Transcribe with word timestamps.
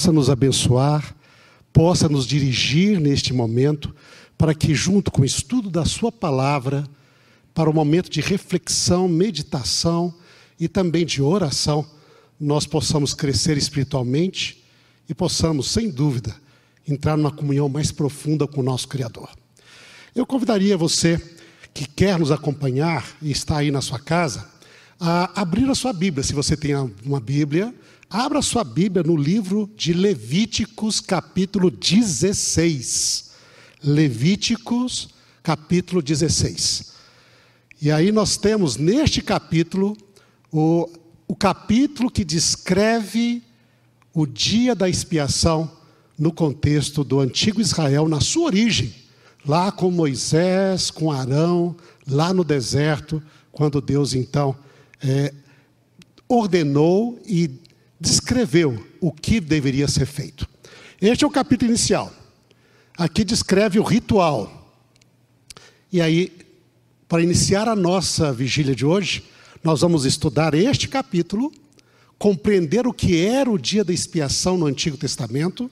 possa 0.00 0.12
nos 0.12 0.30
abençoar, 0.30 1.14
possa 1.74 2.08
nos 2.08 2.26
dirigir 2.26 2.98
neste 2.98 3.34
momento, 3.34 3.94
para 4.38 4.54
que, 4.54 4.74
junto 4.74 5.10
com 5.10 5.20
o 5.20 5.26
estudo 5.26 5.68
da 5.68 5.84
Sua 5.84 6.10
palavra, 6.10 6.88
para 7.52 7.68
o 7.68 7.74
momento 7.74 8.08
de 8.08 8.22
reflexão, 8.22 9.06
meditação 9.06 10.14
e 10.58 10.68
também 10.68 11.04
de 11.04 11.20
oração, 11.20 11.86
nós 12.40 12.64
possamos 12.64 13.12
crescer 13.12 13.58
espiritualmente 13.58 14.64
e 15.06 15.14
possamos, 15.14 15.70
sem 15.70 15.90
dúvida, 15.90 16.34
entrar 16.88 17.14
numa 17.18 17.30
comunhão 17.30 17.68
mais 17.68 17.92
profunda 17.92 18.46
com 18.46 18.62
o 18.62 18.64
nosso 18.64 18.88
Criador. 18.88 19.28
Eu 20.14 20.24
convidaria 20.24 20.78
você 20.78 21.20
que 21.74 21.86
quer 21.86 22.18
nos 22.18 22.30
acompanhar 22.30 23.06
e 23.20 23.30
está 23.30 23.58
aí 23.58 23.70
na 23.70 23.82
sua 23.82 23.98
casa, 23.98 24.48
a 24.98 25.42
abrir 25.42 25.68
a 25.68 25.74
sua 25.74 25.92
Bíblia. 25.92 26.24
Se 26.24 26.32
você 26.32 26.56
tem 26.56 26.74
uma 27.04 27.20
Bíblia, 27.20 27.74
abra 28.10 28.42
sua 28.42 28.64
Bíblia 28.64 29.04
no 29.04 29.16
livro 29.16 29.70
de 29.76 29.92
Levíticos, 29.92 31.00
capítulo 31.00 31.70
16. 31.70 33.30
Levíticos, 33.84 35.10
capítulo 35.44 36.02
16. 36.02 36.92
E 37.80 37.88
aí 37.88 38.10
nós 38.10 38.36
temos 38.36 38.76
neste 38.76 39.22
capítulo 39.22 39.96
o, 40.50 40.90
o 41.28 41.36
capítulo 41.36 42.10
que 42.10 42.24
descreve 42.24 43.44
o 44.12 44.26
dia 44.26 44.74
da 44.74 44.88
expiação 44.88 45.70
no 46.18 46.32
contexto 46.32 47.04
do 47.04 47.20
antigo 47.20 47.60
Israel, 47.60 48.08
na 48.08 48.20
sua 48.20 48.46
origem, 48.46 48.92
lá 49.46 49.70
com 49.70 49.88
Moisés, 49.88 50.90
com 50.90 51.12
Arão, 51.12 51.76
lá 52.08 52.34
no 52.34 52.42
deserto, 52.42 53.22
quando 53.52 53.80
Deus 53.80 54.14
então 54.14 54.56
é, 55.00 55.32
ordenou 56.28 57.16
e 57.24 57.69
descreveu 58.00 58.86
o 59.00 59.12
que 59.12 59.40
deveria 59.40 59.86
ser 59.86 60.06
feito. 60.06 60.48
Este 61.00 61.24
é 61.24 61.26
o 61.26 61.30
capítulo 61.30 61.70
inicial. 61.70 62.12
Aqui 62.96 63.24
descreve 63.24 63.78
o 63.78 63.82
ritual. 63.82 64.74
E 65.92 66.00
aí, 66.00 66.32
para 67.08 67.22
iniciar 67.22 67.68
a 67.68 67.76
nossa 67.76 68.32
vigília 68.32 68.74
de 68.74 68.86
hoje, 68.86 69.24
nós 69.62 69.82
vamos 69.82 70.04
estudar 70.04 70.54
este 70.54 70.88
capítulo, 70.88 71.52
compreender 72.18 72.86
o 72.86 72.92
que 72.92 73.24
era 73.24 73.50
o 73.50 73.58
dia 73.58 73.84
da 73.84 73.92
expiação 73.92 74.56
no 74.56 74.66
Antigo 74.66 74.96
Testamento 74.96 75.70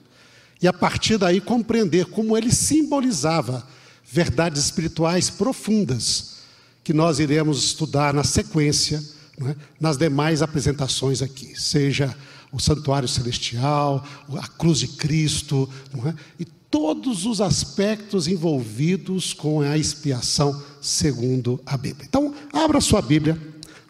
e 0.61 0.67
a 0.67 0.73
partir 0.73 1.17
daí 1.17 1.39
compreender 1.39 2.05
como 2.07 2.37
ele 2.37 2.51
simbolizava 2.51 3.67
verdades 4.03 4.65
espirituais 4.65 5.29
profundas 5.29 6.39
que 6.83 6.93
nós 6.93 7.19
iremos 7.19 7.63
estudar 7.63 8.13
na 8.13 8.23
sequência, 8.23 9.01
é? 9.45 9.55
nas 9.79 9.97
demais 9.97 10.41
apresentações 10.41 11.21
aqui, 11.21 11.59
seja 11.59 12.15
o 12.51 12.59
santuário 12.59 13.07
celestial, 13.07 14.03
a 14.37 14.47
cruz 14.47 14.79
de 14.79 14.87
Cristo, 14.87 15.69
é? 16.05 16.13
e 16.39 16.45
todos 16.45 17.25
os 17.25 17.41
aspectos 17.41 18.27
envolvidos 18.27 19.33
com 19.33 19.61
a 19.61 19.77
expiação 19.77 20.61
segundo 20.81 21.59
a 21.65 21.77
Bíblia. 21.77 22.05
Então, 22.07 22.33
abra 22.53 22.81
sua 22.81 23.01
Bíblia 23.01 23.37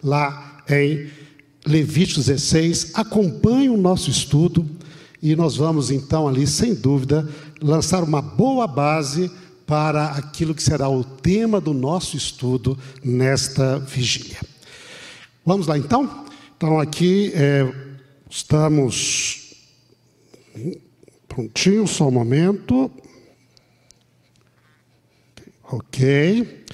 lá 0.03 0.63
em 0.69 1.09
Levítico 1.65 2.19
16, 2.21 2.91
acompanhe 2.93 3.69
o 3.69 3.77
nosso 3.77 4.09
estudo 4.09 4.65
e 5.21 5.35
nós 5.35 5.57
vamos 5.57 5.91
então 5.91 6.27
ali, 6.27 6.47
sem 6.47 6.73
dúvida, 6.73 7.27
lançar 7.61 8.03
uma 8.03 8.21
boa 8.21 8.65
base 8.65 9.29
para 9.67 10.05
aquilo 10.05 10.55
que 10.55 10.63
será 10.63 10.89
o 10.89 11.03
tema 11.03 11.59
do 11.59 11.73
nosso 11.73 12.15
estudo 12.15 12.77
nesta 13.03 13.77
vigília. 13.77 14.39
Vamos 15.45 15.67
lá 15.67 15.77
então? 15.77 16.25
Então 16.57 16.79
aqui 16.79 17.31
é, 17.33 17.71
estamos 18.29 19.55
prontinho, 21.27 21.87
só 21.87 22.07
um 22.07 22.11
momento. 22.11 22.91
Ok. 25.71 26.65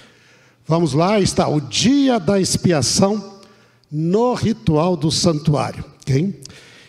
Vamos 0.68 0.94
lá, 0.94 1.20
está 1.20 1.48
o 1.48 1.62
dia 1.62 2.20
da 2.20 2.40
expiação 2.40 3.40
no 3.92 4.34
ritual 4.34 4.98
do 4.98 5.12
santuário. 5.12 5.86
ok? 6.02 6.42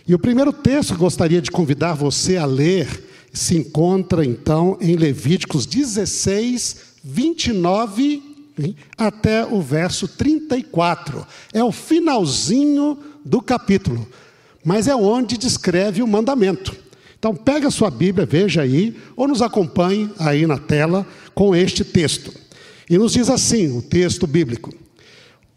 E 0.08 0.14
o 0.14 0.18
primeiro 0.18 0.52
texto 0.52 0.94
que 0.94 1.00
gostaria 1.00 1.42
de 1.42 1.50
convidar 1.50 1.92
você 1.92 2.36
a 2.36 2.46
ler 2.46 3.04
se 3.32 3.56
encontra 3.56 4.24
então 4.24 4.78
em 4.80 4.96
Levíticos 4.96 5.66
16, 5.66 6.76
29 7.04 8.02
hein, 8.02 8.25
até 8.96 9.44
o 9.44 9.60
verso 9.60 10.08
34. 10.08 11.26
É 11.52 11.62
o 11.62 11.72
finalzinho 11.72 12.98
do 13.24 13.42
capítulo, 13.42 14.06
mas 14.64 14.88
é 14.88 14.94
onde 14.94 15.36
descreve 15.36 16.02
o 16.02 16.06
mandamento. 16.06 16.76
Então 17.18 17.34
pega 17.34 17.68
a 17.68 17.70
sua 17.70 17.90
Bíblia, 17.90 18.26
veja 18.26 18.62
aí, 18.62 18.96
ou 19.16 19.26
nos 19.26 19.42
acompanhe 19.42 20.10
aí 20.18 20.46
na 20.46 20.58
tela 20.58 21.06
com 21.34 21.54
este 21.54 21.84
texto. 21.84 22.32
E 22.88 22.96
nos 22.96 23.12
diz 23.12 23.28
assim, 23.28 23.76
o 23.76 23.82
texto 23.82 24.26
bíblico. 24.26 24.72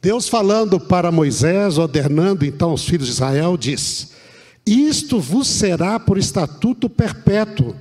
Deus 0.02 0.28
falando 0.28 0.80
para 0.80 1.12
Moisés, 1.12 1.78
ordenando 1.78 2.46
então 2.46 2.72
aos 2.72 2.86
filhos 2.86 3.08
de 3.08 3.14
Israel, 3.14 3.58
diz: 3.58 4.12
isto 4.66 5.20
vos 5.20 5.48
será 5.48 6.00
por 6.00 6.18
estatuto 6.18 6.88
perpétuo, 6.88 7.76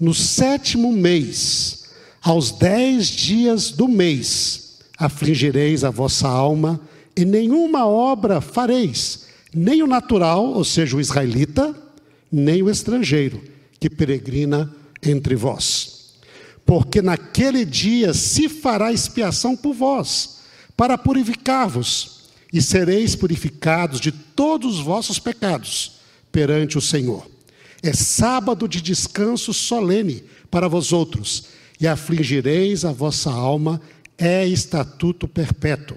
no 0.00 0.14
sétimo 0.14 0.90
mês, 0.90 1.79
aos 2.20 2.50
dez 2.50 3.06
dias 3.06 3.70
do 3.70 3.88
mês, 3.88 4.78
afligireis 4.98 5.84
a 5.84 5.90
vossa 5.90 6.28
alma, 6.28 6.80
e 7.16 7.24
nenhuma 7.24 7.86
obra 7.86 8.40
fareis, 8.40 9.26
nem 9.54 9.82
o 9.82 9.86
natural, 9.86 10.46
ou 10.46 10.64
seja, 10.64 10.96
o 10.96 11.00
israelita, 11.00 11.74
nem 12.30 12.62
o 12.62 12.70
estrangeiro, 12.70 13.42
que 13.78 13.90
peregrina 13.90 14.72
entre 15.02 15.34
vós. 15.34 16.14
Porque 16.64 17.02
naquele 17.02 17.64
dia 17.64 18.14
se 18.14 18.48
fará 18.48 18.92
expiação 18.92 19.56
por 19.56 19.74
vós, 19.74 20.40
para 20.76 20.96
purificar-vos, 20.96 22.20
e 22.52 22.60
sereis 22.60 23.14
purificados 23.14 24.00
de 24.00 24.10
todos 24.10 24.78
os 24.78 24.84
vossos 24.84 25.18
pecados 25.18 26.00
perante 26.32 26.76
o 26.76 26.80
Senhor. 26.80 27.28
É 27.82 27.92
sábado 27.92 28.68
de 28.68 28.80
descanso 28.80 29.54
solene 29.54 30.24
para 30.50 30.68
vós 30.68 30.92
outros, 30.92 31.44
e 31.80 31.88
afligireis 31.88 32.84
a 32.84 32.92
vossa 32.92 33.30
alma, 33.30 33.80
é 34.18 34.46
estatuto 34.46 35.26
perpétuo. 35.26 35.96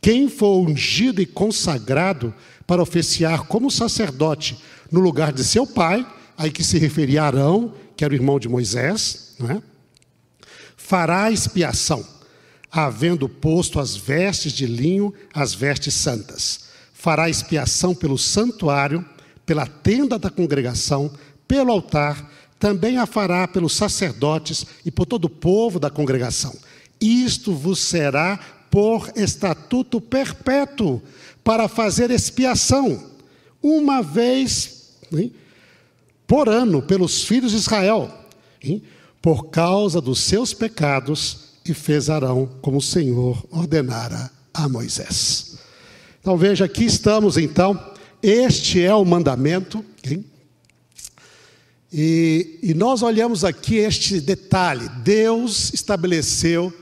Quem 0.00 0.28
for 0.28 0.66
ungido 0.66 1.20
e 1.20 1.26
consagrado 1.26 2.34
para 2.66 2.82
oficiar 2.82 3.42
como 3.42 3.70
sacerdote 3.70 4.58
no 4.90 5.00
lugar 5.00 5.32
de 5.32 5.44
seu 5.44 5.66
pai, 5.66 6.06
aí 6.36 6.50
que 6.50 6.64
se 6.64 6.78
referia 6.78 7.22
a 7.22 7.26
Arão, 7.26 7.74
que 7.96 8.04
era 8.04 8.12
o 8.12 8.16
irmão 8.16 8.38
de 8.40 8.48
Moisés, 8.48 9.36
não 9.38 9.50
é? 9.50 9.62
fará 10.92 11.30
expiação, 11.30 12.04
havendo 12.70 13.28
posto 13.28 13.78
as 13.78 13.96
vestes 13.96 14.52
de 14.52 14.66
linho, 14.66 15.14
as 15.32 15.54
vestes 15.54 15.94
santas. 15.94 16.64
Fará 16.92 17.30
expiação 17.30 17.94
pelo 17.94 18.18
santuário, 18.18 19.04
pela 19.46 19.66
tenda 19.66 20.18
da 20.18 20.28
congregação, 20.28 21.10
pelo 21.46 21.70
altar, 21.70 22.30
também 22.62 22.96
a 22.96 23.06
fará 23.06 23.48
pelos 23.48 23.72
sacerdotes 23.72 24.64
e 24.86 24.90
por 24.92 25.04
todo 25.04 25.24
o 25.24 25.28
povo 25.28 25.80
da 25.80 25.90
congregação. 25.90 26.54
Isto 27.00 27.52
vos 27.52 27.80
será 27.80 28.38
por 28.70 29.10
estatuto 29.16 30.00
perpétuo, 30.00 31.02
para 31.42 31.66
fazer 31.66 32.12
expiação, 32.12 33.10
uma 33.60 34.00
vez 34.00 34.92
hein, 35.12 35.32
por 36.24 36.48
ano, 36.48 36.80
pelos 36.80 37.24
filhos 37.24 37.50
de 37.50 37.56
Israel, 37.56 38.08
hein, 38.62 38.80
por 39.20 39.48
causa 39.48 40.00
dos 40.00 40.20
seus 40.20 40.54
pecados, 40.54 41.58
e 41.66 41.74
fez 41.74 42.08
Arão 42.08 42.48
como 42.62 42.76
o 42.76 42.82
Senhor 42.82 43.44
ordenara 43.50 44.30
a 44.54 44.68
Moisés. 44.68 45.58
Então 46.20 46.36
veja, 46.36 46.66
aqui 46.66 46.84
estamos 46.84 47.36
então 47.36 47.92
este 48.22 48.80
é 48.80 48.94
o 48.94 49.04
mandamento. 49.04 49.84
Okay? 49.98 50.31
E, 51.92 52.58
e 52.62 52.74
nós 52.74 53.02
olhamos 53.02 53.44
aqui 53.44 53.76
este 53.76 54.20
detalhe: 54.20 54.88
Deus 55.04 55.74
estabeleceu 55.74 56.72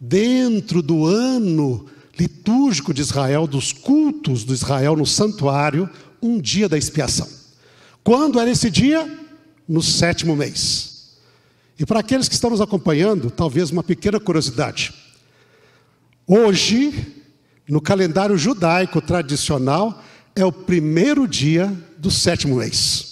dentro 0.00 0.80
do 0.80 1.04
ano 1.04 1.86
litúrgico 2.18 2.94
de 2.94 3.00
Israel, 3.00 3.46
dos 3.46 3.72
cultos 3.72 4.44
de 4.44 4.52
Israel 4.52 4.94
no 4.94 5.06
santuário, 5.06 5.90
um 6.22 6.40
dia 6.40 6.68
da 6.68 6.78
expiação. 6.78 7.28
Quando 8.04 8.38
era 8.38 8.50
esse 8.50 8.70
dia? 8.70 9.20
No 9.68 9.82
sétimo 9.82 10.36
mês. 10.36 11.16
E 11.78 11.86
para 11.86 12.00
aqueles 12.00 12.28
que 12.28 12.34
estão 12.34 12.50
nos 12.50 12.60
acompanhando, 12.60 13.30
talvez 13.30 13.70
uma 13.70 13.82
pequena 13.82 14.20
curiosidade. 14.20 14.92
Hoje, 16.26 17.14
no 17.68 17.80
calendário 17.80 18.36
judaico 18.36 19.00
tradicional, 19.00 20.02
é 20.36 20.44
o 20.44 20.52
primeiro 20.52 21.26
dia 21.26 21.72
do 21.98 22.10
sétimo 22.10 22.56
mês. 22.56 23.11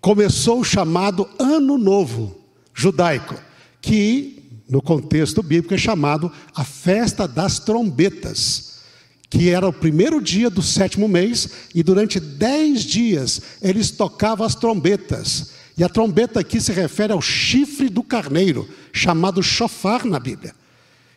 Começou 0.00 0.60
o 0.60 0.64
chamado 0.64 1.28
Ano 1.38 1.76
Novo 1.76 2.36
judaico, 2.74 3.34
que 3.82 4.62
no 4.68 4.80
contexto 4.80 5.42
bíblico 5.42 5.74
é 5.74 5.78
chamado 5.78 6.32
a 6.54 6.64
festa 6.64 7.28
das 7.28 7.58
trombetas, 7.58 8.80
que 9.28 9.50
era 9.50 9.68
o 9.68 9.72
primeiro 9.72 10.20
dia 10.20 10.48
do 10.48 10.62
sétimo 10.62 11.06
mês, 11.06 11.48
e 11.74 11.82
durante 11.82 12.18
dez 12.18 12.82
dias 12.82 13.42
eles 13.60 13.90
tocavam 13.90 14.46
as 14.46 14.54
trombetas. 14.54 15.52
E 15.76 15.84
a 15.84 15.88
trombeta 15.88 16.40
aqui 16.40 16.60
se 16.60 16.72
refere 16.72 17.12
ao 17.12 17.20
chifre 17.20 17.88
do 17.88 18.02
carneiro, 18.02 18.68
chamado 18.92 19.42
chofar 19.42 20.04
na 20.04 20.18
Bíblia. 20.18 20.54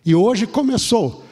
E 0.06 0.14
hoje 0.14 0.46
começou. 0.46 1.23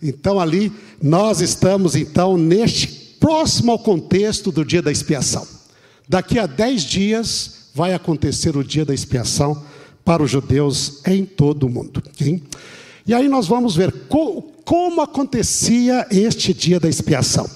Então 0.00 0.38
ali 0.38 0.72
nós 1.02 1.40
estamos 1.40 1.96
então 1.96 2.38
neste 2.38 2.86
próximo 3.18 3.72
ao 3.72 3.78
contexto 3.80 4.52
do 4.52 4.64
dia 4.64 4.80
da 4.80 4.92
expiação. 4.92 5.44
Daqui 6.08 6.38
a 6.38 6.46
10 6.46 6.84
dias 6.84 7.70
vai 7.74 7.92
acontecer 7.92 8.56
o 8.56 8.62
dia 8.62 8.84
da 8.84 8.94
expiação 8.94 9.60
para 10.04 10.22
os 10.22 10.30
judeus 10.30 11.00
em 11.06 11.24
todo 11.24 11.64
o 11.64 11.68
mundo. 11.68 12.00
Okay? 12.06 12.40
E 13.04 13.12
aí 13.12 13.28
nós 13.28 13.48
vamos 13.48 13.74
ver 13.74 13.90
como 14.64 15.00
acontecia 15.00 16.06
este 16.10 16.54
dia 16.54 16.80
da 16.80 16.88
expiação. 16.88 17.48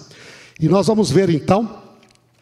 E 0.61 0.69
nós 0.69 0.87
vamos 0.87 1.11
ver 1.11 1.31
então 1.31 1.83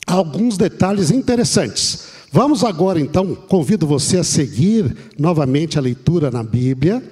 alguns 0.06 0.56
detalhes 0.56 1.10
interessantes. 1.10 2.06
Vamos 2.32 2.64
agora 2.64 3.00
então, 3.00 3.34
convido 3.34 3.86
você 3.86 4.18
a 4.18 4.24
seguir 4.24 4.94
novamente 5.18 5.78
a 5.78 5.82
leitura 5.82 6.30
na 6.30 6.42
Bíblia. 6.42 7.02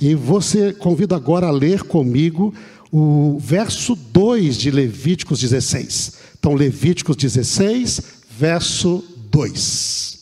E 0.00 0.14
você 0.14 0.72
convido 0.72 1.14
agora 1.14 1.46
a 1.46 1.50
ler 1.50 1.82
comigo 1.82 2.54
o 2.92 3.38
verso 3.38 3.94
2 3.94 4.56
de 4.56 4.70
Levíticos 4.70 5.40
16. 5.40 6.12
Então, 6.38 6.54
Levíticos 6.54 7.16
16, 7.16 8.00
verso 8.30 9.04
2. 9.30 10.20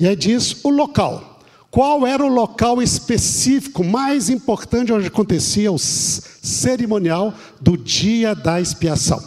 E 0.00 0.06
aí 0.06 0.16
diz 0.16 0.64
o 0.64 0.70
local. 0.70 1.37
Qual 1.70 2.06
era 2.06 2.24
o 2.24 2.28
local 2.28 2.80
específico 2.80 3.84
mais 3.84 4.30
importante 4.30 4.92
onde 4.92 5.06
acontecia 5.06 5.70
o 5.70 5.78
cerimonial 5.78 7.34
do 7.60 7.76
dia 7.76 8.34
da 8.34 8.60
expiação? 8.60 9.22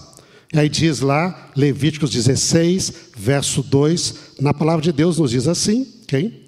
E 0.54 0.60
aí 0.60 0.68
diz 0.68 1.00
lá, 1.00 1.52
Levíticos 1.56 2.10
16, 2.10 2.94
verso 3.16 3.62
2, 3.62 4.16
na 4.42 4.54
palavra 4.54 4.82
de 4.82 4.92
Deus 4.92 5.18
nos 5.18 5.32
diz 5.32 5.48
assim, 5.48 5.86
quem? 6.08 6.42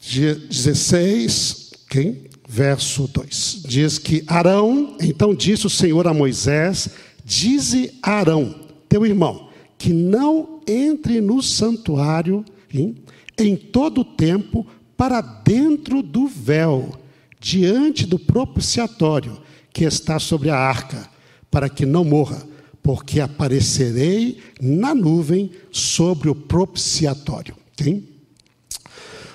16, 0.00 1.72
quem? 1.90 2.24
Verso 2.48 3.08
2. 3.08 3.62
Diz 3.66 3.98
que 3.98 4.22
Arão, 4.26 4.96
então 5.00 5.34
disse 5.34 5.66
o 5.66 5.70
Senhor 5.70 6.06
a 6.06 6.14
Moisés: 6.14 6.88
Dize 7.24 7.92
Arão, 8.00 8.54
teu 8.88 9.04
irmão, 9.04 9.48
que 9.76 9.92
não 9.92 10.60
entre 10.66 11.20
no 11.20 11.42
santuário 11.42 12.44
hein, 12.72 12.94
em 13.38 13.56
todo 13.56 14.00
o 14.00 14.04
tempo 14.04 14.66
para 14.96 15.20
dentro 15.20 16.02
do 16.02 16.26
véu, 16.26 16.98
diante 17.38 18.06
do 18.06 18.18
propiciatório 18.18 19.40
que 19.72 19.84
está 19.84 20.18
sobre 20.18 20.48
a 20.48 20.56
arca, 20.56 21.08
para 21.50 21.68
que 21.68 21.84
não 21.84 22.04
morra, 22.04 22.42
porque 22.82 23.20
aparecerei 23.20 24.40
na 24.60 24.94
nuvem 24.94 25.50
sobre 25.70 26.28
o 26.28 26.34
propiciatório. 26.34 27.54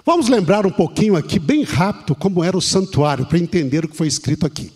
Vamos 0.03 0.29
lembrar 0.29 0.65
um 0.65 0.71
pouquinho 0.71 1.15
aqui, 1.15 1.37
bem 1.37 1.63
rápido, 1.63 2.15
como 2.15 2.43
era 2.43 2.57
o 2.57 2.61
santuário, 2.61 3.25
para 3.25 3.37
entender 3.37 3.85
o 3.85 3.87
que 3.87 3.95
foi 3.95 4.07
escrito 4.07 4.45
aqui. 4.47 4.71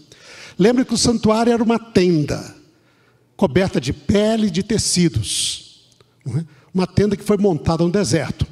Lembre 0.58 0.86
que 0.86 0.94
o 0.94 0.98
santuário 0.98 1.52
era 1.52 1.64
uma 1.64 1.80
tenda, 1.80 2.56
coberta 3.36 3.82
de 3.82 3.92
pele 3.92 4.48
e 4.48 4.52
de 4.52 4.62
tecidos. 4.62 5.90
É? 6.28 6.44
Uma 6.74 6.86
tenda 6.86 7.16
que 7.16 7.24
foi 7.24 7.38
montada 7.38 7.84
no 7.84 7.90
deserto. 7.90 8.46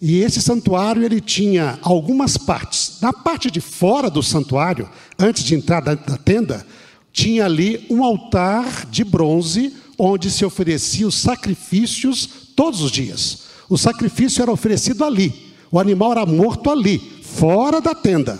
E 0.00 0.18
esse 0.18 0.42
santuário 0.42 1.02
ele 1.02 1.20
tinha 1.20 1.78
algumas 1.82 2.36
partes. 2.36 2.98
Na 3.00 3.12
parte 3.12 3.50
de 3.50 3.60
fora 3.60 4.10
do 4.10 4.22
santuário, 4.22 4.88
antes 5.18 5.42
de 5.42 5.54
entrar 5.54 5.80
da 5.80 5.96
tenda, 5.96 6.66
tinha 7.12 7.46
ali 7.46 7.86
um 7.88 8.04
altar 8.04 8.86
de 8.86 9.02
bronze 9.02 9.74
onde 9.98 10.30
se 10.30 10.44
oferecia 10.44 11.06
os 11.06 11.14
sacrifícios 11.14 12.28
todos 12.54 12.82
os 12.82 12.90
dias. 12.90 13.46
O 13.68 13.78
sacrifício 13.78 14.42
era 14.42 14.52
oferecido 14.52 15.04
ali. 15.04 15.54
O 15.70 15.80
animal 15.80 16.12
era 16.12 16.26
morto 16.26 16.70
ali, 16.70 16.98
fora 17.22 17.80
da 17.80 17.94
tenda. 17.94 18.38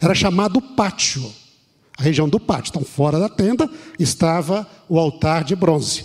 Era 0.00 0.14
chamado 0.14 0.60
pátio, 0.60 1.32
a 1.96 2.02
região 2.02 2.28
do 2.28 2.38
pátio. 2.38 2.70
Então, 2.70 2.82
fora 2.82 3.18
da 3.18 3.28
tenda 3.28 3.70
estava 3.98 4.66
o 4.88 4.98
altar 4.98 5.44
de 5.44 5.56
bronze. 5.56 6.04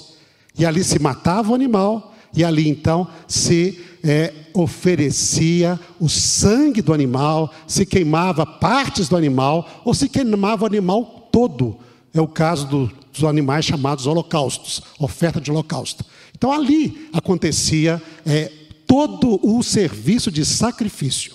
E 0.58 0.66
ali 0.66 0.84
se 0.84 1.00
matava 1.00 1.52
o 1.52 1.56
animal, 1.56 2.13
e 2.36 2.44
ali 2.44 2.68
então 2.68 3.08
se 3.28 3.80
é, 4.04 4.34
oferecia 4.54 5.80
o 6.00 6.10
sangue 6.10 6.82
do 6.82 6.94
animal, 6.94 7.54
se 7.68 7.86
queimava 7.86 8.46
partes 8.46 9.08
do 9.08 9.16
animal, 9.16 9.82
ou 9.86 9.94
se 9.94 10.10
queimava 10.10 10.64
o 10.64 10.68
animal 10.68 11.30
todo. 11.32 11.78
É 12.14 12.22
o 12.22 12.28
caso 12.28 12.68
do, 12.68 12.92
dos 13.12 13.24
animais 13.24 13.66
chamados 13.66 14.06
holocaustos, 14.06 14.82
oferta 15.00 15.40
de 15.40 15.50
holocausto. 15.50 16.06
Então 16.36 16.52
ali 16.52 17.10
acontecia 17.14 18.02
é, 18.26 18.52
todo 18.86 19.40
o 19.42 19.64
serviço 19.64 20.30
de 20.30 20.46
sacrifício. 20.46 21.34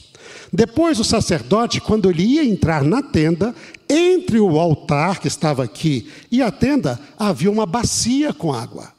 Depois 0.53 0.99
o 0.99 1.05
sacerdote, 1.05 1.81
quando 1.81 2.09
ele 2.09 2.23
ia 2.23 2.45
entrar 2.45 2.83
na 2.83 3.03
tenda, 3.03 3.55
entre 3.89 4.39
o 4.39 4.59
altar 4.59 5.21
que 5.21 5.29
estava 5.29 5.65
aqui 5.65 6.11
e 6.31 6.43
a 6.43 6.51
tenda, 6.51 7.01
havia 7.19 7.51
uma 7.51 7.67
bacia 7.67 8.33
com 8.33 8.53
água 8.53 8.93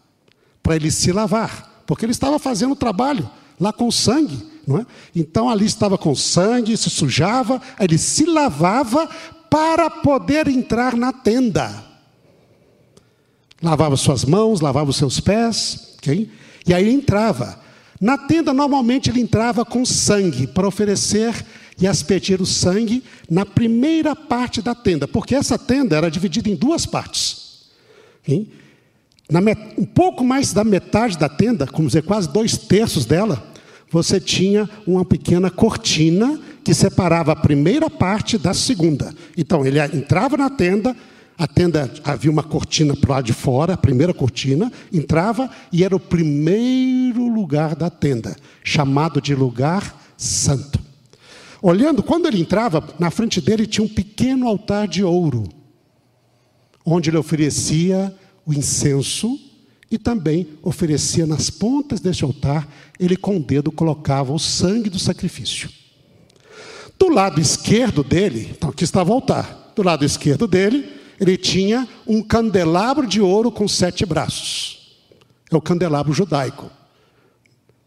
para 0.62 0.76
ele 0.76 0.92
se 0.92 1.12
lavar, 1.12 1.69
porque 1.90 2.06
ele 2.06 2.12
estava 2.12 2.38
fazendo 2.38 2.74
o 2.74 2.76
trabalho 2.76 3.28
lá 3.60 3.74
com 3.74 3.90
sangue. 3.90 4.38
Não 4.68 4.78
é? 4.78 4.86
Então 5.16 5.50
ali 5.50 5.66
estava 5.66 5.98
com 5.98 6.14
sangue, 6.14 6.78
se 6.78 6.88
sujava, 6.88 7.60
ele 7.80 7.98
se 7.98 8.26
lavava 8.26 9.10
para 9.50 9.90
poder 9.90 10.48
entrar 10.48 10.96
na 10.96 11.12
tenda. 11.12 11.84
Lavava 13.60 13.98
suas 13.98 14.24
mãos, 14.24 14.62
lavava 14.62 14.92
os 14.92 14.98
seus 14.98 15.20
pés, 15.20 15.96
okay? 15.98 16.30
e 16.68 16.76
aí 16.76 16.94
entrava. 16.94 17.60
Na 18.00 18.20
tenda, 18.20 18.54
normalmente, 18.54 19.10
ele 19.10 19.22
entrava 19.22 19.66
com 19.66 19.84
sangue 19.84 20.46
para 20.46 20.68
oferecer 20.68 21.44
e 21.82 21.88
aspergir 21.88 22.40
o 22.40 22.46
sangue 22.46 23.04
na 23.28 23.48
primeira 23.48 24.16
parte 24.16 24.62
da 24.62 24.76
tenda, 24.76 25.08
porque 25.08 25.34
essa 25.34 25.58
tenda 25.58 25.98
era 25.98 26.12
dividida 26.12 26.52
em 26.52 26.56
duas 26.56 26.86
partes. 26.86 27.64
Okay? 29.30 29.74
um 29.78 29.86
pouco 29.86 30.24
mais 30.24 30.54
da 30.54 30.64
metade 30.64 31.18
da 31.18 31.30
tenda, 31.30 31.68
como 31.68 31.88
dizer, 31.88 32.02
quase 32.04 32.28
dois 32.28 32.58
terços 32.58 33.06
dela, 33.06 33.44
você 33.92 34.20
tinha 34.20 34.68
uma 34.88 35.06
pequena 35.06 35.50
cortina 35.52 36.40
que 36.64 36.74
separava 36.74 37.32
a 37.32 37.36
primeira 37.36 37.90
parte 37.90 38.38
da 38.38 38.54
segunda. 38.54 39.14
Então, 39.38 39.66
ele 39.66 39.80
entrava 39.80 40.36
na 40.36 40.50
tenda, 40.50 40.96
a 41.38 41.48
tenda 41.48 41.92
havia 42.04 42.30
uma 42.30 42.44
cortina 42.44 42.96
para 42.96 43.16
lá 43.16 43.22
de 43.22 43.34
fora, 43.34 43.74
a 43.74 43.78
primeira 43.78 44.14
cortina, 44.14 44.72
entrava 44.92 45.50
e 45.72 45.84
era 45.84 45.96
o 45.96 46.00
primeiro 46.00 47.28
lugar 47.28 47.76
da 47.76 47.90
tenda, 47.90 48.36
chamado 48.64 49.22
de 49.22 49.34
lugar 49.36 49.96
santo. 50.18 50.80
Olhando, 51.62 52.02
quando 52.02 52.28
ele 52.28 52.42
entrava, 52.42 52.84
na 52.98 53.12
frente 53.12 53.42
dele 53.42 53.68
tinha 53.68 53.86
um 53.86 53.90
pequeno 53.90 54.48
altar 54.48 54.88
de 54.88 55.04
ouro, 55.04 55.44
onde 56.86 57.10
ele 57.10 57.18
oferecia 57.18 58.14
o 58.50 58.54
incenso 58.54 59.40
e 59.92 59.98
também 59.98 60.48
oferecia 60.64 61.28
nas 61.28 61.52
pontas 61.52 62.00
deste 62.00 62.24
altar, 62.24 62.68
ele 63.00 63.16
com 63.16 63.38
o 63.38 63.44
dedo 63.44 63.72
colocava 63.72 64.34
o 64.34 64.40
sangue 64.40 64.90
do 64.90 64.98
sacrifício. 64.98 65.70
Do 66.98 67.10
lado 67.10 67.40
esquerdo 67.40 68.04
dele, 68.04 68.50
então 68.52 68.72
aqui 68.72 68.84
estava 68.84 69.12
o 69.12 69.14
altar, 69.14 69.72
do 69.76 69.84
lado 69.84 70.04
esquerdo 70.04 70.48
dele, 70.48 70.92
ele 71.20 71.38
tinha 71.38 71.88
um 72.08 72.24
candelabro 72.24 73.06
de 73.06 73.22
ouro 73.22 73.52
com 73.52 73.68
sete 73.68 74.04
braços. 74.04 74.98
É 75.52 75.56
o 75.56 75.62
candelabro 75.62 76.12
judaico. 76.12 76.72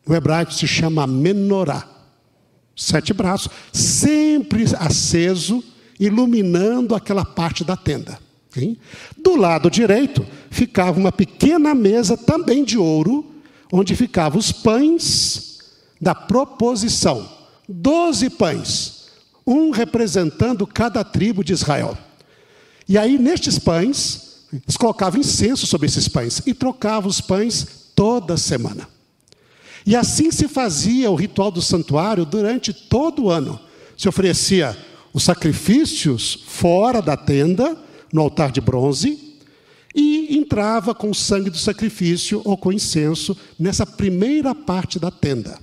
No 0.07 0.14
hebraico 0.14 0.52
se 0.54 0.66
chama 0.66 1.07
menorá. 1.07 1.88
Sete 2.76 3.12
braços, 3.12 3.50
sempre 3.73 4.64
aceso, 4.78 5.62
iluminando 5.99 6.95
aquela 6.95 7.25
parte 7.25 7.64
da 7.64 7.76
tenda. 7.76 8.19
Do 9.17 9.37
lado 9.37 9.71
direito 9.71 10.27
ficava 10.51 10.99
uma 10.99 11.13
pequena 11.13 11.75
mesa 11.75 12.17
também 12.17 12.65
de 12.65 12.77
ouro, 12.77 13.25
onde 13.73 13.97
ficavam 13.97 14.39
os 14.39 14.53
pães 14.53 15.59
da 16.01 16.15
proposição. 16.15 17.29
doze 17.69 18.29
pães, 18.29 19.07
um 19.47 19.71
representando 19.71 20.67
cada 20.67 21.03
tribo 21.03 21.43
de 21.43 21.53
Israel. 21.53 21.97
E 22.89 22.99
aí, 22.99 23.17
nestes 23.17 23.59
pães, 23.59 24.45
eles 24.53 24.77
colocavam 24.77 25.21
incenso 25.21 25.67
sobre 25.67 25.87
esses 25.87 26.09
pães 26.09 26.43
e 26.45 26.53
trocavam 26.53 27.09
os 27.09 27.21
pães 27.21 27.91
toda 27.95 28.37
semana. 28.37 28.87
E 29.87 29.97
assim 29.97 30.31
se 30.31 30.47
fazia 30.47 31.11
o 31.11 31.15
ritual 31.15 31.51
do 31.51 31.63
santuário 31.63 32.25
durante 32.27 32.73
todo 32.73 33.25
o 33.25 33.31
ano. 33.31 33.59
Se 33.97 34.09
oferecia 34.09 34.77
os 35.13 35.23
sacrifícios 35.23 36.39
fora 36.47 37.01
da 37.01 37.17
tenda, 37.17 37.77
no 38.12 38.21
altar 38.21 38.52
de 38.52 38.61
bronze, 38.61 39.33
e 39.95 40.37
entrava 40.37 40.95
com 40.95 41.11
o 41.11 41.14
sangue 41.14 41.50
do 41.50 41.59
sacrifício 41.59 42.40
ou 42.45 42.57
com 42.57 42.73
incenso 42.73 43.37
nessa 43.59 43.87
primeira 43.87 44.54
parte 44.54 44.99
da 44.99 45.11
tenda. 45.11 45.59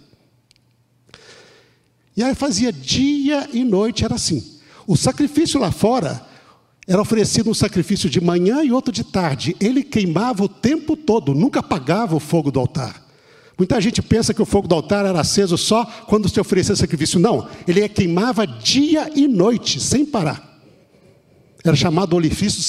E 2.16 2.24
aí 2.24 2.36
fazia 2.36 2.72
dia 2.72 3.48
e 3.54 3.64
noite, 3.64 4.04
era 4.04 4.16
assim. 4.16 4.60
O 4.86 4.98
sacrifício 4.98 5.60
lá 5.60 5.72
fora 5.72 6.26
era 6.88 7.02
oferecido 7.02 7.50
um 7.50 7.54
sacrifício 7.54 8.10
de 8.10 8.20
manhã 8.20 8.64
e 8.64 8.72
outro 8.72 8.92
de 8.92 9.04
tarde. 9.04 9.56
Ele 9.60 9.84
queimava 9.84 10.44
o 10.44 10.50
tempo 10.50 10.98
todo, 10.98 11.34
nunca 11.34 11.60
apagava 11.60 12.16
o 12.16 12.20
fogo 12.20 12.52
do 12.52 12.60
altar. 12.60 13.06
Muita 13.58 13.80
gente 13.80 14.02
pensa 14.02 14.34
que 14.34 14.42
o 14.42 14.46
fogo 14.46 14.68
do 14.68 14.74
altar 14.74 15.06
era 15.06 15.20
aceso 15.20 15.58
só 15.58 15.86
quando 16.08 16.30
se 16.30 16.40
oferecia 16.40 16.76
sacrifício. 16.76 17.20
Não, 17.20 17.48
ele 17.68 17.88
queimava 17.88 18.48
dia 18.48 19.12
e 19.16 19.28
noite, 19.28 19.80
sem 19.80 20.06
parar. 20.06 20.49
Era 21.70 21.76
chamado 21.76 22.16
olifício 22.16 22.64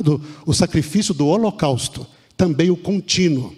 do, 0.00 0.20
o 0.46 0.54
sacrifício 0.54 1.12
do 1.12 1.26
holocausto, 1.26 2.06
também 2.36 2.70
o 2.70 2.76
contínuo. 2.76 3.52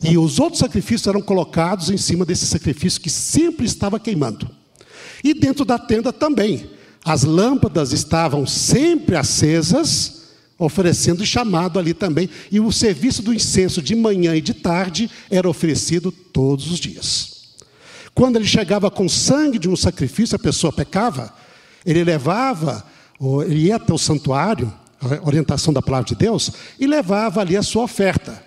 E 0.00 0.16
os 0.16 0.38
outros 0.38 0.60
sacrifícios 0.60 1.08
eram 1.08 1.20
colocados 1.20 1.90
em 1.90 1.96
cima 1.96 2.24
desse 2.24 2.46
sacrifício 2.46 3.00
que 3.00 3.10
sempre 3.10 3.66
estava 3.66 3.98
queimando. 3.98 4.48
E 5.24 5.34
dentro 5.34 5.64
da 5.64 5.80
tenda 5.80 6.12
também. 6.12 6.70
As 7.04 7.24
lâmpadas 7.24 7.92
estavam 7.92 8.46
sempre 8.46 9.16
acesas 9.16 10.28
oferecendo 10.56 11.26
chamado 11.26 11.76
ali 11.76 11.92
também. 11.92 12.30
E 12.52 12.60
o 12.60 12.70
serviço 12.70 13.20
do 13.20 13.34
incenso 13.34 13.82
de 13.82 13.96
manhã 13.96 14.36
e 14.36 14.40
de 14.40 14.54
tarde 14.54 15.10
era 15.28 15.50
oferecido 15.50 16.12
todos 16.12 16.70
os 16.70 16.78
dias. 16.78 17.56
Quando 18.14 18.36
ele 18.36 18.46
chegava 18.46 18.92
com 18.92 19.08
sangue 19.08 19.58
de 19.58 19.68
um 19.68 19.74
sacrifício, 19.74 20.36
a 20.36 20.38
pessoa 20.38 20.72
pecava, 20.72 21.34
ele 21.84 22.04
levava, 22.04 22.86
ele 23.44 23.66
ia 23.66 23.76
até 23.76 23.92
o 23.92 23.98
santuário, 23.98 24.72
a 25.00 25.26
orientação 25.26 25.72
da 25.72 25.82
palavra 25.82 26.08
de 26.08 26.14
Deus, 26.14 26.50
e 26.78 26.86
levava 26.86 27.40
ali 27.40 27.56
a 27.56 27.62
sua 27.62 27.84
oferta. 27.84 28.42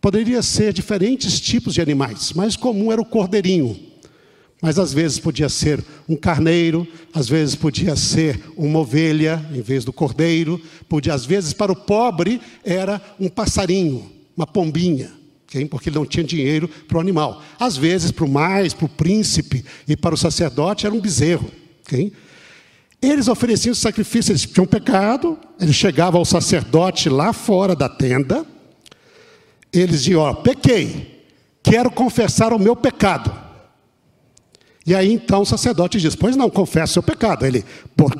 Poderia 0.00 0.42
ser 0.42 0.72
diferentes 0.72 1.40
tipos 1.40 1.74
de 1.74 1.80
animais, 1.80 2.32
mas 2.34 2.56
comum 2.56 2.92
era 2.92 3.00
o 3.00 3.06
cordeirinho, 3.06 3.78
mas 4.60 4.78
às 4.78 4.92
vezes 4.92 5.18
podia 5.18 5.48
ser 5.48 5.84
um 6.08 6.16
carneiro, 6.16 6.86
às 7.12 7.28
vezes 7.28 7.54
podia 7.54 7.96
ser 7.96 8.40
uma 8.56 8.80
ovelha 8.80 9.44
em 9.52 9.60
vez 9.60 9.84
do 9.84 9.92
cordeiro, 9.92 10.60
podia 10.88 11.14
às 11.14 11.24
vezes 11.24 11.52
para 11.52 11.72
o 11.72 11.76
pobre 11.76 12.40
era 12.64 13.00
um 13.18 13.28
passarinho, 13.28 14.10
uma 14.36 14.46
pombinha, 14.46 15.10
porque 15.70 15.88
ele 15.88 15.96
não 15.96 16.06
tinha 16.06 16.24
dinheiro 16.24 16.68
para 16.86 16.98
o 16.98 17.00
animal. 17.00 17.42
Às 17.58 17.76
vezes 17.76 18.10
para 18.10 18.24
o 18.24 18.30
mais, 18.30 18.74
para 18.74 18.86
o 18.86 18.88
príncipe 18.88 19.64
e 19.86 19.96
para 19.96 20.14
o 20.14 20.18
sacerdote 20.18 20.86
era 20.86 20.94
um 20.94 21.00
bezerro. 21.00 21.50
Eles 23.00 23.28
ofereciam 23.28 23.74
sacrifício, 23.74 24.32
eles 24.32 24.44
tinham 24.44 24.66
pecado, 24.66 25.38
eles 25.60 25.76
chegavam 25.76 26.18
ao 26.18 26.24
sacerdote 26.24 27.08
lá 27.08 27.32
fora 27.32 27.76
da 27.76 27.88
tenda, 27.88 28.44
eles 29.72 30.02
diziam: 30.02 30.22
ó, 30.22 30.34
pequei, 30.34 31.24
quero 31.62 31.90
confessar 31.90 32.52
o 32.52 32.58
meu 32.58 32.74
pecado. 32.74 33.48
E 34.88 34.94
aí 34.94 35.12
então 35.12 35.42
o 35.42 35.46
sacerdote 35.46 36.00
diz: 36.00 36.16
Pois 36.16 36.34
não, 36.34 36.48
confessa 36.48 36.92
o 36.92 36.94
seu 36.94 37.02
pecado. 37.02 37.44
Ele 37.44 37.62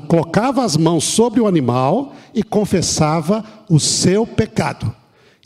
colocava 0.07 0.63
as 0.63 0.77
mãos 0.77 1.03
sobre 1.03 1.41
o 1.41 1.47
animal 1.47 2.15
e 2.35 2.43
confessava 2.43 3.43
o 3.71 3.81
seu 3.81 4.27
pecado. 4.27 4.95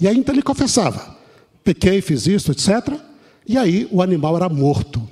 E 0.01 0.09
aí 0.09 0.19
então 0.19 0.35
ele 0.35 0.43
confessava: 0.43 1.17
Pequei, 1.63 2.01
fiz 2.01 2.27
isso, 2.27 2.51
etc. 2.51 2.99
E 3.47 3.57
aí 3.57 3.89
o 3.93 4.03
animal 4.03 4.35
era 4.35 4.49
morto. 4.49 5.09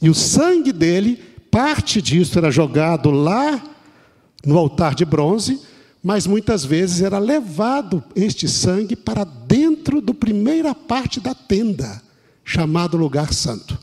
E 0.00 0.08
o 0.08 0.14
sangue 0.14 0.72
dele, 0.72 1.20
parte 1.52 2.00
disso 2.00 2.38
era 2.38 2.50
jogado 2.50 3.10
lá 3.10 3.62
no 4.44 4.56
altar 4.56 4.94
de 4.94 5.04
bronze, 5.04 5.60
mas 6.02 6.26
muitas 6.26 6.64
vezes 6.64 7.02
era 7.02 7.18
levado 7.18 8.02
este 8.16 8.48
sangue 8.48 8.96
para 8.96 9.22
dentro 9.22 10.00
da 10.00 10.14
primeira 10.14 10.74
parte 10.74 11.20
da 11.20 11.34
tenda, 11.34 12.02
chamado 12.42 12.96
lugar 12.96 13.34
santo. 13.34 13.78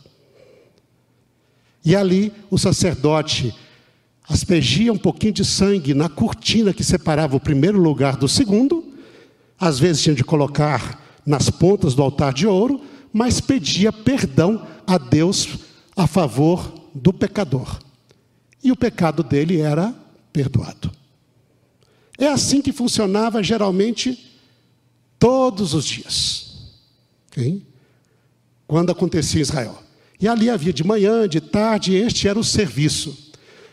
E 1.86 1.96
ali 1.96 2.34
o 2.50 2.58
sacerdote 2.58 3.56
aspergia 4.28 4.92
um 4.92 4.98
pouquinho 4.98 5.34
de 5.34 5.46
sangue 5.46 5.94
na 5.94 6.10
cortina 6.10 6.74
que 6.74 6.84
separava 6.84 7.36
o 7.36 7.40
primeiro 7.40 7.80
lugar 7.80 8.18
do 8.18 8.28
segundo. 8.28 8.84
Às 9.60 9.80
vezes 9.80 10.02
tinha 10.02 10.16
de 10.16 10.24
colocar 10.24 11.22
nas 11.24 11.52
pontas 11.52 11.94
do 11.94 12.02
altar 12.02 12.34
de 12.34 12.48
ouro, 12.48 12.82
mas 13.14 13.40
pedia 13.40 13.94
perdão 13.94 14.66
a 14.88 14.98
Deus 14.98 15.48
a 15.96 16.08
favor 16.08 16.79
do 16.94 17.14
pecador. 17.14 17.80
E 18.64 18.72
o 18.72 18.76
pecado 18.76 19.24
dele 19.24 19.60
era 19.60 19.94
perdoado. 20.34 20.92
É 22.18 22.28
assim 22.28 22.62
que 22.62 22.74
funcionava 22.74 23.42
geralmente 23.42 24.38
todos 25.18 25.74
os 25.74 25.86
dias. 25.86 26.74
Okay? 27.32 27.62
Quando 28.68 28.92
acontecia 28.92 29.40
em 29.40 29.42
Israel. 29.42 29.82
E 30.20 30.28
ali 30.28 30.50
havia 30.50 30.74
de 30.74 30.84
manhã, 30.84 31.28
de 31.28 31.40
tarde, 31.40 31.96
este 31.96 32.28
era 32.28 32.38
o 32.38 32.44
serviço. 32.44 33.30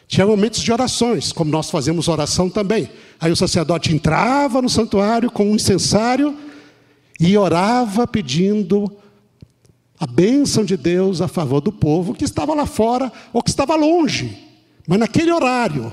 Tinha 0.07 0.25
momentos 0.25 0.61
de 0.61 0.73
orações, 0.73 1.33
como 1.33 1.51
nós 1.51 1.69
fazemos 1.69 2.07
oração 2.07 2.49
também. 2.49 2.89
Aí 3.19 3.33
o 3.33 3.37
sacerdote 3.37 3.93
entrava 3.93 4.63
no 4.63 4.69
santuário 4.69 5.31
com 5.31 5.51
um 5.51 5.57
incensário 5.57 6.37
e 7.19 7.37
orava 7.37 8.07
pedindo 8.07 8.97
a 9.99 10.07
bênção 10.07 10.65
de 10.65 10.77
Deus 10.77 11.21
a 11.21 11.29
favor 11.29 11.61
do 11.61 11.73
povo 11.73 12.15
que 12.15 12.25
estava 12.25 12.55
lá 12.55 12.67
fora 12.67 13.11
ou 13.33 13.43
que 13.43 13.51
estava 13.51 13.75
longe. 13.75 14.37
Mas 14.87 14.99
naquele 14.99 15.33
horário, 15.33 15.93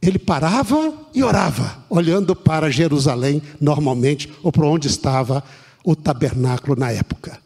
ele 0.00 0.18
parava 0.18 0.92
e 1.14 1.22
orava, 1.22 1.84
olhando 1.88 2.34
para 2.34 2.70
Jerusalém, 2.70 3.40
normalmente, 3.60 4.32
ou 4.42 4.50
para 4.50 4.66
onde 4.66 4.88
estava 4.88 5.44
o 5.84 5.94
tabernáculo 5.94 6.74
na 6.76 6.90
época. 6.90 7.38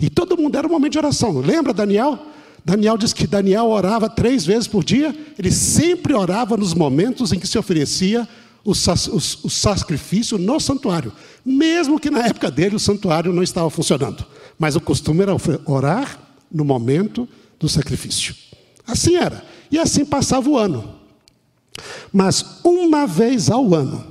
E 0.00 0.08
todo 0.08 0.36
mundo 0.36 0.56
era 0.56 0.66
um 0.66 0.70
momento 0.70 0.92
de 0.92 0.98
oração. 0.98 1.38
Lembra 1.40 1.72
Daniel? 1.72 2.18
Daniel 2.64 2.96
diz 2.96 3.12
que 3.12 3.26
Daniel 3.26 3.66
orava 3.66 4.08
três 4.08 4.46
vezes 4.46 4.66
por 4.66 4.84
dia. 4.84 5.14
Ele 5.38 5.50
sempre 5.50 6.14
orava 6.14 6.56
nos 6.56 6.74
momentos 6.74 7.32
em 7.32 7.38
que 7.38 7.46
se 7.46 7.58
oferecia 7.58 8.26
o, 8.64 8.74
sacrifício 8.74 10.38
no 10.38 10.58
santuário. 10.60 11.12
Mesmo 11.44 11.98
que 11.98 12.10
na 12.10 12.26
época 12.26 12.50
dele 12.50 12.76
o 12.76 12.80
santuário 12.80 13.32
não 13.32 13.42
estava 13.42 13.68
funcionando. 13.68 14.24
Mas 14.62 14.76
o 14.76 14.80
costume 14.80 15.22
era 15.22 15.34
orar 15.66 16.20
no 16.48 16.64
momento 16.64 17.28
do 17.58 17.68
sacrifício. 17.68 18.32
Assim 18.86 19.16
era. 19.16 19.44
E 19.72 19.76
assim 19.76 20.04
passava 20.04 20.48
o 20.48 20.56
ano. 20.56 21.00
Mas 22.12 22.60
uma 22.62 23.04
vez 23.04 23.50
ao 23.50 23.74
ano, 23.74 24.06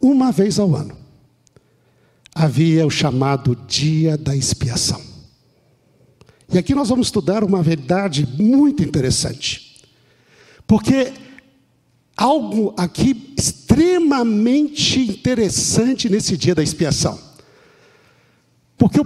uma 0.00 0.30
vez 0.30 0.60
ao 0.60 0.72
ano, 0.76 0.96
havia 2.32 2.86
o 2.86 2.90
chamado 2.90 3.56
dia 3.66 4.16
da 4.16 4.36
expiação. 4.36 5.02
E 6.52 6.56
aqui 6.56 6.72
nós 6.72 6.88
vamos 6.88 7.08
estudar 7.08 7.42
uma 7.42 7.64
verdade 7.64 8.24
muito 8.40 8.84
interessante. 8.84 9.84
Porque 10.64 11.12
algo 12.16 12.72
aqui 12.76 13.34
extremamente 13.36 15.00
interessante 15.00 16.08
nesse 16.08 16.36
dia 16.36 16.54
da 16.54 16.62
expiação. 16.62 17.25
Porque 18.78 19.00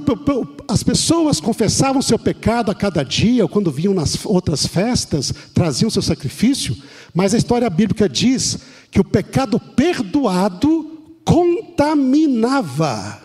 as 0.69 0.83
pessoas 0.83 1.41
confessavam 1.41 2.03
seu 2.03 2.19
pecado 2.19 2.73
a 2.73 2.75
cada 2.75 3.05
dia, 3.05 3.45
ou 3.45 3.49
quando 3.49 3.71
vinham 3.71 3.95
nas 3.95 4.25
outras 4.27 4.67
festas, 4.67 5.33
traziam 5.55 5.89
seu 5.89 6.03
sacrifício, 6.03 6.77
mas 7.15 7.35
a 7.35 7.39
história 7.39 7.71
bíblica 7.71 8.09
diz 8.09 8.59
que 8.91 9.01
o 9.01 9.05
pecado 9.05 9.61
perdoado 9.61 11.21
contaminava 11.25 13.23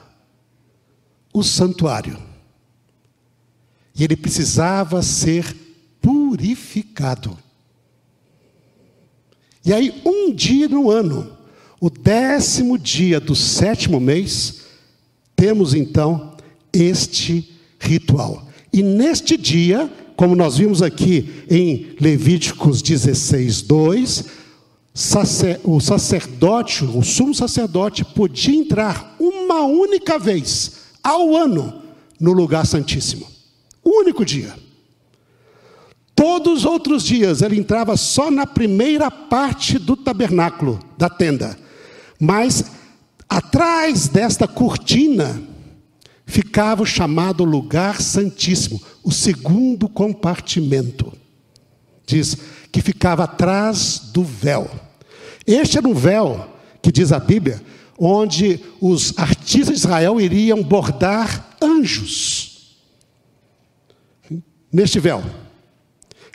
o 1.34 1.42
santuário. 1.42 2.18
E 3.96 4.04
ele 4.04 4.16
precisava 4.16 5.02
ser 5.02 5.56
purificado. 6.00 7.36
E 9.66 9.74
aí, 9.74 10.00
um 10.06 10.32
dia 10.32 10.68
no 10.68 10.92
ano, 10.92 11.36
o 11.82 11.90
décimo 11.90 12.78
dia 12.78 13.20
do 13.20 13.36
sétimo 13.36 14.00
mês, 14.00 14.66
temos 15.36 15.74
então 15.74 16.35
este 16.76 17.50
ritual. 17.80 18.48
E 18.72 18.84
neste 18.84 19.38
dia, 19.38 19.90
como 20.16 20.36
nós 20.36 20.58
vimos 20.58 20.82
aqui 20.82 21.44
em 21.50 21.96
Levíticos 22.00 22.82
16, 22.82 23.62
2, 23.62 24.26
o 25.64 25.80
sacerdote, 25.80 26.86
o 26.86 27.04
sumo 27.04 27.34
sacerdote, 27.34 28.04
podia 28.04 28.56
entrar 28.56 29.16
uma 29.20 29.62
única 29.66 30.18
vez 30.18 30.74
ao 31.04 31.36
ano 31.36 31.82
no 32.20 32.32
lugar 32.32 32.66
santíssimo. 32.66 33.28
Único 33.84 34.26
dia. 34.26 34.54
Todos 36.16 36.60
os 36.60 36.66
outros 36.66 37.04
dias 37.04 37.42
ele 37.42 37.60
entrava 37.60 37.98
só 37.98 38.32
na 38.32 38.48
primeira 38.48 39.12
parte 39.12 39.78
do 39.78 39.98
tabernáculo, 39.98 40.80
da 40.98 41.10
tenda. 41.10 41.58
Mas 42.18 42.64
atrás 43.28 44.08
desta 44.08 44.48
cortina 44.48 45.42
ficava 46.26 46.84
o 46.84 46.86
chamado 46.86 47.44
lugar 47.44 48.02
santíssimo, 48.02 48.82
o 49.04 49.12
segundo 49.12 49.88
compartimento. 49.88 51.14
Diz 52.06 52.38
que 52.72 52.82
ficava 52.82 53.24
atrás 53.24 54.10
do 54.12 54.24
véu. 54.24 54.70
Este 55.46 55.78
era 55.78 55.88
um 55.88 55.94
véu 55.94 56.50
que 56.82 56.92
diz 56.92 57.12
a 57.12 57.20
Bíblia, 57.20 57.62
onde 57.98 58.60
os 58.82 59.18
artistas 59.18 59.68
de 59.68 59.74
Israel 59.74 60.20
iriam 60.20 60.62
bordar 60.62 61.56
anjos. 61.62 62.76
Neste 64.72 65.00
véu. 65.00 65.24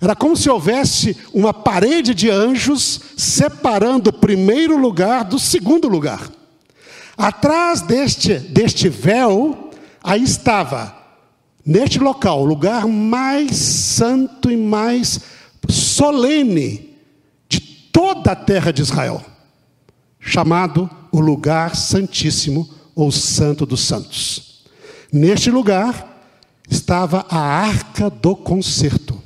Era 0.00 0.16
como 0.16 0.34
se 0.34 0.48
houvesse 0.48 1.14
uma 1.34 1.52
parede 1.52 2.14
de 2.14 2.30
anjos 2.30 3.00
separando 3.16 4.08
o 4.08 4.12
primeiro 4.14 4.78
lugar 4.78 5.24
do 5.24 5.38
segundo 5.38 5.88
lugar. 5.88 6.30
Atrás 7.18 7.82
deste, 7.82 8.38
deste 8.38 8.88
véu, 8.88 9.69
aí 10.02 10.22
estava, 10.22 10.94
neste 11.64 11.98
local, 11.98 12.42
o 12.42 12.44
lugar 12.44 12.86
mais 12.86 13.56
santo 13.56 14.50
e 14.50 14.56
mais 14.56 15.20
solene 15.68 16.96
de 17.48 17.60
toda 17.60 18.32
a 18.32 18.36
terra 18.36 18.72
de 18.72 18.82
Israel, 18.82 19.22
chamado 20.18 20.88
o 21.12 21.20
lugar 21.20 21.76
santíssimo 21.76 22.68
ou 22.94 23.10
santo 23.10 23.64
dos 23.64 23.80
santos. 23.80 24.64
Neste 25.12 25.50
lugar 25.50 26.08
estava 26.68 27.26
a 27.28 27.38
arca 27.38 28.08
do 28.08 28.36
concerto 28.36 29.20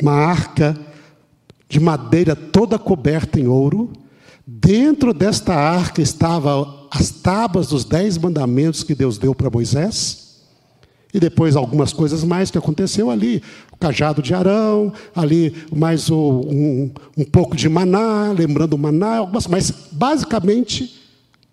uma 0.00 0.12
arca 0.12 0.78
de 1.68 1.80
madeira 1.80 2.34
toda 2.34 2.78
coberta 2.78 3.38
em 3.38 3.46
ouro. 3.46 3.92
Dentro 4.46 5.12
desta 5.12 5.54
arca 5.54 6.00
estavam 6.00 6.81
as 6.94 7.10
tábuas 7.10 7.68
dos 7.68 7.86
dez 7.86 8.18
mandamentos 8.18 8.84
que 8.84 8.94
Deus 8.94 9.16
deu 9.16 9.34
para 9.34 9.48
Moisés. 9.48 10.42
E 11.14 11.18
depois 11.18 11.56
algumas 11.56 11.92
coisas 11.92 12.22
mais 12.22 12.50
que 12.50 12.58
aconteceu 12.58 13.10
ali. 13.10 13.42
O 13.72 13.76
cajado 13.78 14.22
de 14.22 14.34
Arão, 14.34 14.92
ali 15.14 15.54
mais 15.74 16.10
um, 16.10 16.90
um 17.16 17.24
pouco 17.24 17.56
de 17.56 17.66
maná, 17.68 18.32
lembrando 18.36 18.74
o 18.74 18.78
maná, 18.78 19.18
algumas, 19.18 19.46
mas 19.46 19.70
basicamente 19.90 21.00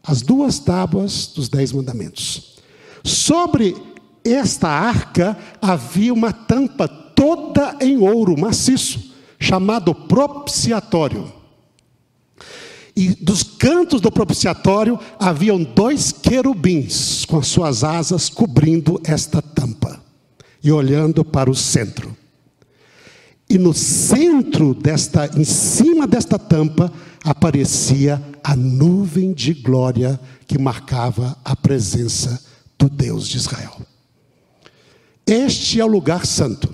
as 0.03 0.22
duas 0.22 0.60
tábuas 0.60 1.27
dos 1.27 1.48
dez 1.48 1.72
mandamentos. 1.72 2.58
Sobre 3.03 3.75
esta 4.25 4.67
arca 4.67 5.38
havia 5.62 6.13
uma 6.13 6.34
tampa 6.34 6.88
toda 6.88 7.77
em 7.79 7.98
ouro 7.98 8.38
maciço, 8.38 9.13
chamado 9.39 9.96
propiciatório. 9.96 11.38
E 12.96 13.10
dos 13.10 13.43
cantos 13.43 14.01
do 14.01 14.12
propiciatório 14.12 15.00
haviam 15.19 15.63
dois 15.63 16.12
querubins 16.12 17.25
com 17.25 17.38
as 17.38 17.48
suas 17.48 17.84
asas 17.84 18.29
cobrindo 18.29 19.00
esta 19.03 19.41
tampa 19.41 20.01
e 20.63 20.72
olhando 20.72 21.24
para 21.24 21.50
o 21.50 21.55
centro. 21.55 22.15
E 23.50 23.58
no 23.58 23.74
centro 23.74 24.74
desta, 24.75 25.29
em 25.36 25.43
cima 25.43 26.05
desta 26.05 26.38
tampa, 26.38 26.91
aparecia 27.24 28.22
a 28.43 28.55
nuvem 28.55 29.34
de 29.34 29.53
glória 29.53 30.19
que 30.48 30.58
marcava 30.60 31.38
a 31.43 31.55
presença 31.55 32.43
do 32.77 32.88
Deus 32.88 33.27
de 33.27 33.38
Israel. 33.38 33.75
Este 35.25 35.79
é 35.79 35.86
o 35.86 35.88
lugar 35.88 36.25
santo. 36.25 36.74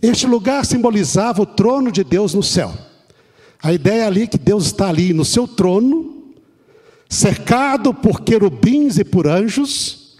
Este 0.00 0.26
lugar 0.26 0.64
simbolizava 0.64 1.42
o 1.42 1.46
trono 1.46 1.90
de 1.90 2.04
Deus 2.04 2.32
no 2.32 2.42
céu. 2.42 2.72
A 3.62 3.72
ideia 3.72 4.06
ali 4.06 4.22
é 4.22 4.26
que 4.26 4.38
Deus 4.38 4.66
está 4.66 4.88
ali 4.88 5.12
no 5.12 5.24
seu 5.24 5.46
trono, 5.46 6.32
cercado 7.08 7.92
por 7.92 8.22
querubins 8.22 8.98
e 8.98 9.04
por 9.04 9.26
anjos, 9.26 10.16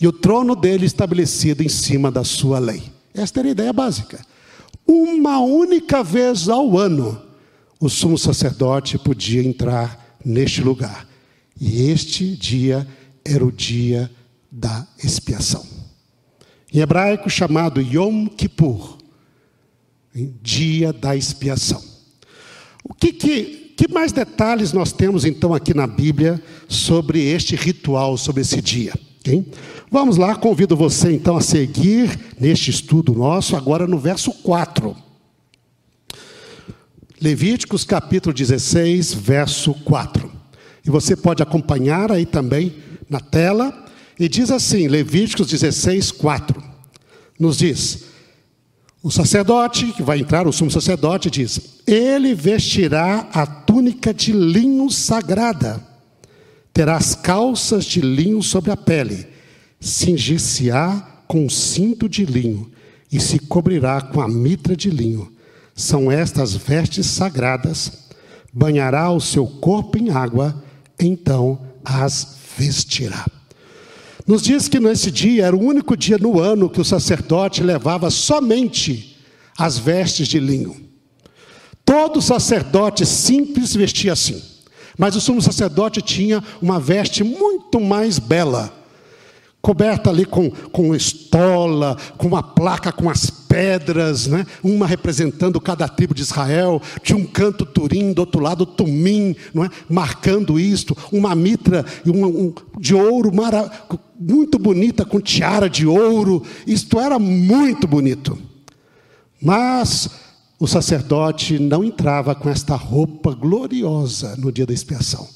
e 0.00 0.06
o 0.06 0.12
trono 0.12 0.54
dele 0.54 0.84
estabelecido 0.84 1.62
em 1.62 1.68
cima 1.68 2.10
da 2.10 2.24
sua 2.24 2.58
lei. 2.58 2.82
Esta 3.14 3.40
era 3.40 3.48
a 3.48 3.52
ideia 3.52 3.72
básica. 3.72 4.24
Uma 4.86 5.38
única 5.38 6.02
vez 6.02 6.48
ao 6.48 6.76
ano, 6.76 7.20
o 7.80 7.88
sumo 7.88 8.18
sacerdote 8.18 8.98
podia 8.98 9.42
entrar 9.42 10.18
neste 10.24 10.60
lugar. 10.60 11.08
E 11.58 11.88
este 11.90 12.36
dia 12.36 12.86
era 13.24 13.44
o 13.44 13.52
dia 13.52 14.10
da 14.50 14.86
expiação. 15.02 15.64
Em 16.72 16.80
hebraico, 16.80 17.30
chamado 17.30 17.80
Yom 17.80 18.26
Kippur 18.26 18.98
dia 20.40 20.92
da 20.92 21.16
expiação. 21.16 21.82
O 22.84 22.92
que, 22.92 23.12
que, 23.12 23.72
que 23.76 23.90
mais 23.90 24.12
detalhes 24.12 24.72
nós 24.74 24.92
temos 24.92 25.24
então 25.24 25.54
aqui 25.54 25.72
na 25.72 25.86
Bíblia 25.86 26.42
sobre 26.68 27.20
este 27.24 27.56
ritual, 27.56 28.18
sobre 28.18 28.42
esse 28.42 28.60
dia? 28.60 28.92
Okay? 29.20 29.42
Vamos 29.90 30.18
lá, 30.18 30.36
convido 30.36 30.76
você 30.76 31.10
então 31.12 31.34
a 31.34 31.40
seguir 31.40 32.18
neste 32.38 32.70
estudo 32.70 33.14
nosso, 33.14 33.56
agora 33.56 33.86
no 33.86 33.98
verso 33.98 34.30
4. 34.30 34.94
Levíticos 37.20 37.84
capítulo 37.84 38.34
16, 38.34 39.14
verso 39.14 39.72
4. 39.72 40.30
E 40.84 40.90
você 40.90 41.16
pode 41.16 41.42
acompanhar 41.42 42.12
aí 42.12 42.26
também 42.26 42.76
na 43.08 43.18
tela. 43.18 43.86
E 44.20 44.28
diz 44.28 44.50
assim, 44.50 44.88
Levíticos 44.88 45.48
16, 45.48 46.12
4. 46.12 46.62
Nos 47.40 47.56
diz: 47.56 48.04
o 49.04 49.10
sacerdote, 49.10 49.92
que 49.92 50.02
vai 50.02 50.20
entrar, 50.20 50.46
o 50.46 50.52
sumo 50.52 50.70
sacerdote, 50.70 51.30
diz: 51.30 51.60
Ele 51.86 52.34
vestirá 52.34 53.28
a 53.34 53.44
túnica 53.44 54.14
de 54.14 54.32
linho 54.32 54.88
sagrada, 54.88 55.78
terá 56.72 56.96
as 56.96 57.14
calças 57.14 57.84
de 57.84 58.00
linho 58.00 58.42
sobre 58.42 58.70
a 58.70 58.76
pele, 58.78 59.26
cingir-se-á 59.78 61.22
com 61.28 61.50
cinto 61.50 62.08
de 62.08 62.24
linho 62.24 62.72
e 63.12 63.20
se 63.20 63.38
cobrirá 63.38 64.00
com 64.00 64.22
a 64.22 64.28
mitra 64.28 64.74
de 64.74 64.88
linho. 64.88 65.30
São 65.74 66.10
estas 66.10 66.54
vestes 66.54 67.04
sagradas. 67.04 68.04
Banhará 68.50 69.10
o 69.10 69.20
seu 69.20 69.46
corpo 69.46 69.98
em 69.98 70.10
água, 70.10 70.64
então 70.98 71.60
as 71.84 72.38
vestirá. 72.56 73.26
Nos 74.26 74.42
diz 74.42 74.68
que 74.68 74.80
nesse 74.80 75.10
dia 75.10 75.46
era 75.46 75.56
o 75.56 75.62
único 75.62 75.96
dia 75.96 76.16
no 76.18 76.40
ano 76.40 76.70
que 76.70 76.80
o 76.80 76.84
sacerdote 76.84 77.62
levava 77.62 78.10
somente 78.10 79.18
as 79.58 79.78
vestes 79.78 80.28
de 80.28 80.38
linho. 80.38 80.76
Todo 81.84 82.22
sacerdote 82.22 83.04
simples 83.04 83.74
vestia 83.74 84.14
assim, 84.14 84.42
mas 84.96 85.14
o 85.14 85.20
sumo 85.20 85.42
sacerdote 85.42 86.00
tinha 86.00 86.42
uma 86.62 86.80
veste 86.80 87.22
muito 87.22 87.78
mais 87.78 88.18
bela 88.18 88.83
coberta 89.64 90.10
ali 90.10 90.26
com, 90.26 90.50
com 90.50 90.94
estola, 90.94 91.96
com 92.18 92.28
uma 92.28 92.42
placa 92.42 92.92
com 92.92 93.08
as 93.08 93.30
pedras, 93.30 94.26
né? 94.26 94.44
uma 94.62 94.86
representando 94.86 95.58
cada 95.58 95.88
tribo 95.88 96.14
de 96.14 96.20
Israel, 96.20 96.82
tinha 97.02 97.16
um 97.16 97.24
canto 97.24 97.64
turim, 97.64 98.12
do 98.12 98.18
outro 98.18 98.42
lado 98.42 98.66
tumim, 98.66 99.34
não 99.54 99.64
é? 99.64 99.70
marcando 99.88 100.60
isto, 100.60 100.94
uma 101.10 101.34
mitra 101.34 101.82
um, 102.06 102.52
de 102.78 102.94
ouro 102.94 103.34
mara, 103.34 103.70
muito 104.20 104.58
bonita, 104.58 105.02
com 105.02 105.18
tiara 105.18 105.70
de 105.70 105.86
ouro, 105.86 106.42
isto 106.66 107.00
era 107.00 107.18
muito 107.18 107.88
bonito. 107.88 108.36
Mas 109.40 110.10
o 110.60 110.66
sacerdote 110.66 111.58
não 111.58 111.82
entrava 111.82 112.34
com 112.34 112.50
esta 112.50 112.76
roupa 112.76 113.34
gloriosa 113.34 114.36
no 114.36 114.52
dia 114.52 114.66
da 114.66 114.74
expiação, 114.74 115.26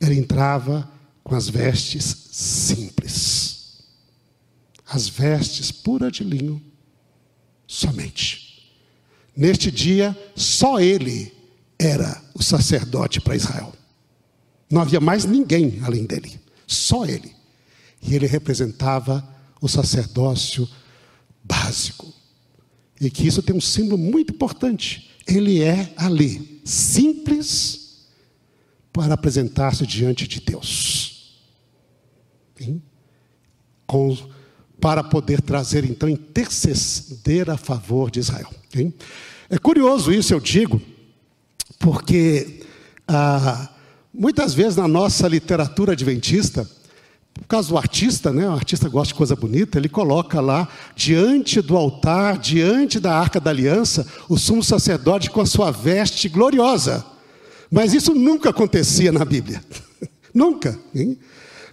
ele 0.00 0.16
entrava 0.16 0.88
com 1.24 1.34
as 1.34 1.48
vestes 1.48 2.28
simples 2.30 3.43
as 4.94 5.08
vestes 5.08 5.72
puras 5.72 6.12
de 6.12 6.22
linho, 6.22 6.62
somente. 7.66 8.70
Neste 9.36 9.68
dia, 9.68 10.16
só 10.36 10.78
ele 10.78 11.34
era 11.76 12.22
o 12.32 12.40
sacerdote 12.40 13.20
para 13.20 13.34
Israel. 13.34 13.72
Não 14.70 14.80
havia 14.80 15.00
mais 15.00 15.24
ninguém 15.24 15.80
além 15.82 16.04
dele, 16.04 16.40
só 16.64 17.04
ele. 17.04 17.34
E 18.00 18.14
ele 18.14 18.28
representava 18.28 19.28
o 19.60 19.68
sacerdócio 19.68 20.68
básico. 21.42 22.14
E 23.00 23.10
que 23.10 23.26
isso 23.26 23.42
tem 23.42 23.56
um 23.56 23.60
símbolo 23.60 23.98
muito 23.98 24.32
importante. 24.32 25.10
Ele 25.26 25.60
é 25.60 25.92
ali, 25.96 26.60
simples, 26.64 28.06
para 28.92 29.14
apresentar-se 29.14 29.84
diante 29.84 30.28
de 30.28 30.40
Deus. 30.40 31.40
Com 33.86 34.16
para 34.84 35.02
poder 35.02 35.40
trazer, 35.40 35.82
então, 35.86 36.06
interceder 36.06 37.48
a 37.48 37.56
favor 37.56 38.10
de 38.10 38.20
Israel. 38.20 38.50
Okay? 38.68 38.92
É 39.48 39.56
curioso 39.56 40.12
isso, 40.12 40.34
eu 40.34 40.38
digo, 40.38 40.78
porque 41.78 42.60
ah, 43.08 43.70
muitas 44.12 44.52
vezes 44.52 44.76
na 44.76 44.86
nossa 44.86 45.26
literatura 45.26 45.92
adventista 45.92 46.68
por 47.32 47.46
causa 47.46 47.70
do 47.70 47.78
artista, 47.78 48.30
né? 48.30 48.46
O 48.46 48.52
artista 48.52 48.86
gosta 48.86 49.08
de 49.08 49.14
coisa 49.14 49.34
bonita, 49.34 49.78
ele 49.78 49.88
coloca 49.88 50.38
lá, 50.38 50.68
diante 50.94 51.62
do 51.62 51.78
altar, 51.78 52.36
diante 52.36 53.00
da 53.00 53.18
arca 53.18 53.40
da 53.40 53.50
aliança, 53.50 54.06
o 54.28 54.36
sumo 54.36 54.62
sacerdote 54.62 55.30
com 55.30 55.40
a 55.40 55.46
sua 55.46 55.70
veste 55.70 56.28
gloriosa. 56.28 57.02
Mas 57.70 57.94
isso 57.94 58.14
nunca 58.14 58.50
acontecia 58.50 59.10
na 59.10 59.24
Bíblia. 59.24 59.64
nunca. 60.34 60.78
Hein? 60.94 61.18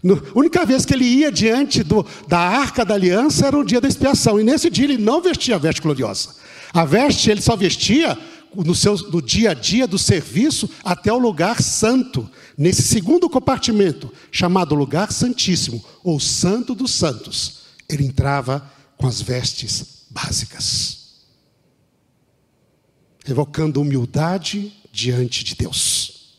A 0.03 0.37
única 0.37 0.65
vez 0.65 0.85
que 0.85 0.93
ele 0.93 1.05
ia 1.05 1.31
diante 1.31 1.83
do, 1.83 2.05
da 2.27 2.39
arca 2.39 2.83
da 2.83 2.95
aliança 2.95 3.45
era 3.45 3.57
o 3.57 3.63
dia 3.63 3.79
da 3.79 3.87
expiação. 3.87 4.39
E 4.39 4.43
nesse 4.43 4.69
dia 4.69 4.85
ele 4.85 4.97
não 4.97 5.21
vestia 5.21 5.55
a 5.55 5.59
veste 5.59 5.81
gloriosa. 5.81 6.35
A 6.73 6.85
veste 6.85 7.29
ele 7.29 7.41
só 7.41 7.55
vestia 7.55 8.17
no, 8.55 8.73
seu, 8.73 8.95
no 9.09 9.21
dia 9.21 9.51
a 9.51 9.53
dia 9.53 9.87
do 9.87 9.97
serviço 9.97 10.69
até 10.83 11.11
o 11.13 11.19
lugar 11.19 11.61
santo. 11.61 12.29
Nesse 12.57 12.81
segundo 12.81 13.29
compartimento, 13.29 14.11
chamado 14.31 14.75
lugar 14.75 15.11
santíssimo, 15.11 15.83
ou 16.03 16.19
santo 16.19 16.75
dos 16.75 16.91
santos, 16.91 17.61
ele 17.87 18.05
entrava 18.05 18.69
com 18.97 19.07
as 19.07 19.21
vestes 19.21 20.05
básicas. 20.09 20.99
Evocando 23.27 23.81
humildade 23.81 24.73
diante 24.91 25.43
de 25.43 25.55
Deus. 25.55 26.35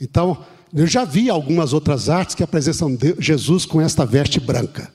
Então, 0.00 0.44
eu 0.74 0.86
já 0.86 1.04
vi 1.04 1.30
algumas 1.30 1.72
outras 1.72 2.08
artes 2.08 2.34
que 2.34 2.42
apresentam 2.42 2.96
Jesus 3.18 3.64
com 3.64 3.80
esta 3.80 4.04
veste 4.04 4.38
branca. 4.38 4.92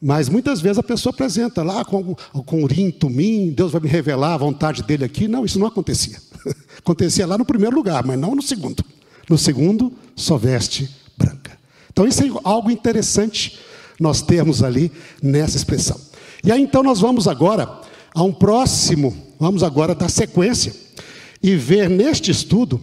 Mas 0.00 0.28
muitas 0.28 0.60
vezes 0.60 0.78
a 0.78 0.82
pessoa 0.82 1.12
apresenta 1.12 1.62
lá 1.62 1.84
com, 1.84 2.14
com 2.14 2.62
urim, 2.62 2.90
tumim, 2.90 3.50
Deus 3.50 3.72
vai 3.72 3.80
me 3.80 3.88
revelar 3.88 4.34
a 4.34 4.38
vontade 4.38 4.82
dele 4.82 5.04
aqui. 5.04 5.26
Não, 5.26 5.44
isso 5.44 5.58
não 5.58 5.66
acontecia. 5.66 6.18
acontecia 6.78 7.26
lá 7.26 7.38
no 7.38 7.44
primeiro 7.44 7.74
lugar, 7.74 8.04
mas 8.04 8.18
não 8.18 8.34
no 8.34 8.42
segundo. 8.42 8.84
No 9.28 9.38
segundo, 9.38 9.92
só 10.14 10.36
veste 10.36 10.88
branca. 11.16 11.58
Então 11.90 12.06
isso 12.06 12.22
é 12.22 12.28
algo 12.44 12.70
interessante 12.70 13.58
nós 13.98 14.20
termos 14.20 14.62
ali 14.62 14.92
nessa 15.22 15.56
expressão. 15.56 15.98
E 16.44 16.52
aí 16.52 16.60
então 16.60 16.82
nós 16.82 17.00
vamos 17.00 17.26
agora 17.26 17.80
a 18.14 18.22
um 18.22 18.32
próximo, 18.32 19.16
vamos 19.38 19.62
agora 19.62 19.94
dar 19.94 20.10
sequência 20.10 20.74
e 21.42 21.56
ver 21.56 21.88
neste 21.88 22.30
estudo 22.30 22.80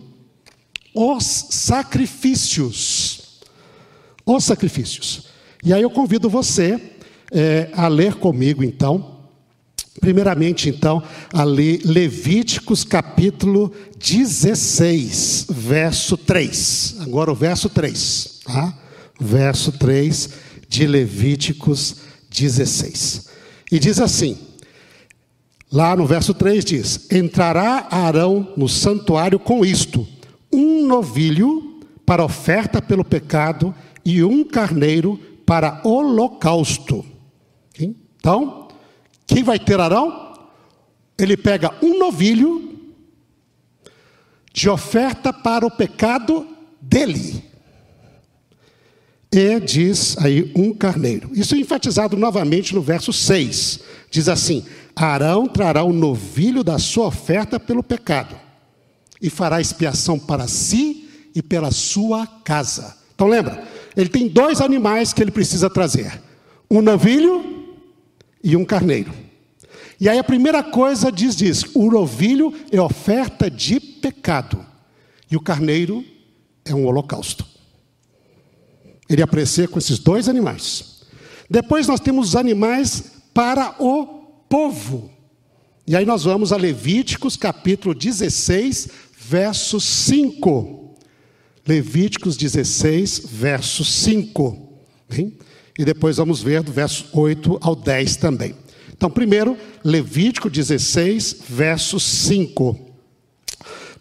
os 0.94 1.48
sacrifícios. 1.50 3.42
Os 4.26 4.44
sacrifícios. 4.44 5.28
E 5.64 5.74
aí 5.74 5.82
eu 5.82 5.90
convido 5.90 6.30
você 6.30 6.80
é, 7.32 7.70
a 7.74 7.88
ler 7.88 8.16
comigo, 8.16 8.64
então. 8.64 9.14
Primeiramente, 10.00 10.70
então, 10.70 11.02
a 11.32 11.44
ler 11.44 11.82
Levíticos 11.86 12.84
capítulo 12.84 13.72
16, 13.98 15.48
verso 15.50 16.18
3. 16.18 16.96
Agora 17.02 17.32
o 17.32 17.36
verso 17.36 17.70
3. 17.70 18.42
Tá? 18.44 18.78
Verso 19.20 19.72
3 19.72 20.30
de 20.68 20.88
Levíticos 20.88 21.98
16. 22.30 23.30
E 23.72 23.80
diz 23.80 24.00
assim: 24.00 24.38
Lá 25.72 25.96
no 25.96 26.06
verso 26.06 26.34
3 26.34 26.66
diz: 26.66 27.08
Entrará 27.12 27.88
Arão 27.90 28.54
no 28.58 28.68
santuário 28.68 29.40
com 29.40 29.66
isto: 29.66 30.08
um 30.54 30.86
novilho 30.86 31.82
para 32.06 32.24
oferta 32.24 32.82
pelo 32.82 33.04
pecado 33.04 33.74
e 34.06 34.24
um 34.24 34.44
carneiro 34.44 35.18
para 35.46 35.82
holocausto. 35.84 37.06
Então, 37.78 38.68
quem 39.26 39.44
vai 39.44 39.58
ter 39.58 39.80
Arão? 39.80 40.34
Ele 41.18 41.36
pega 41.36 41.74
um 41.82 41.98
novilho 41.98 42.80
de 44.54 44.70
oferta 44.70 45.34
para 45.34 45.66
o 45.66 45.72
pecado 45.72 46.48
dele. 46.82 47.44
E 49.32 49.60
diz 49.60 50.16
aí 50.20 50.52
um 50.56 50.74
carneiro. 50.74 51.32
Isso 51.34 51.56
é 51.56 51.58
enfatizado 51.58 52.16
novamente 52.16 52.76
no 52.76 52.82
verso 52.82 53.12
6. 53.12 53.80
Diz 54.12 54.30
assim: 54.30 54.64
Arão 54.96 55.48
trará 55.48 55.84
o 55.84 55.92
novilho 55.92 56.64
da 56.64 56.78
sua 56.78 57.08
oferta 57.08 57.60
pelo 57.60 57.82
pecado 57.82 58.43
e 59.24 59.30
fará 59.30 59.62
expiação 59.62 60.20
para 60.20 60.50
si 60.50 61.10
e 61.34 61.42
pela 61.42 61.72
sua 61.72 62.28
casa. 62.28 62.98
Então 63.16 63.26
lembra, 63.26 63.66
ele 63.96 64.10
tem 64.10 64.28
dois 64.28 64.60
animais 64.60 65.14
que 65.14 65.22
ele 65.22 65.32
precisa 65.32 65.70
trazer: 65.70 66.22
um 66.70 66.82
novilho 66.82 67.74
e 68.44 68.58
um 68.58 68.66
carneiro. 68.66 69.14
E 70.00 70.10
aí 70.10 70.20
a 70.20 70.24
primeira 70.24 70.62
coisa 70.62 71.10
diz 71.10 71.38
diz: 71.38 71.64
o 71.74 71.90
novilho 71.90 72.54
é 72.70 72.82
oferta 72.82 73.50
de 73.50 73.80
pecado 73.80 74.64
e 75.32 75.38
o 75.38 75.42
carneiro 75.42 76.04
é 76.66 76.76
um 76.76 76.86
holocausto. 76.86 77.46
Ele 79.08 79.22
aprecia 79.22 79.70
com 79.70 79.80
esses 79.80 80.00
dois 80.00 80.28
animais. 80.28 81.04
Depois 81.50 81.88
nós 81.88 82.02
temos 82.02 82.30
os 82.30 82.36
animais 82.36 83.12
para 83.34 83.76
o 83.80 84.06
povo. 84.50 85.14
E 85.86 85.98
aí 85.98 86.06
nós 86.06 86.24
vamos 86.24 86.54
a 86.54 86.58
Levíticos 86.58 87.36
capítulo 87.36 87.94
16, 87.94 88.88
verso 89.28 89.80
5. 89.80 90.96
Levíticos 91.66 92.36
16, 92.36 93.24
verso 93.26 93.86
5. 93.86 94.80
Hein? 95.12 95.38
E 95.78 95.86
depois 95.86 96.18
vamos 96.18 96.42
ver 96.42 96.62
do 96.62 96.72
verso 96.72 97.08
8 97.14 97.60
ao 97.62 97.76
10 97.76 98.18
também. 98.18 98.56
Então, 98.92 99.10
primeiro, 99.10 99.58
Levítico 99.84 100.50
16, 100.50 101.38
verso 101.50 102.00
5. 102.00 102.80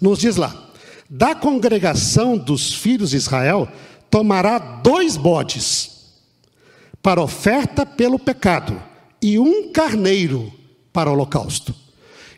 Nos 0.00 0.18
diz 0.18 0.37
lá: 0.37 0.70
Da 1.08 1.35
congregação 1.35 2.37
dos 2.37 2.74
filhos 2.74 3.11
de 3.11 3.16
Israel 3.16 3.68
tomará 4.11 4.58
dois 4.58 5.16
bodes 5.16 5.90
para 7.02 7.22
oferta 7.22 7.87
pelo 7.87 8.18
pecado 8.18 8.80
e 9.20 9.38
um 9.38 9.72
carneiro 9.72 10.52
para 10.92 11.11
holocausto. 11.11 11.74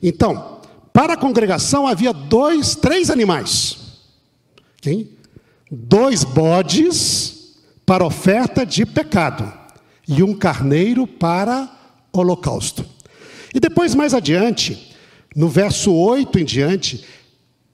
Então, 0.02 0.53
para 0.94 1.14
a 1.14 1.16
congregação 1.16 1.88
havia 1.88 2.12
dois, 2.12 2.76
três 2.76 3.10
animais. 3.10 3.78
Quem? 4.80 5.08
Dois 5.68 6.22
bodes 6.22 7.56
para 7.84 8.06
oferta 8.06 8.64
de 8.64 8.86
pecado 8.86 9.52
e 10.06 10.22
um 10.22 10.32
carneiro 10.32 11.04
para 11.04 11.68
holocausto. 12.12 12.86
E 13.52 13.58
depois, 13.58 13.92
mais 13.92 14.14
adiante, 14.14 14.94
no 15.34 15.48
verso 15.48 15.92
8 15.92 16.38
em 16.38 16.44
diante, 16.44 17.04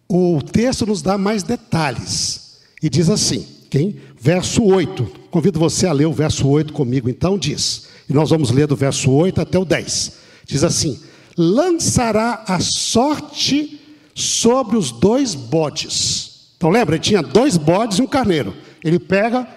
o 0.08 0.40
texto 0.40 0.86
nos 0.86 1.02
dá 1.02 1.18
mais 1.18 1.42
detalhes. 1.42 2.60
E 2.82 2.88
diz 2.88 3.10
assim: 3.10 3.46
quem? 3.68 4.00
Verso 4.18 4.64
8. 4.64 5.04
Convido 5.30 5.58
você 5.60 5.86
a 5.86 5.92
ler 5.92 6.06
o 6.06 6.12
verso 6.12 6.48
8 6.48 6.72
comigo, 6.72 7.10
então, 7.10 7.36
diz. 7.36 7.88
E 8.08 8.14
nós 8.14 8.30
vamos 8.30 8.50
ler 8.50 8.66
do 8.66 8.74
verso 8.74 9.10
8 9.10 9.42
até 9.42 9.58
o 9.58 9.64
10. 9.66 10.12
Diz 10.46 10.64
assim: 10.64 10.98
lançará 11.42 12.44
a 12.46 12.60
sorte 12.60 13.80
sobre 14.14 14.76
os 14.76 14.90
dois 14.90 15.34
bodes. 15.34 16.50
Então 16.58 16.68
lembra, 16.68 16.96
ele 16.96 17.02
tinha 17.02 17.22
dois 17.22 17.56
bodes 17.56 17.98
e 17.98 18.02
um 18.02 18.06
carneiro. 18.06 18.54
Ele 18.84 18.98
pega 18.98 19.48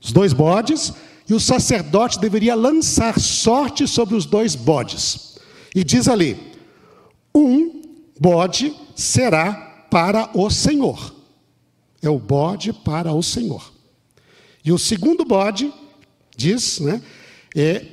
os 0.00 0.12
dois 0.12 0.32
bodes 0.32 0.94
e 1.28 1.34
o 1.34 1.40
sacerdote 1.40 2.18
deveria 2.18 2.54
lançar 2.54 3.20
sorte 3.20 3.86
sobre 3.86 4.14
os 4.14 4.24
dois 4.24 4.54
bodes. 4.54 5.38
E 5.74 5.84
diz 5.84 6.08
ali: 6.08 6.38
um 7.34 7.82
bode 8.18 8.74
será 8.96 9.52
para 9.90 10.30
o 10.32 10.48
Senhor. 10.48 11.14
É 12.00 12.08
o 12.08 12.18
bode 12.18 12.72
para 12.72 13.12
o 13.12 13.22
Senhor. 13.22 13.70
E 14.64 14.72
o 14.72 14.78
segundo 14.78 15.22
bode 15.26 15.70
diz, 16.34 16.80
né, 16.80 17.02
é 17.54 17.84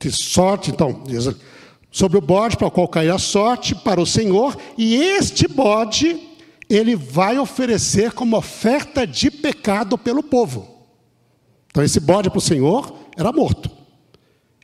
de 0.00 0.10
sorte, 0.10 0.70
então, 0.70 1.04
diz 1.06 1.26
sobre 1.90 2.18
o 2.18 2.20
bode 2.20 2.56
para 2.56 2.68
o 2.68 2.70
qual 2.70 2.88
cair 2.88 3.10
a 3.10 3.18
sorte 3.18 3.74
para 3.74 4.00
o 4.00 4.06
Senhor, 4.06 4.56
e 4.78 4.94
este 4.94 5.48
bode 5.48 6.28
ele 6.68 6.94
vai 6.94 7.38
oferecer 7.38 8.12
como 8.12 8.36
oferta 8.36 9.06
de 9.06 9.30
pecado 9.30 9.98
pelo 9.98 10.22
povo. 10.22 10.86
Então 11.66 11.82
esse 11.82 11.98
bode 11.98 12.30
para 12.30 12.38
o 12.38 12.42
Senhor 12.42 12.94
era 13.16 13.32
morto. 13.32 13.70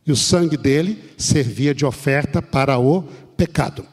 E 0.06 0.12
o 0.12 0.16
sangue 0.16 0.56
dele 0.56 1.02
servia 1.18 1.74
de 1.74 1.84
oferta 1.84 2.40
para 2.40 2.78
o 2.78 3.02
pecado. 3.36 3.84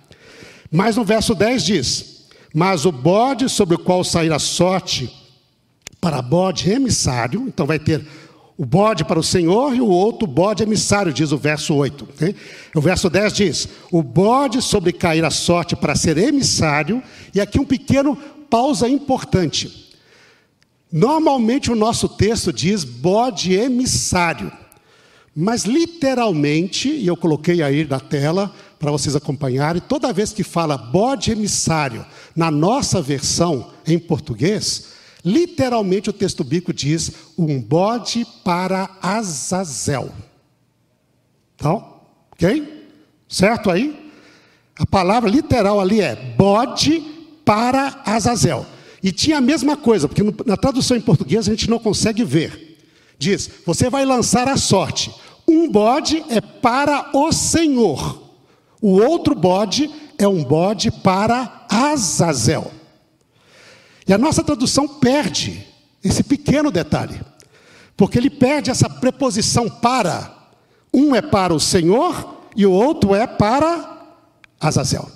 Mas 0.72 0.96
no 0.96 1.04
verso 1.04 1.34
10 1.34 1.64
diz: 1.64 2.28
Mas 2.54 2.86
o 2.86 2.92
bode 2.92 3.50
sobre 3.50 3.76
o 3.76 3.80
qual 3.80 4.04
sair 4.04 4.32
a 4.32 4.38
sorte 4.38 5.12
para 6.00 6.22
bode 6.22 6.70
emissário, 6.70 7.46
então 7.48 7.66
vai 7.66 7.80
ter 7.80 8.06
o 8.58 8.66
bode 8.66 9.04
para 9.04 9.20
o 9.20 9.24
Senhor 9.24 9.76
e 9.76 9.82
o 9.82 9.88
outro 9.88 10.28
bode 10.28 10.62
emissário, 10.62 11.12
diz 11.12 11.32
o 11.32 11.38
verso 11.38 11.74
8. 11.74 12.04
Okay? 12.14 12.36
O 12.76 12.82
verso 12.82 13.10
10 13.10 13.34
diz: 13.34 13.68
O 13.92 14.04
bode 14.04 14.62
sobre 14.62 14.94
cair 14.94 15.26
a 15.26 15.32
sorte 15.32 15.76
para 15.76 15.96
ser 15.96 16.18
emissário, 16.18 17.02
e 17.34 17.42
aqui 17.42 17.60
um 17.60 17.66
pequeno 17.66 18.16
pausa 18.50 18.88
importante. 18.88 19.92
Normalmente 20.92 21.72
o 21.72 21.76
nosso 21.76 22.08
texto 22.08 22.54
diz 22.54 22.84
bode 22.84 23.54
emissário, 23.54 24.52
mas 25.36 25.64
literalmente, 25.64 26.88
e 26.88 27.08
eu 27.08 27.18
coloquei 27.18 27.64
aí 27.64 27.84
na 27.84 28.00
tela 28.00 28.54
para 28.78 28.92
vocês 28.92 29.16
acompanharem, 29.16 29.82
toda 29.82 30.14
vez 30.14 30.32
que 30.32 30.44
fala 30.44 30.78
bode 30.78 31.32
emissário 31.32 32.06
na 32.36 32.52
nossa 32.52 33.02
versão 33.02 33.72
em 33.88 33.98
português, 33.98 34.93
Literalmente 35.24 36.10
o 36.10 36.14
texto 36.14 36.44
bíblico 36.44 36.74
diz 36.74 37.12
um 37.38 37.62
bode 37.62 38.26
para 38.44 38.90
Azazel. 39.02 40.12
Então, 41.56 42.02
ok? 42.32 42.90
Certo 43.28 43.72
aí? 43.72 44.12
A 44.78 44.86
palavra 44.86 45.30
literal 45.30 45.80
ali 45.80 46.02
é 46.02 46.16
bode 46.16 47.00
para 47.46 48.02
Azazel. 48.06 48.66
E 49.02 49.12
tinha 49.12 49.38
a 49.38 49.42
mesma 49.42 49.78
coisa, 49.78 50.08
porque 50.08 50.24
na 50.46 50.58
tradução 50.58 50.98
em 50.98 51.02
português 51.02 51.48
a 51.48 51.52
gente 51.52 51.70
não 51.70 51.80
consegue 51.80 52.24
ver. 52.24 52.78
Diz: 53.18 53.50
você 53.66 53.90
vai 53.90 54.06
lançar 54.06 54.48
a 54.48 54.58
sorte. 54.58 55.14
Um 55.48 55.70
bode 55.70 56.24
é 56.30 56.42
para 56.42 57.12
o 57.14 57.32
Senhor. 57.32 58.22
O 58.82 59.00
outro 59.00 59.36
bode 59.36 59.90
é 60.18 60.28
um 60.28 60.44
bode 60.44 60.92
para 60.92 61.66
Azazel. 61.70 62.72
E 64.08 64.14
a 64.14 64.18
nossa 64.18 64.44
tradução 64.44 64.88
perde 64.88 65.66
esse 66.04 66.24
pequeno 66.24 66.70
detalhe, 66.70 67.22
porque 67.96 68.18
ele 68.18 68.30
perde 68.30 68.70
essa 68.70 68.90
preposição 68.90 69.70
para. 69.70 70.32
Um 70.94 71.16
é 71.16 71.22
para 71.22 71.54
o 71.54 71.60
Senhor 71.60 72.44
e 72.56 72.66
o 72.66 72.72
outro 72.72 73.16
é 73.16 73.26
para 73.26 74.16
Azazel. 74.60 75.10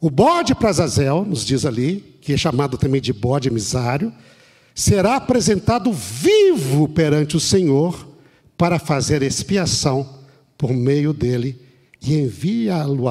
O 0.00 0.08
bode 0.08 0.54
para 0.54 0.70
Azazel, 0.70 1.24
nos 1.26 1.44
diz 1.44 1.66
ali, 1.66 2.18
que 2.22 2.32
é 2.32 2.36
chamado 2.36 2.78
também 2.78 3.00
de 3.00 3.12
bode 3.12 3.48
emisário, 3.48 4.12
será 4.74 5.16
apresentado 5.16 5.92
vivo 5.92 6.88
perante 6.88 7.36
o 7.36 7.40
Senhor 7.40 8.08
para 8.56 8.78
fazer 8.78 9.22
expiação 9.22 10.20
por 10.56 10.72
meio 10.72 11.12
dele 11.12 11.60
e 12.00 12.14
envia-lo 12.14 13.04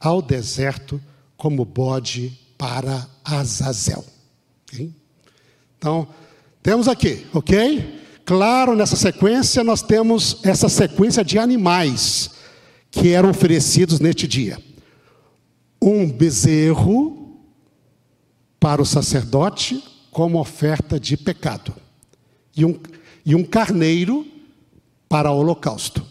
ao 0.00 0.22
deserto 0.22 1.00
como 1.38 1.64
bode 1.64 2.38
para 2.58 3.08
Azazel. 3.24 4.04
Okay? 4.64 4.92
Então, 5.78 6.08
temos 6.62 6.88
aqui, 6.88 7.26
ok? 7.32 8.02
Claro, 8.26 8.76
nessa 8.76 8.96
sequência 8.96 9.64
nós 9.64 9.80
temos 9.80 10.40
essa 10.42 10.68
sequência 10.68 11.24
de 11.24 11.38
animais 11.38 12.32
que 12.90 13.10
eram 13.10 13.30
oferecidos 13.30 14.00
neste 14.00 14.26
dia. 14.26 14.62
Um 15.80 16.10
bezerro 16.10 17.38
para 18.58 18.82
o 18.82 18.86
sacerdote 18.86 19.82
como 20.10 20.40
oferta 20.40 20.98
de 20.98 21.16
pecado, 21.16 21.72
e 22.56 22.64
um, 22.64 22.76
e 23.24 23.36
um 23.36 23.44
carneiro 23.44 24.26
para 25.08 25.30
o 25.30 25.38
holocausto. 25.38 26.04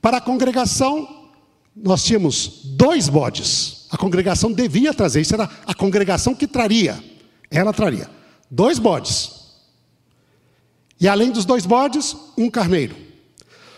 Para 0.00 0.18
a 0.18 0.20
congregação, 0.20 1.28
nós 1.74 2.04
tínhamos 2.04 2.60
dois 2.64 3.08
bodes. 3.08 3.79
Congregação 4.00 4.50
devia 4.50 4.94
trazer, 4.94 5.20
isso 5.20 5.34
era 5.34 5.48
a 5.66 5.74
congregação 5.74 6.34
que 6.34 6.46
traria. 6.46 6.98
Ela 7.50 7.70
traria 7.70 8.08
dois 8.50 8.78
bodes. 8.78 9.30
E 10.98 11.06
além 11.06 11.30
dos 11.30 11.44
dois 11.44 11.66
bodes, 11.66 12.16
um 12.36 12.48
carneiro. 12.48 12.96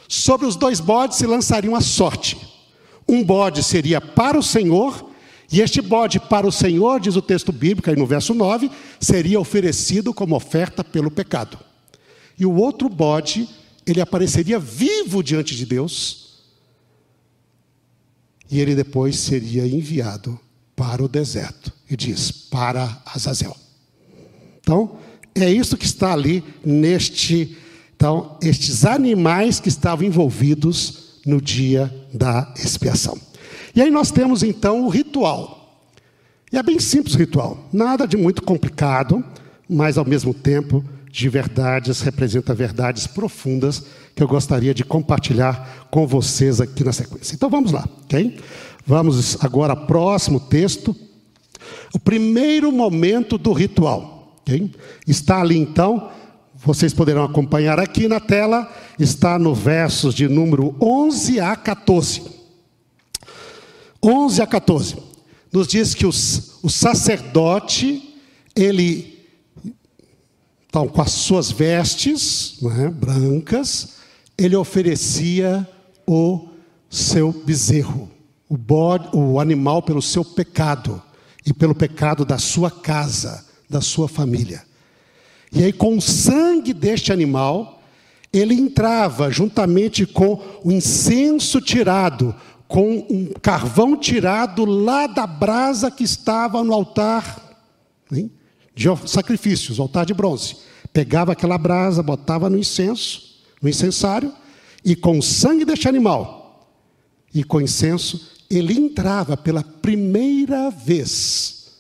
Sobre 0.07 0.47
os 0.47 0.55
dois 0.55 0.79
bodes 0.79 1.19
se 1.19 1.27
lançaria 1.27 1.69
uma 1.69 1.81
sorte. 1.81 2.39
Um 3.09 3.25
bode 3.25 3.65
seria 3.65 4.01
para 4.01 4.39
o 4.39 4.43
Senhor, 4.45 5.11
e 5.51 5.61
este 5.61 5.83
bode 5.83 6.21
para 6.21 6.47
o 6.47 6.53
Senhor, 6.53 7.01
diz 7.01 7.17
o 7.17 7.23
texto 7.23 7.51
bíblico 7.51 7.91
aí 7.91 7.97
no 7.97 8.07
verso 8.07 8.33
9, 8.33 8.71
seria 9.01 9.41
oferecido 9.41 10.15
como 10.15 10.37
oferta 10.37 10.85
pelo 10.85 11.11
pecado. 11.11 11.59
E 12.39 12.47
o 12.47 12.55
outro 12.55 12.89
bode, 12.89 13.49
ele 13.85 14.01
apareceria 14.01 14.61
vivo 14.61 15.21
diante 15.21 15.57
de 15.57 15.67
Deus, 15.67 16.22
e 18.53 18.61
ele 18.61 18.75
depois 18.75 19.19
seria 19.19 19.67
enviado 19.67 20.39
para 20.77 21.03
o 21.03 21.09
deserto. 21.09 21.73
E 21.91 21.97
diz: 21.97 22.31
para 22.31 23.03
Azazel. 23.07 23.57
Então, 24.61 24.99
é 25.35 25.51
isso 25.51 25.77
que 25.77 25.87
está 25.87 26.13
ali 26.13 26.45
neste. 26.63 27.57
Então, 27.97 28.37
estes 28.43 28.85
animais 28.85 29.59
que 29.59 29.69
estavam 29.69 30.07
envolvidos 30.07 31.21
no 31.25 31.41
dia 31.41 31.93
da 32.13 32.53
expiação. 32.63 33.19
E 33.75 33.81
aí 33.81 33.91
nós 33.91 34.11
temos 34.11 34.43
então 34.43 34.85
o 34.85 34.89
ritual. 34.89 35.81
E 36.53 36.59
é 36.59 36.63
bem 36.63 36.79
simples 36.79 37.15
o 37.15 37.19
ritual, 37.19 37.67
nada 37.73 38.07
de 38.07 38.19
muito 38.19 38.43
complicado, 38.43 39.25
mas 39.67 39.97
ao 39.97 40.05
mesmo 40.05 40.35
tempo 40.35 40.85
de 41.13 41.29
verdades, 41.29 42.01
representa 42.01 42.55
verdades 42.55 43.07
profundas 43.07 43.85
que 44.17 44.23
eu 44.23 44.27
gostaria 44.27 44.73
de 44.73 44.83
compartilhar 44.83 45.87
com 45.91 46.07
vocês 46.07 46.59
aqui 46.59 46.83
na 46.83 46.93
sequência. 46.93 47.35
Então 47.35 47.51
vamos 47.51 47.71
lá, 47.71 47.87
ok? 48.05 48.41
Vamos 48.87 49.37
agora 49.45 49.75
ao 49.75 49.87
próximo 49.87 50.41
texto. 50.41 50.97
O 51.93 51.99
primeiro 51.99 52.73
momento 52.73 53.37
do 53.37 53.53
ritual. 53.53 54.39
Okay? 54.41 54.73
Está 55.07 55.43
ali 55.43 55.59
então, 55.59 56.11
vocês 56.55 56.95
poderão 56.95 57.25
acompanhar 57.25 57.79
aqui 57.79 58.09
na 58.09 58.19
tela, 58.19 58.73
está 58.99 59.39
no 59.39 59.55
versos 59.55 60.15
de 60.15 60.27
número 60.29 60.75
11 60.81 61.41
a 61.41 61.55
14. 61.55 62.23
11 64.03 64.41
a 64.41 64.47
14. 64.47 64.97
Nos 65.53 65.69
diz 65.69 65.95
que 65.95 66.07
os, 66.07 66.59
o 66.63 66.71
sacerdote, 66.71 68.17
ele 68.57 69.13
então, 70.73 70.89
com 70.89 71.03
as 71.03 71.13
suas 71.13 71.51
vestes 71.51 72.57
né, 72.63 72.89
brancas, 72.89 73.97
ele 74.39 74.57
oferecia 74.57 75.69
o 76.07 76.49
seu 76.89 77.31
bezerro, 77.31 78.11
o, 78.49 78.57
bode, 78.57 79.11
o 79.13 79.39
animal 79.39 79.83
pelo 79.83 80.01
seu 80.01 80.25
pecado 80.25 81.03
e 81.45 81.53
pelo 81.53 81.75
pecado 81.75 82.25
da 82.25 82.39
sua 82.39 82.71
casa, 82.71 83.45
da 83.69 83.83
sua 83.83 84.09
família. 84.09 84.63
E 85.53 85.63
aí, 85.63 85.75
com 85.75 85.99
o 85.99 86.01
sangue 86.01 86.73
deste 86.73 87.13
animal, 87.13 87.83
ele 88.33 88.55
entrava 88.55 89.31
juntamente 89.31 90.07
com 90.07 90.43
o 90.65 90.73
incenso 90.73 91.61
tirado, 91.61 92.35
com 92.67 93.07
um 93.11 93.31
carvão 93.43 93.95
tirado 93.95 94.65
lá 94.65 95.07
da 95.07 95.27
brasa 95.27 95.91
que 95.91 96.03
estava 96.03 96.65
no 96.65 96.73
altar. 96.73 97.61
Hein? 98.11 98.33
De 98.75 98.89
sacrifícios, 99.07 99.79
altar 99.79 100.07
de 100.07 100.15
bronze. 100.15 100.57
Pegava 100.93 101.33
aquela 101.33 101.59
brasa, 101.59 102.03
botava 102.03 102.51
no 102.51 102.59
incenso, 102.59 103.41
no 103.61 103.69
incensário, 103.69 104.33
e 104.85 104.97
com 104.97 105.19
o 105.19 105.23
sangue 105.23 105.65
deste 105.65 105.89
animal 105.89 106.69
e 107.35 107.43
com 107.43 107.61
incenso, 107.61 108.31
ele 108.51 108.75
entrava 108.75 109.37
pela 109.37 109.63
primeira 109.63 110.71
vez 110.71 111.73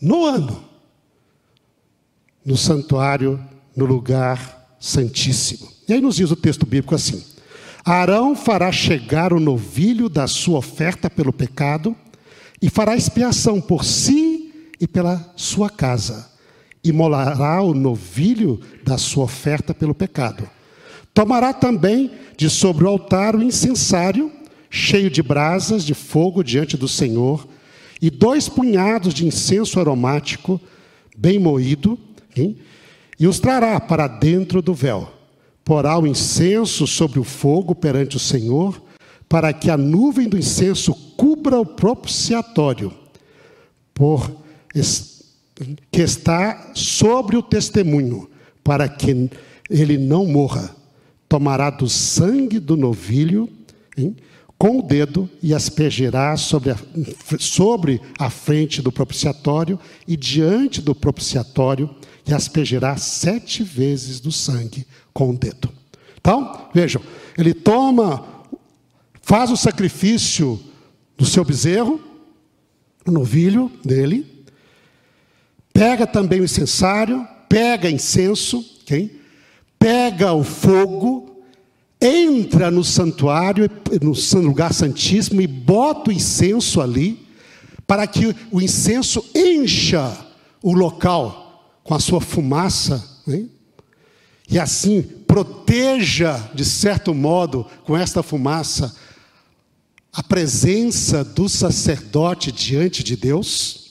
no 0.00 0.24
ano 0.24 0.72
no 2.44 2.56
santuário, 2.56 3.42
no 3.74 3.84
lugar 3.84 4.76
santíssimo. 4.80 5.68
E 5.88 5.92
aí 5.92 6.00
nos 6.00 6.16
diz 6.16 6.30
o 6.30 6.36
texto 6.36 6.66
bíblico 6.66 6.94
assim: 6.94 7.22
Arão 7.84 8.34
fará 8.34 8.72
chegar 8.72 9.32
o 9.32 9.40
novilho 9.40 10.08
da 10.08 10.26
sua 10.26 10.58
oferta 10.58 11.08
pelo 11.08 11.32
pecado 11.32 11.96
e 12.60 12.68
fará 12.68 12.96
expiação 12.96 13.60
por 13.60 13.84
si 13.84 14.31
e 14.82 14.88
pela 14.88 15.32
sua 15.36 15.70
casa. 15.70 16.28
Imolará 16.82 17.62
o 17.62 17.72
novilho 17.72 18.60
da 18.84 18.98
sua 18.98 19.22
oferta 19.22 19.72
pelo 19.72 19.94
pecado. 19.94 20.50
Tomará 21.14 21.52
também 21.52 22.10
de 22.36 22.50
sobre 22.50 22.84
o 22.84 22.88
altar 22.88 23.36
o 23.36 23.42
incensário, 23.44 24.32
cheio 24.68 25.08
de 25.08 25.22
brasas 25.22 25.84
de 25.84 25.94
fogo 25.94 26.42
diante 26.42 26.76
do 26.76 26.88
Senhor, 26.88 27.46
e 28.00 28.10
dois 28.10 28.48
punhados 28.48 29.14
de 29.14 29.24
incenso 29.24 29.78
aromático, 29.78 30.60
bem 31.16 31.38
moído, 31.38 31.96
hein? 32.36 32.58
e 33.20 33.28
os 33.28 33.38
trará 33.38 33.78
para 33.78 34.08
dentro 34.08 34.60
do 34.60 34.74
véu. 34.74 35.08
Porá 35.64 35.96
o 35.96 36.08
incenso 36.08 36.88
sobre 36.88 37.20
o 37.20 37.24
fogo 37.24 37.72
perante 37.72 38.16
o 38.16 38.20
Senhor, 38.20 38.82
para 39.28 39.52
que 39.52 39.70
a 39.70 39.76
nuvem 39.76 40.28
do 40.28 40.36
incenso 40.36 40.92
cubra 41.16 41.60
o 41.60 41.64
propiciatório. 41.64 42.92
Por 43.94 44.41
que 45.90 46.00
está 46.00 46.72
sobre 46.74 47.36
o 47.36 47.42
testemunho, 47.42 48.28
para 48.64 48.88
que 48.88 49.30
ele 49.68 49.98
não 49.98 50.26
morra. 50.26 50.74
Tomará 51.28 51.70
do 51.70 51.88
sangue 51.88 52.58
do 52.58 52.76
novilho 52.76 53.48
hein, 53.96 54.16
com 54.58 54.78
o 54.78 54.82
dedo 54.82 55.28
e 55.42 55.54
aspergerá 55.54 56.36
sobre 56.36 56.70
a, 56.70 56.76
sobre 57.38 58.00
a 58.18 58.30
frente 58.30 58.80
do 58.80 58.92
propiciatório 58.92 59.78
e 60.06 60.16
diante 60.16 60.80
do 60.80 60.94
propiciatório 60.94 61.90
e 62.26 62.32
aspergerá 62.32 62.96
sete 62.96 63.62
vezes 63.62 64.20
do 64.20 64.30
sangue 64.30 64.86
com 65.12 65.30
o 65.30 65.36
dedo. 65.36 65.68
Então, 66.20 66.68
vejam, 66.72 67.02
ele 67.36 67.52
toma, 67.52 68.24
faz 69.20 69.50
o 69.50 69.56
sacrifício 69.56 70.60
do 71.16 71.24
seu 71.24 71.44
bezerro, 71.44 72.00
o 73.04 73.10
novilho 73.10 73.70
dele, 73.84 74.31
Pega 75.72 76.06
também 76.06 76.40
o 76.40 76.44
incensário, 76.44 77.26
pega 77.48 77.90
incenso, 77.90 78.64
okay? 78.82 79.20
pega 79.78 80.32
o 80.32 80.44
fogo, 80.44 81.42
entra 82.00 82.70
no 82.70 82.84
santuário, 82.84 83.70
no 84.00 84.12
lugar 84.40 84.72
santíssimo 84.72 85.40
e 85.40 85.46
bota 85.46 86.10
o 86.10 86.12
incenso 86.12 86.80
ali, 86.80 87.26
para 87.86 88.06
que 88.06 88.34
o 88.50 88.60
incenso 88.60 89.24
encha 89.34 90.16
o 90.62 90.72
local 90.72 91.80
com 91.82 91.94
a 91.94 91.98
sua 91.98 92.20
fumaça, 92.20 93.04
hein? 93.26 93.50
e 94.48 94.58
assim 94.58 95.02
proteja, 95.02 96.50
de 96.54 96.64
certo 96.64 97.14
modo, 97.14 97.66
com 97.84 97.96
esta 97.96 98.22
fumaça, 98.22 98.94
a 100.12 100.22
presença 100.22 101.24
do 101.24 101.48
sacerdote 101.48 102.52
diante 102.52 103.02
de 103.02 103.16
Deus, 103.16 103.81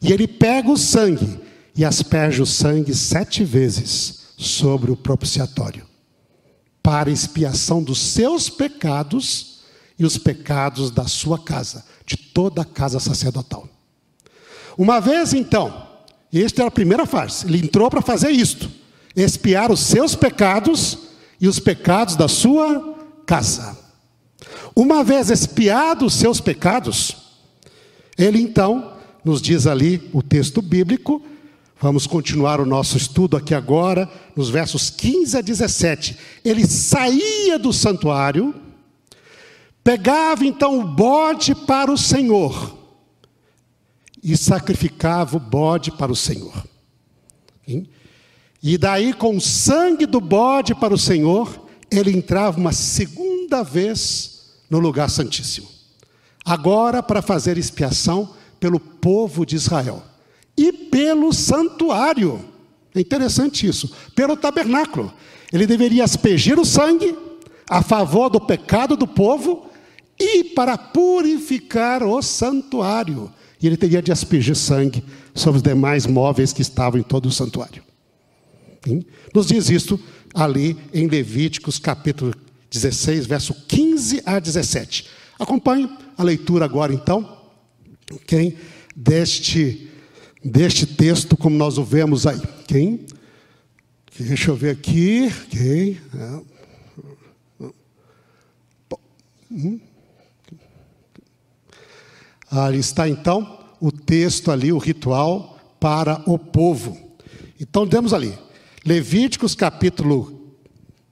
e 0.00 0.12
ele 0.12 0.26
pega 0.26 0.70
o 0.70 0.76
sangue 0.76 1.40
e 1.74 1.84
asperge 1.84 2.42
o 2.42 2.46
sangue 2.46 2.94
sete 2.94 3.44
vezes 3.44 4.26
sobre 4.36 4.90
o 4.90 4.96
propiciatório, 4.96 5.86
para 6.82 7.10
expiação 7.10 7.82
dos 7.82 7.98
seus 7.98 8.48
pecados 8.48 9.60
e 9.98 10.04
os 10.04 10.18
pecados 10.18 10.90
da 10.90 11.06
sua 11.06 11.38
casa, 11.38 11.84
de 12.04 12.16
toda 12.16 12.62
a 12.62 12.64
casa 12.64 13.00
sacerdotal. 13.00 13.68
Uma 14.76 15.00
vez 15.00 15.32
então, 15.32 15.86
esta 16.32 16.62
era 16.62 16.68
a 16.68 16.70
primeira 16.70 17.06
fase, 17.06 17.46
ele 17.46 17.58
entrou 17.58 17.88
para 17.90 18.02
fazer 18.02 18.30
isto 18.30 18.70
expiar 19.16 19.72
os 19.72 19.80
seus 19.80 20.14
pecados 20.14 20.98
e 21.40 21.48
os 21.48 21.58
pecados 21.58 22.16
da 22.16 22.28
sua 22.28 22.96
casa. 23.24 23.76
Uma 24.74 25.02
vez 25.02 25.30
expiados 25.30 26.12
os 26.12 26.20
seus 26.20 26.38
pecados, 26.38 27.16
ele 28.18 28.38
então, 28.38 28.92
nos 29.26 29.42
diz 29.42 29.66
ali 29.66 30.08
o 30.12 30.22
texto 30.22 30.62
bíblico, 30.62 31.20
vamos 31.80 32.06
continuar 32.06 32.60
o 32.60 32.64
nosso 32.64 32.96
estudo 32.96 33.36
aqui 33.36 33.54
agora, 33.54 34.08
nos 34.36 34.48
versos 34.48 34.88
15 34.88 35.36
a 35.36 35.40
17. 35.40 36.16
Ele 36.44 36.64
saía 36.64 37.58
do 37.58 37.72
santuário, 37.72 38.54
pegava 39.82 40.46
então 40.46 40.78
o 40.78 40.84
bode 40.84 41.56
para 41.56 41.90
o 41.90 41.98
Senhor 41.98 42.78
e 44.22 44.36
sacrificava 44.36 45.38
o 45.38 45.40
bode 45.40 45.90
para 45.90 46.12
o 46.12 46.16
Senhor. 46.16 46.64
E 48.62 48.78
daí, 48.78 49.12
com 49.12 49.36
o 49.36 49.40
sangue 49.40 50.06
do 50.06 50.20
bode 50.20 50.72
para 50.72 50.94
o 50.94 50.98
Senhor, 50.98 51.66
ele 51.90 52.16
entrava 52.16 52.60
uma 52.60 52.72
segunda 52.72 53.64
vez 53.64 54.52
no 54.70 54.78
lugar 54.78 55.10
santíssimo. 55.10 55.66
Agora, 56.44 57.02
para 57.02 57.20
fazer 57.20 57.58
expiação 57.58 58.35
pelo 58.58 58.80
povo 58.80 59.44
de 59.44 59.56
Israel 59.56 60.02
e 60.56 60.72
pelo 60.72 61.32
santuário. 61.32 62.44
É 62.94 63.00
interessante 63.00 63.66
isso. 63.66 63.92
Pelo 64.14 64.36
tabernáculo. 64.36 65.12
Ele 65.52 65.66
deveria 65.66 66.04
aspergir 66.04 66.58
o 66.58 66.64
sangue 66.64 67.16
a 67.68 67.82
favor 67.82 68.28
do 68.28 68.40
pecado 68.40 68.96
do 68.96 69.06
povo 69.06 69.66
e 70.18 70.44
para 70.44 70.78
purificar 70.78 72.02
o 72.02 72.20
santuário. 72.22 73.30
E 73.60 73.66
ele 73.66 73.76
teria 73.76 74.02
de 74.02 74.10
aspergir 74.10 74.56
sangue 74.56 75.04
sobre 75.34 75.58
os 75.58 75.62
demais 75.62 76.06
móveis 76.06 76.52
que 76.52 76.62
estavam 76.62 76.98
em 76.98 77.02
todo 77.02 77.26
o 77.26 77.32
santuário. 77.32 77.82
Nos 79.34 79.48
diz 79.48 79.68
isto 79.68 80.00
ali 80.34 80.76
em 80.92 81.06
Levíticos 81.08 81.78
capítulo 81.78 82.32
16, 82.70 83.26
verso 83.26 83.54
15 83.66 84.22
a 84.24 84.38
17. 84.38 85.06
Acompanhe 85.38 85.88
a 86.16 86.22
leitura 86.22 86.64
agora 86.64 86.94
então, 86.94 87.35
ok? 88.12 88.56
Deste, 88.94 89.90
deste 90.44 90.86
texto, 90.86 91.36
como 91.36 91.56
nós 91.56 91.78
o 91.78 91.84
vemos 91.84 92.26
aí. 92.26 92.40
Quem? 92.66 93.06
Deixa 94.18 94.50
eu 94.50 94.56
ver 94.56 94.70
aqui. 94.70 95.30
Ok. 95.46 96.00
Hum? 99.50 99.80
Ali 102.50 102.78
está 102.78 103.08
então 103.08 103.58
o 103.80 103.92
texto 103.92 104.50
ali, 104.50 104.72
o 104.72 104.78
ritual 104.78 105.58
para 105.78 106.22
o 106.26 106.38
povo. 106.38 106.96
Então 107.60 107.86
temos 107.86 108.12
ali, 108.12 108.36
Levíticos 108.84 109.54
capítulo 109.54 110.54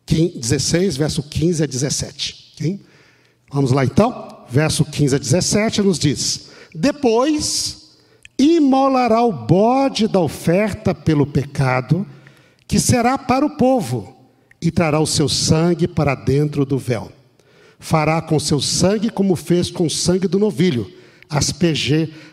16, 0.07 0.96
verso 0.96 1.22
15 1.22 1.64
a 1.64 1.66
17. 1.66 2.52
Okay? 2.54 2.80
Vamos 3.50 3.72
lá 3.72 3.85
então? 3.85 4.44
Verso 4.48 4.85
15 4.85 5.16
a 5.16 5.18
17 5.18 5.83
nos 5.83 5.98
diz: 5.98 6.50
Depois 6.74 7.96
imolará 8.38 9.22
o 9.22 9.32
bode 9.32 10.08
da 10.08 10.18
oferta 10.18 10.92
pelo 10.94 11.26
pecado, 11.26 12.04
que 12.66 12.80
será 12.80 13.16
para 13.16 13.46
o 13.46 13.56
povo, 13.56 14.12
e 14.60 14.70
trará 14.70 14.98
o 14.98 15.06
seu 15.06 15.28
sangue 15.28 15.87
para 15.87 16.14
dentro 16.14 16.64
do 16.64 16.78
véu. 16.78 17.12
Fará 17.78 18.20
com 18.22 18.40
seu 18.40 18.60
sangue 18.60 19.10
como 19.10 19.37
fez 19.37 19.70
com 19.70 19.87
o 19.87 19.90
sangue 19.90 20.26
do 20.26 20.38
novilho, 20.38 20.90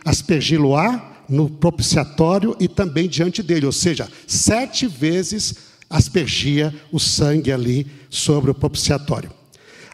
aspergi-lo-á 0.05 1.23
no 1.27 1.49
propiciatório 1.49 2.55
e 2.59 2.67
também 2.67 3.07
diante 3.07 3.43
dele, 3.43 3.65
ou 3.65 3.71
seja, 3.71 4.09
sete 4.25 4.87
vezes 4.87 5.55
aspergia 5.89 6.73
o 6.91 6.99
sangue 6.99 7.51
ali 7.51 7.85
sobre 8.09 8.49
o 8.51 8.55
propiciatório. 8.55 9.40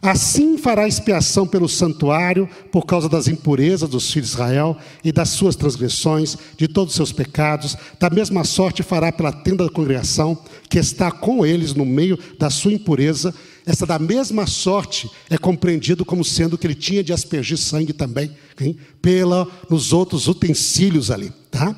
Assim 0.00 0.56
fará 0.56 0.86
expiação 0.86 1.44
pelo 1.44 1.68
santuário 1.68 2.48
por 2.70 2.86
causa 2.86 3.08
das 3.08 3.26
impurezas 3.26 3.88
dos 3.88 4.12
filhos 4.12 4.28
de 4.28 4.34
Israel 4.34 4.76
e 5.02 5.10
das 5.10 5.30
suas 5.30 5.56
transgressões, 5.56 6.36
de 6.56 6.68
todos 6.68 6.92
os 6.92 6.96
seus 6.96 7.12
pecados. 7.12 7.76
Da 7.98 8.08
mesma 8.08 8.44
sorte 8.44 8.84
fará 8.84 9.10
pela 9.10 9.32
tenda 9.32 9.64
da 9.64 9.70
congregação, 9.70 10.38
que 10.70 10.78
está 10.78 11.10
com 11.10 11.44
eles 11.44 11.74
no 11.74 11.84
meio 11.84 12.16
da 12.38 12.48
sua 12.48 12.72
impureza. 12.72 13.34
Essa 13.66 13.84
da 13.84 13.98
mesma 13.98 14.46
sorte 14.46 15.10
é 15.28 15.36
compreendido 15.36 16.04
como 16.04 16.24
sendo 16.24 16.56
que 16.56 16.66
ele 16.66 16.76
tinha 16.76 17.02
de 17.02 17.12
aspergir 17.12 17.58
sangue 17.58 17.92
também, 17.92 18.30
hein? 18.60 18.76
pela 19.02 19.48
nos 19.68 19.92
outros 19.92 20.28
utensílios 20.28 21.10
ali, 21.10 21.32
tá? 21.50 21.74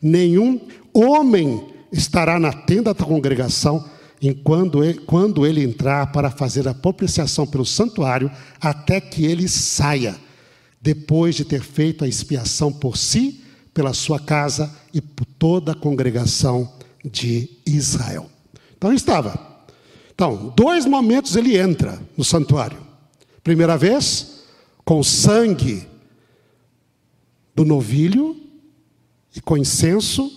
Nenhum 0.00 0.60
homem 0.92 1.64
estará 1.90 2.38
na 2.38 2.52
tenda 2.52 2.92
da 2.92 3.04
congregação 3.04 3.82
enquanto 4.22 4.84
ele, 4.84 5.00
quando 5.00 5.44
ele 5.44 5.64
entrar 5.64 6.12
para 6.12 6.30
fazer 6.30 6.68
a 6.68 6.72
propiciação 6.72 7.44
pelo 7.44 7.66
santuário, 7.66 8.30
até 8.60 9.00
que 9.00 9.24
ele 9.24 9.48
saia, 9.48 10.16
depois 10.80 11.34
de 11.34 11.44
ter 11.44 11.60
feito 11.60 12.04
a 12.04 12.08
expiação 12.08 12.72
por 12.72 12.96
si, 12.96 13.42
pela 13.74 13.92
sua 13.92 14.20
casa 14.20 14.72
e 14.94 15.00
por 15.00 15.24
toda 15.24 15.72
a 15.72 15.76
congregação 15.76 16.72
de 17.04 17.50
Israel. 17.66 18.30
Então 18.76 18.92
estava. 18.92 19.64
Então, 20.14 20.52
dois 20.56 20.86
momentos 20.86 21.34
ele 21.34 21.58
entra 21.58 22.00
no 22.16 22.22
santuário. 22.22 22.78
Primeira 23.42 23.76
vez, 23.76 24.44
com 24.84 25.02
sangue 25.02 25.86
do 27.56 27.64
novilho 27.64 28.36
e 29.34 29.40
com 29.40 29.56
incenso 29.56 30.30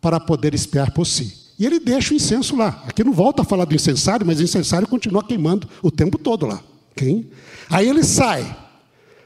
para 0.00 0.20
poder 0.20 0.54
espiar 0.54 0.92
por 0.92 1.06
si. 1.06 1.45
E 1.58 1.64
ele 1.64 1.80
deixa 1.80 2.12
o 2.12 2.16
incenso 2.16 2.54
lá. 2.54 2.82
Aqui 2.86 3.02
não 3.02 3.12
volta 3.12 3.42
a 3.42 3.44
falar 3.44 3.64
do 3.64 3.74
incensário, 3.74 4.26
mas 4.26 4.38
o 4.40 4.42
incensário 4.42 4.86
continua 4.86 5.24
queimando 5.24 5.68
o 5.82 5.90
tempo 5.90 6.18
todo 6.18 6.46
lá. 6.46 6.60
Okay? 6.92 7.30
Aí 7.70 7.88
ele 7.88 8.02
sai 8.02 8.56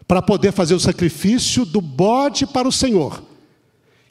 para 0.07 0.23
poder 0.23 0.53
fazer 0.53 0.75
o 0.75 0.81
sacrifício 0.81 1.64
do 1.64 1.81
bode 1.81 2.47
para 2.47 2.66
o 2.66 2.73
Senhor. 2.73 3.23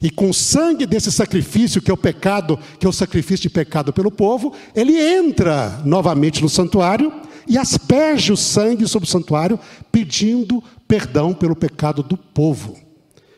E 0.02 0.10
com 0.10 0.30
o 0.30 0.34
sangue 0.34 0.86
desse 0.86 1.12
sacrifício, 1.12 1.82
que 1.82 1.92
é 1.92 1.94
o 1.94 1.98
pecado, 1.98 2.58
que 2.80 2.86
é 2.86 2.90
o 2.90 2.94
sacrifício 2.94 3.44
de 3.44 3.50
pecado 3.50 3.92
pelo 3.92 4.10
povo, 4.10 4.54
ele 4.74 4.98
entra 4.98 5.82
novamente 5.84 6.42
no 6.42 6.48
santuário 6.48 7.12
e 7.46 7.58
asperge 7.58 8.32
o 8.32 8.38
sangue 8.38 8.88
sobre 8.88 9.08
o 9.08 9.12
santuário, 9.12 9.60
pedindo 9.92 10.64
perdão 10.88 11.34
pelo 11.34 11.56
pecado 11.56 12.02
do 12.02 12.16
povo. 12.16 12.78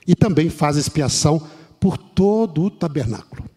E 0.05 0.15
também 0.15 0.49
faz 0.49 0.77
expiação 0.77 1.41
por 1.79 1.97
todo 1.97 2.63
o 2.63 2.69
tabernáculo. 2.69 3.50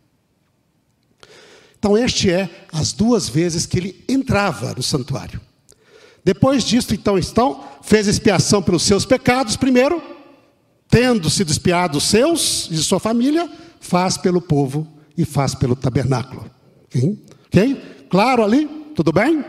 Então, 1.85 1.99
este 1.99 2.31
é 2.31 2.49
as 2.73 2.94
duas 2.94 3.29
vezes 3.29 3.66
que 3.66 3.77
ele 3.77 4.03
entrava 4.09 4.73
no 4.75 4.83
santuário. 4.83 5.38
Depois 6.25 6.64
disso, 6.64 6.94
então, 6.94 7.18
então 7.18 7.62
fez 7.83 8.07
expiação 8.07 8.62
pelos 8.62 8.85
seus 8.85 9.05
pecados, 9.05 9.55
primeiro, 9.55 10.03
tendo 10.88 11.29
sido 11.29 11.51
expiado 11.51 11.99
os 11.99 12.05
seus 12.05 12.70
e 12.70 12.79
sua 12.79 12.99
família, 12.99 13.53
faz 13.81 14.16
pelo 14.16 14.40
povo 14.40 14.88
e 15.14 15.27
faz 15.27 15.55
pelo 15.55 15.77
tabernáculo. 15.77 16.51
Ok? 16.87 17.18
okay? 17.49 18.06
Claro 18.09 18.42
ali? 18.42 18.67
Tudo 18.96 19.13
bem? 19.13 19.44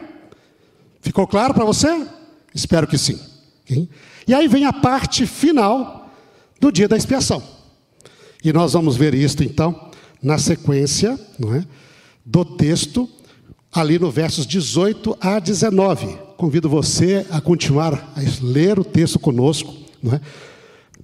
Ficou 0.99 1.26
claro 1.26 1.53
para 1.53 1.64
você? 1.64 2.05
Espero 2.53 2.86
que 2.86 2.97
sim. 2.97 3.18
Okay? 3.64 3.88
E 4.28 4.34
aí 4.34 4.49
vem 4.49 4.66
a 4.66 4.74
parte 4.74 5.26
final 5.26 6.12
do 6.60 6.70
dia 6.70 6.89
da 6.89 6.97
expiação. 6.97 7.41
E 8.43 8.51
nós 8.51 8.74
vamos 8.74 8.97
ver 8.97 9.14
isto 9.14 9.41
então 9.41 9.89
na 10.22 10.38
sequência, 10.38 11.18
não 11.39 11.55
é? 11.55 11.66
Do 12.26 12.43
texto, 12.43 13.07
ali 13.71 13.99
no 13.99 14.09
versos 14.09 14.47
18 14.47 15.17
a 15.21 15.38
19. 15.39 16.17
Convido 16.38 16.67
você 16.67 17.26
a 17.30 17.39
continuar 17.39 18.13
a 18.15 18.43
ler 18.43 18.80
o 18.80 18.84
texto 18.84 19.19
conosco, 19.19 19.73
é? 20.11 20.19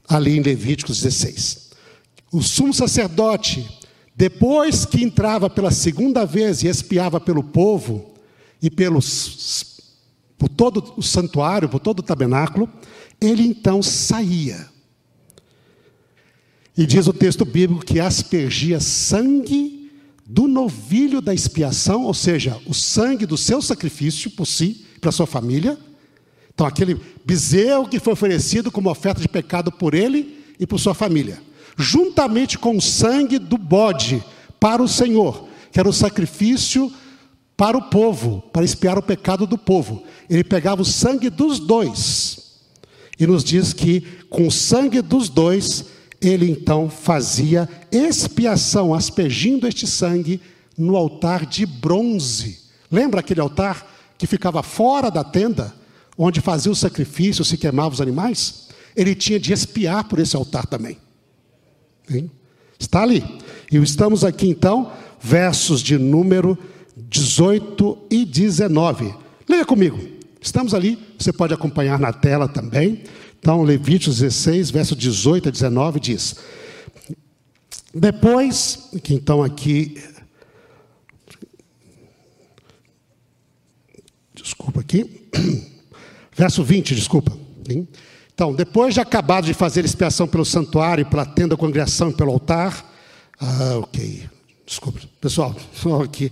ali 0.09 0.37
em 0.37 0.41
Levíticos 0.41 1.01
16. 1.01 1.71
O 2.31 2.41
sumo 2.41 2.73
sacerdote, 2.73 3.69
depois 4.15 4.85
que 4.85 5.03
entrava 5.03 5.49
pela 5.49 5.69
segunda 5.69 6.25
vez 6.25 6.63
e 6.63 6.67
espiava 6.67 7.19
pelo 7.19 7.43
povo 7.43 8.13
e 8.61 8.69
pelos, 8.69 9.81
por 10.37 10.49
todo 10.49 10.93
o 10.97 11.03
santuário, 11.03 11.69
por 11.69 11.79
todo 11.79 11.99
o 11.99 12.03
tabernáculo, 12.03 12.67
ele 13.19 13.43
então 13.43 13.83
saía. 13.83 14.67
E 16.75 16.85
diz 16.85 17.05
o 17.05 17.13
texto 17.13 17.45
bíblico 17.45 17.85
que 17.85 17.99
aspergia 17.99 18.79
sangue 18.79 19.80
do 20.31 20.47
novilho 20.47 21.19
da 21.19 21.33
expiação, 21.33 22.05
ou 22.05 22.13
seja, 22.13 22.57
o 22.65 22.73
sangue 22.73 23.25
do 23.25 23.35
seu 23.35 23.61
sacrifício 23.61 24.31
por 24.31 24.45
si, 24.45 24.85
para 25.01 25.11
sua 25.11 25.27
família. 25.27 25.77
Então, 26.53 26.65
aquele 26.65 26.97
bezerro 27.25 27.89
que 27.89 27.99
foi 27.99 28.13
oferecido 28.13 28.71
como 28.71 28.89
oferta 28.89 29.19
de 29.19 29.27
pecado 29.27 29.73
por 29.73 29.93
ele 29.93 30.41
e 30.57 30.65
por 30.65 30.79
sua 30.79 30.93
família, 30.93 31.41
juntamente 31.77 32.57
com 32.57 32.77
o 32.77 32.81
sangue 32.81 33.37
do 33.37 33.57
bode 33.57 34.23
para 34.57 34.81
o 34.81 34.87
Senhor, 34.87 35.49
que 35.69 35.79
era 35.81 35.89
o 35.89 35.93
sacrifício 35.93 36.89
para 37.57 37.77
o 37.77 37.89
povo, 37.89 38.41
para 38.53 38.63
expiar 38.63 38.97
o 38.97 39.03
pecado 39.03 39.45
do 39.45 39.57
povo. 39.57 40.01
Ele 40.29 40.45
pegava 40.45 40.81
o 40.81 40.85
sangue 40.85 41.29
dos 41.29 41.59
dois 41.59 42.61
e 43.19 43.27
nos 43.27 43.43
diz 43.43 43.73
que 43.73 44.01
com 44.29 44.47
o 44.47 44.51
sangue 44.51 45.01
dos 45.01 45.27
dois 45.27 45.87
ele 46.21 46.49
então 46.49 46.89
fazia 46.89 47.67
expiação, 47.91 48.93
aspergindo 48.93 49.67
este 49.67 49.87
sangue 49.87 50.39
no 50.77 50.95
altar 50.95 51.45
de 51.45 51.65
bronze. 51.65 52.59
Lembra 52.91 53.21
aquele 53.21 53.41
altar 53.41 53.87
que 54.17 54.27
ficava 54.27 54.61
fora 54.61 55.09
da 55.09 55.23
tenda, 55.23 55.73
onde 56.17 56.39
fazia 56.39 56.71
o 56.71 56.75
sacrifício, 56.75 57.43
se 57.43 57.57
queimava 57.57 57.93
os 57.95 58.01
animais? 58.01 58.67
Ele 58.95 59.15
tinha 59.15 59.39
de 59.39 59.51
expiar 59.51 60.03
por 60.03 60.19
esse 60.19 60.35
altar 60.35 60.67
também. 60.67 60.97
Hein? 62.09 62.29
Está 62.77 63.01
ali. 63.01 63.23
E 63.71 63.77
estamos 63.77 64.23
aqui 64.23 64.47
então, 64.47 64.91
versos 65.19 65.81
de 65.81 65.97
número 65.97 66.57
18 66.95 67.97
e 68.11 68.25
19. 68.25 69.15
Leia 69.49 69.65
comigo. 69.65 69.99
Estamos 70.39 70.73
ali, 70.73 70.97
você 71.17 71.31
pode 71.31 71.53
acompanhar 71.53 71.99
na 71.99 72.11
tela 72.11 72.47
também. 72.47 73.03
Então, 73.41 73.63
Levíticos 73.63 74.19
16, 74.19 74.69
verso 74.69 74.95
18 74.95 75.49
a 75.49 75.51
19 75.51 75.99
diz: 75.99 76.35
Depois, 77.93 78.89
que 79.03 79.15
então 79.15 79.41
aqui. 79.41 79.99
Desculpa 84.35 84.79
aqui. 84.81 85.27
Verso 86.33 86.63
20, 86.63 86.95
desculpa. 86.95 87.37
Então, 88.33 88.55
depois 88.55 88.93
de 88.93 88.99
acabado 89.01 89.45
de 89.45 89.53
fazer 89.53 89.85
expiação 89.85 90.27
pelo 90.27 90.45
santuário, 90.45 91.05
pela 91.05 91.25
tenda 91.25 91.49
da 91.49 91.57
congregação 91.57 92.09
e 92.09 92.13
pelo 92.13 92.31
altar. 92.31 92.89
Ah, 93.39 93.77
ok. 93.77 94.27
Desculpa. 94.65 94.99
Pessoal, 95.19 95.55
aqui. 96.03 96.31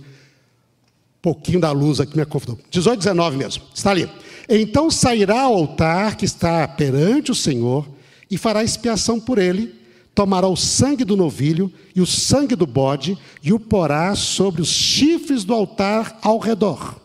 Um 1.18 1.22
pouquinho 1.22 1.60
da 1.60 1.70
luz 1.70 2.00
aqui 2.00 2.16
me 2.16 2.24
confundou. 2.24 2.58
18, 2.70 2.98
19 2.98 3.36
mesmo. 3.36 3.62
Está 3.74 3.90
ali. 3.90 4.10
Então 4.52 4.90
sairá 4.90 5.42
ao 5.42 5.54
altar 5.54 6.16
que 6.16 6.24
está 6.24 6.66
perante 6.66 7.30
o 7.30 7.36
Senhor 7.36 7.88
e 8.28 8.36
fará 8.36 8.64
expiação 8.64 9.20
por 9.20 9.38
ele, 9.38 9.72
tomará 10.12 10.48
o 10.48 10.56
sangue 10.56 11.04
do 11.04 11.16
novilho 11.16 11.72
e 11.94 12.00
o 12.00 12.06
sangue 12.06 12.56
do 12.56 12.66
bode 12.66 13.16
e 13.44 13.52
o 13.52 13.60
porá 13.60 14.12
sobre 14.16 14.60
os 14.60 14.68
chifres 14.68 15.44
do 15.44 15.54
altar 15.54 16.18
ao 16.20 16.38
redor. 16.38 17.00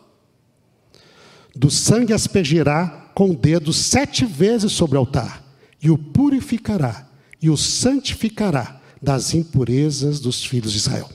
Do 1.54 1.70
sangue 1.70 2.12
aspergirá 2.12 3.12
com 3.14 3.30
o 3.30 3.36
dedo 3.36 3.72
sete 3.72 4.24
vezes 4.24 4.72
sobre 4.72 4.96
o 4.96 5.00
altar 5.00 5.44
e 5.80 5.88
o 5.88 5.96
purificará 5.96 7.08
e 7.40 7.48
o 7.48 7.56
santificará 7.56 8.80
das 9.00 9.34
impurezas 9.34 10.18
dos 10.18 10.44
filhos 10.44 10.72
de 10.72 10.78
Israel. 10.78 11.08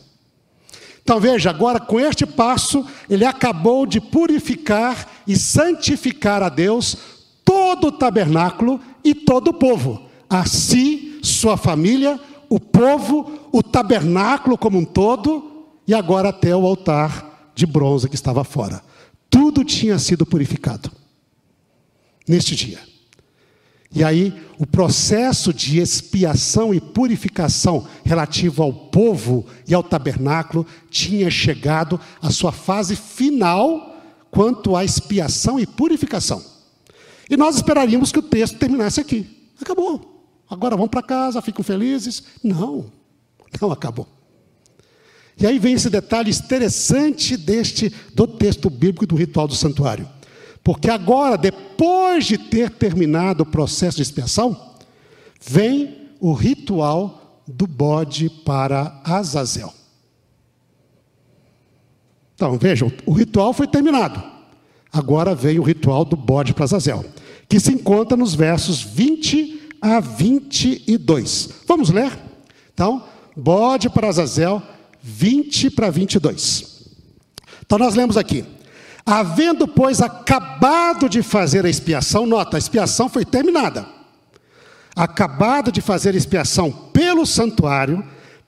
Então 1.04 1.20
veja, 1.20 1.50
agora 1.50 1.80
com 1.80 2.00
este 2.00 2.26
passo, 2.26 2.86
ele 3.10 3.26
acabou 3.26 3.86
de 3.86 4.00
purificar 4.00 5.08
e 5.28 5.36
santificar 5.36 6.44
a 6.44 6.50
Deus 6.50 6.98
todo 7.44 7.88
o 7.88 7.92
tabernáculo 7.92 8.80
e 9.04 9.14
todo 9.14 9.50
o 9.50 9.54
povo, 9.54 10.08
a 10.30 10.46
si, 10.46 11.20
sua 11.24 11.58
família, 11.58 12.20
o 12.50 12.60
povo, 12.60 13.50
o 13.52 13.64
tabernáculo 13.64 14.58
como 14.58 14.78
um 14.78 14.86
todo, 14.86 15.68
e 15.88 15.94
agora 15.94 16.30
até 16.30 16.56
o 16.56 16.66
altar 16.66 17.52
de 17.56 17.66
bronze 17.66 18.08
que 18.08 18.16
estava 18.16 18.44
fora. 18.44 18.82
Tudo 19.30 19.64
tinha 19.64 19.98
sido 19.98 20.26
purificado 20.26 20.92
neste 22.28 22.56
dia. 22.56 22.91
E 23.94 24.04
aí, 24.04 24.34
o 24.58 24.66
processo 24.66 25.54
de 25.54 25.80
expiação 25.80 26.74
e 26.74 26.80
purificação 26.80 27.86
relativo 28.06 28.64
ao 28.64 28.72
povo 28.72 29.46
e 29.68 29.74
ao 29.74 29.84
tabernáculo 29.84 30.66
tinha 30.90 31.30
chegado 31.30 32.00
à 32.22 32.30
sua 32.30 32.54
fase 32.54 32.96
final 32.96 33.98
quanto 34.32 34.78
à 34.78 34.86
expiação 34.86 35.60
e 35.60 35.68
purificação. 35.68 36.42
E 37.30 37.36
nós 37.36 37.56
esperaríamos 37.56 38.12
que 38.12 38.20
o 38.20 38.24
texto 38.24 38.58
terminasse 38.58 39.02
aqui. 39.02 39.52
Acabou. 39.62 40.26
Agora 40.50 40.78
vão 40.78 40.88
para 40.88 41.04
casa, 41.04 41.42
ficam 41.42 41.64
felizes. 41.64 42.24
Não, 42.42 42.92
não 43.60 43.72
acabou. 43.72 44.08
E 45.38 45.46
aí 45.46 45.60
vem 45.60 45.74
esse 45.74 45.90
detalhe 45.90 46.30
interessante 46.30 47.36
deste 47.36 47.92
do 48.14 48.28
texto 48.28 48.70
bíblico 48.70 49.06
do 49.06 49.16
ritual 49.16 49.48
do 49.48 49.56
santuário. 49.56 50.08
Porque 50.64 50.90
agora, 50.90 51.38
depois 51.38 52.26
de 52.26 52.38
ter 52.38 52.70
terminado 52.70 53.44
o 53.44 53.46
processo 53.46 53.98
de 53.98 54.04
expiação, 54.04 54.76
vem 55.42 56.10
o 56.20 56.34
ritual 56.34 57.42
do 57.48 57.66
bode 57.66 58.30
para 58.30 59.02
Azazel. 59.04 59.74
Então, 62.36 62.58
vejam, 62.58 62.92
o 63.06 63.12
ritual 63.12 63.54
foi 63.54 63.68
terminado. 63.68 64.22
Agora 64.92 65.34
vem 65.34 65.58
o 65.58 65.64
ritual 65.64 66.04
do 66.06 66.16
bode 66.16 66.54
para 66.54 66.66
Azazel, 66.66 67.06
que 67.48 67.60
se 67.60 67.72
encontra 67.72 68.18
nos 68.18 68.36
versos 68.36 68.82
20 68.82 69.70
a 69.82 70.00
22. 70.00 71.50
Vamos 71.68 71.90
ler? 71.90 72.18
Então, 72.74 73.04
bode 73.36 73.90
para 73.90 74.10
Azazel, 74.10 74.62
20 75.02 75.72
para 75.72 75.90
22. 75.90 76.88
Então, 77.66 77.80
nós 77.80 77.96
lemos 77.96 78.18
aqui. 78.18 78.46
Havendo, 79.12 79.68
pois, 79.68 80.00
acabado 80.00 81.10
de 81.10 81.22
fazer 81.22 81.66
a 81.66 81.70
expiação, 81.70 82.26
nota, 82.26 82.56
a 82.56 82.58
expiação 82.58 83.10
foi 83.10 83.26
terminada. 83.26 83.86
Acabado 84.96 85.70
de 85.70 85.82
fazer 85.82 86.14
a 86.14 86.18
expiação 86.18 86.72
pelo 86.72 87.26
santuário, 87.26 88.08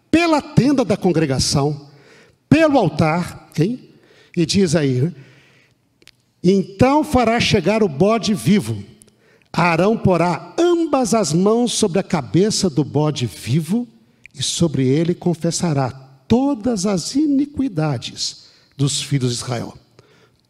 pela 0.09 0.41
tenda 0.41 0.85
da 0.85 0.95
congregação, 0.95 1.89
pelo 2.47 2.77
altar, 2.77 3.49
hein? 3.59 3.89
e 4.37 4.45
diz 4.45 4.73
aí, 4.73 5.01
né? 5.01 5.13
então 6.41 7.03
fará 7.03 7.41
chegar 7.41 7.83
o 7.83 7.89
bode 7.89 8.33
vivo. 8.33 8.81
Arão 9.51 9.97
porá 9.97 10.53
ambas 10.57 11.13
as 11.13 11.33
mãos 11.33 11.73
sobre 11.73 11.99
a 11.99 12.03
cabeça 12.03 12.69
do 12.69 12.85
bode 12.85 13.25
vivo, 13.25 13.85
e 14.33 14.41
sobre 14.41 14.87
ele 14.87 15.13
confessará 15.13 15.91
todas 16.25 16.85
as 16.85 17.15
iniquidades 17.15 18.45
dos 18.77 19.01
filhos 19.01 19.31
de 19.31 19.35
Israel 19.35 19.77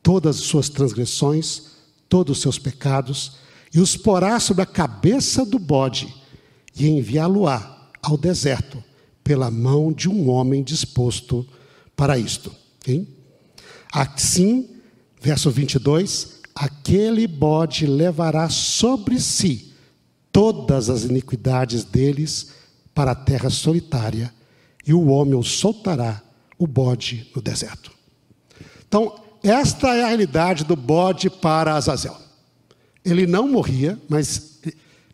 todas 0.03 0.35
as 0.35 0.43
suas 0.43 0.67
transgressões, 0.67 1.63
todos 2.09 2.37
os 2.37 2.41
seus 2.41 2.59
pecados, 2.59 3.37
e 3.73 3.79
os 3.79 3.97
porá 3.97 4.39
sobre 4.39 4.61
a 4.61 4.67
cabeça 4.67 5.45
do 5.45 5.57
bode, 5.57 6.13
e 6.75 6.87
enviá-lo-á 6.87 7.89
ao 8.01 8.17
deserto, 8.17 8.83
pela 9.23 9.49
mão 9.49 9.93
de 9.93 10.09
um 10.09 10.29
homem 10.29 10.61
disposto 10.61 11.47
para 11.95 12.17
isto. 12.19 12.53
Okay? 12.81 13.07
Assim, 13.91 14.69
verso 15.21 15.49
22, 15.49 16.41
aquele 16.53 17.25
bode 17.25 17.87
levará 17.87 18.49
sobre 18.49 19.19
si 19.19 19.73
todas 20.31 20.89
as 20.89 21.03
iniquidades 21.03 21.85
deles 21.85 22.49
para 22.93 23.11
a 23.11 23.15
terra 23.15 23.49
solitária, 23.49 24.33
e 24.85 24.93
o 24.93 25.07
homem 25.07 25.35
o 25.35 25.43
soltará, 25.43 26.21
o 26.59 26.67
bode, 26.67 27.31
no 27.33 27.41
deserto. 27.41 27.91
Então, 28.85 29.22
esta 29.43 29.93
é 29.93 30.03
a 30.03 30.07
realidade 30.07 30.63
do 30.63 30.75
bode 30.75 31.29
para 31.29 31.75
Azazel. 31.75 32.15
Ele 33.03 33.27
não 33.27 33.45
morria, 33.45 33.99
mas 34.07 34.59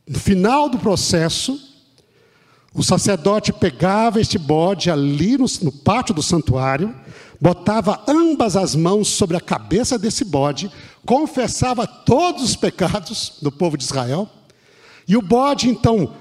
no 0.08 0.20
final 0.20 0.70
do 0.70 0.78
processo, 0.78 1.60
o 2.74 2.84
sacerdote 2.84 3.52
pegava 3.52 4.22
este 4.22 4.38
bode 4.38 4.92
ali 4.92 5.36
no, 5.36 5.48
no, 5.64 5.72
pátio 5.72 6.14
do 6.14 6.22
santuário, 6.22 6.96
botava 7.42 8.04
ambas 8.08 8.56
as 8.56 8.76
mãos 8.76 9.08
sobre 9.08 9.36
a 9.36 9.42
cabeça 9.42 9.98
desse 9.98 10.24
bode, 10.24 10.72
confessava 11.04 11.88
todos 11.88 12.44
os 12.44 12.56
pecados 12.56 13.34
do 13.42 13.52
povo 13.52 13.76
de 13.76 13.84
Israel, 13.84 14.30
e 15.08 15.18
o 15.18 15.22
bode 15.24 15.68
então 15.68 16.14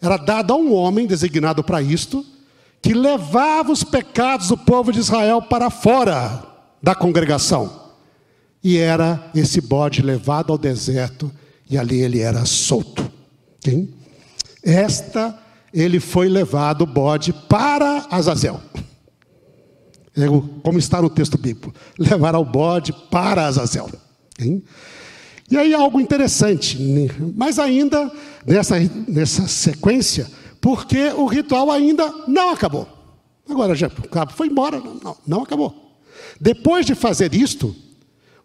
era 0.00 0.16
dado 0.16 0.54
a 0.54 0.56
um 0.56 0.72
homem 0.72 1.06
designado 1.06 1.62
para 1.62 1.82
isto, 1.82 2.24
que 2.80 2.94
levava 2.94 3.70
os 3.70 3.84
pecados 3.84 4.48
do 4.48 4.56
povo 4.56 4.90
de 4.90 4.98
Israel 4.98 5.42
para 5.42 5.68
fora 5.68 6.49
da 6.82 6.94
congregação. 6.94 7.90
E 8.62 8.76
era 8.76 9.30
esse 9.34 9.60
bode 9.60 10.02
levado 10.02 10.52
ao 10.52 10.58
deserto 10.58 11.30
e 11.68 11.78
ali 11.78 12.00
ele 12.00 12.20
era 12.20 12.44
solto. 12.44 13.10
Sim? 13.64 13.92
Esta, 14.62 15.38
ele 15.72 16.00
foi 16.00 16.28
levado, 16.28 16.82
o 16.82 16.86
bode, 16.86 17.32
para 17.32 18.06
Azazel. 18.10 18.60
Como 20.62 20.78
está 20.78 21.00
no 21.00 21.08
texto 21.08 21.38
bíblico. 21.38 21.72
Levará 21.98 22.38
o 22.38 22.44
bode 22.44 22.92
para 23.10 23.46
Azazel. 23.46 23.88
Sim? 24.38 24.62
E 25.50 25.56
aí 25.56 25.74
algo 25.74 26.00
interessante, 26.00 26.78
mas 27.34 27.58
ainda 27.58 28.10
nessa, 28.46 28.76
nessa 29.08 29.48
sequência, 29.48 30.28
Porque 30.60 31.08
o 31.08 31.26
ritual 31.26 31.70
ainda 31.70 32.12
não 32.28 32.50
acabou. 32.50 32.86
Agora 33.48 33.74
já 33.74 33.90
foi 34.28 34.46
embora, 34.46 34.80
não, 35.02 35.16
não 35.26 35.42
acabou. 35.42 35.89
Depois 36.40 36.86
de 36.86 36.94
fazer 36.94 37.34
isto, 37.34 37.76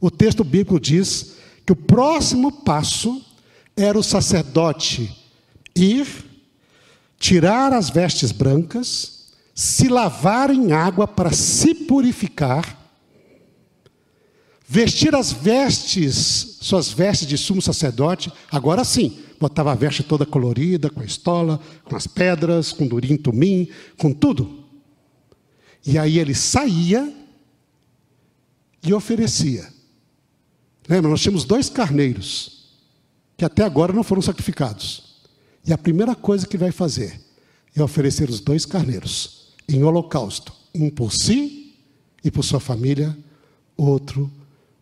o 0.02 0.12
texto 0.12 0.44
bíblico 0.44 0.80
diz 0.80 1.36
que 1.66 1.72
o 1.72 1.76
próximo 1.76 2.52
passo 2.52 3.24
era 3.76 3.98
o 3.98 4.04
sacerdote 4.04 5.16
ir, 5.74 6.06
tirar 7.18 7.72
as 7.72 7.90
vestes 7.90 8.32
brancas, 8.32 9.34
se 9.54 9.88
lavar 9.88 10.50
em 10.50 10.74
água 10.74 11.08
para 11.08 11.32
se 11.32 11.74
purificar, 11.74 12.82
vestir 14.68 15.16
as 15.16 15.32
vestes, 15.32 16.58
suas 16.62 16.90
vestes 16.92 17.28
de 17.28 17.38
sumo 17.38 17.62
sacerdote, 17.62 18.32
agora 18.52 18.84
sim, 18.84 19.20
botava 19.40 19.72
a 19.72 19.76
veste 19.76 20.04
toda 20.04 20.26
colorida, 20.26 20.90
com 20.90 21.00
a 21.00 21.06
estola, 21.06 21.60
com 21.86 21.96
as 21.96 22.08
pedras, 22.08 22.74
com 22.74 22.86
durim 22.86 23.16
tumim, 23.16 23.70
com 23.98 24.12
tudo. 24.12 24.66
E 25.86 25.98
aí 25.98 26.20
ele 26.20 26.34
saía 26.34 27.25
e 28.86 28.94
oferecia. 28.94 29.68
Lembra, 30.88 31.10
nós 31.10 31.22
tínhamos 31.22 31.46
dois 31.46 31.70
carneiros, 31.70 32.70
que 33.36 33.44
até 33.44 33.64
agora 33.64 33.92
não 33.92 34.04
foram 34.04 34.22
sacrificados. 34.22 35.16
E 35.66 35.74
a 35.74 35.78
primeira 35.78 36.16
coisa 36.16 36.48
que 36.48 36.58
vai 36.58 36.72
fazer 36.72 37.20
é 37.76 37.82
oferecer 37.82 38.30
os 38.30 38.40
dois 38.40 38.66
carneiros 38.66 39.54
em 39.68 39.84
holocausto, 39.84 40.54
um 40.74 40.90
por 40.90 41.12
si 41.12 41.76
e 42.24 42.30
por 42.30 42.44
sua 42.44 42.60
família, 42.60 43.18
outro 43.76 44.32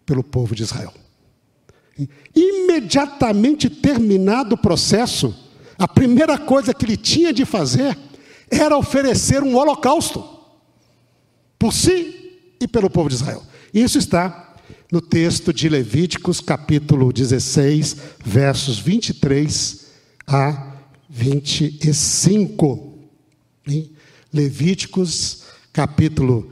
pelo 0.05 0.23
povo 0.23 0.53
de 0.53 0.63
Israel. 0.63 0.93
Imediatamente 2.35 3.69
terminado 3.69 4.55
o 4.55 4.57
processo, 4.57 5.33
a 5.77 5.87
primeira 5.87 6.37
coisa 6.37 6.73
que 6.73 6.85
ele 6.85 6.97
tinha 6.97 7.31
de 7.31 7.45
fazer 7.45 7.97
era 8.49 8.77
oferecer 8.77 9.41
um 9.41 9.55
holocausto 9.55 10.23
por 11.57 11.71
si 11.71 12.37
e 12.59 12.67
pelo 12.67 12.89
povo 12.89 13.09
de 13.09 13.15
Israel. 13.15 13.43
Isso 13.73 13.97
está 13.97 14.53
no 14.91 15.01
texto 15.01 15.51
de 15.51 15.67
Levíticos, 15.67 16.39
capítulo 16.39 17.11
16, 17.11 17.97
versos 18.23 18.77
23 18.77 19.87
a 20.27 20.75
25. 21.09 22.93
Em 23.67 23.89
Levíticos, 24.31 25.45
capítulo, 25.71 26.51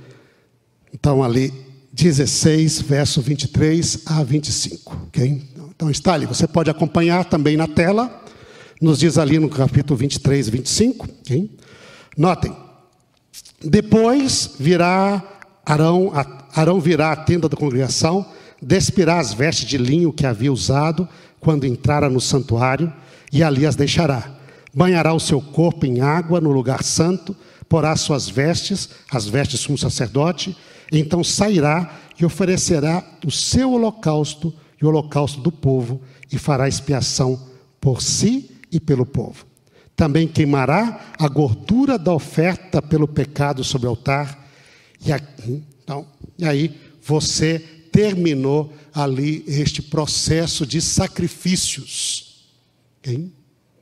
então 0.91 1.23
ali, 1.23 1.53
16, 1.93 2.81
verso 2.81 3.21
23 3.21 4.01
a 4.07 4.23
25. 4.23 5.05
Okay? 5.09 5.47
Então 5.75 5.91
está 5.91 6.13
ali, 6.13 6.25
você 6.25 6.47
pode 6.47 6.71
acompanhar 6.71 7.25
também 7.25 7.55
na 7.55 7.67
tela, 7.67 8.23
nos 8.81 8.97
diz 8.97 9.19
ali 9.19 9.37
no 9.37 9.49
capítulo 9.49 9.95
23 9.95 10.47
e 10.47 10.51
25. 10.51 11.07
Okay? 11.21 11.51
Notem, 12.17 12.55
depois 13.63 14.55
virá 14.59 15.23
Arão, 15.63 16.11
Arão 16.55 16.79
virá 16.79 17.11
à 17.11 17.15
tenda 17.15 17.47
da 17.47 17.57
congregação, 17.57 18.25
despirá 18.61 19.19
as 19.19 19.33
vestes 19.33 19.67
de 19.67 19.77
linho 19.77 20.13
que 20.13 20.25
havia 20.25 20.51
usado 20.51 21.07
quando 21.39 21.65
entrara 21.65 22.09
no 22.09 22.21
santuário, 22.21 22.91
e 23.31 23.41
ali 23.41 23.65
as 23.65 23.75
deixará. 23.75 24.31
Banhará 24.73 25.13
o 25.13 25.19
seu 25.19 25.41
corpo 25.41 25.85
em 25.85 26.01
água 26.01 26.39
no 26.39 26.51
lugar 26.51 26.83
santo, 26.83 27.35
porá 27.67 27.95
suas 27.95 28.29
vestes, 28.29 28.89
as 29.09 29.25
vestes 29.25 29.59
de 29.59 29.65
sumo 29.65 29.77
sacerdote, 29.77 30.55
então 30.91 31.23
sairá 31.23 31.89
e 32.19 32.25
oferecerá 32.25 33.03
o 33.25 33.31
seu 33.31 33.71
holocausto 33.71 34.53
e 34.79 34.85
o 34.85 34.89
holocausto 34.89 35.39
do 35.41 35.51
povo, 35.51 36.01
e 36.31 36.37
fará 36.37 36.67
expiação 36.67 37.39
por 37.79 38.01
si 38.01 38.51
e 38.71 38.79
pelo 38.79 39.05
povo. 39.05 39.45
Também 39.95 40.27
queimará 40.27 41.13
a 41.19 41.27
gordura 41.27 41.97
da 41.97 42.13
oferta 42.13 42.81
pelo 42.81 43.07
pecado 43.07 43.63
sobre 43.63 43.87
o 43.87 43.91
altar, 43.91 44.39
e, 45.05 45.11
aqui, 45.11 45.63
então, 45.83 46.05
e 46.41 46.45
aí 46.45 46.75
você 47.03 47.59
terminou 47.91 48.73
ali 48.91 49.43
este 49.47 49.79
processo 49.79 50.65
de 50.65 50.81
sacrifícios, 50.81 52.47
okay? 52.97 53.31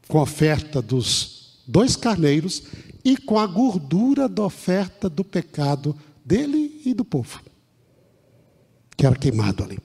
com 0.09 0.19
a 0.19 0.23
oferta 0.23 0.81
dos 0.81 1.61
dois 1.65 1.95
carneiros 1.95 2.63
e 3.03 3.15
com 3.15 3.39
a 3.39 3.47
gordura 3.47 4.27
da 4.27 4.43
oferta 4.43 5.07
do 5.09 5.23
pecado 5.23 5.95
dele 6.25 6.81
e 6.85 6.93
do 6.93 7.05
povo, 7.05 7.39
que 8.97 9.05
era 9.05 9.15
queimado 9.15 9.63
ali. 9.63 9.79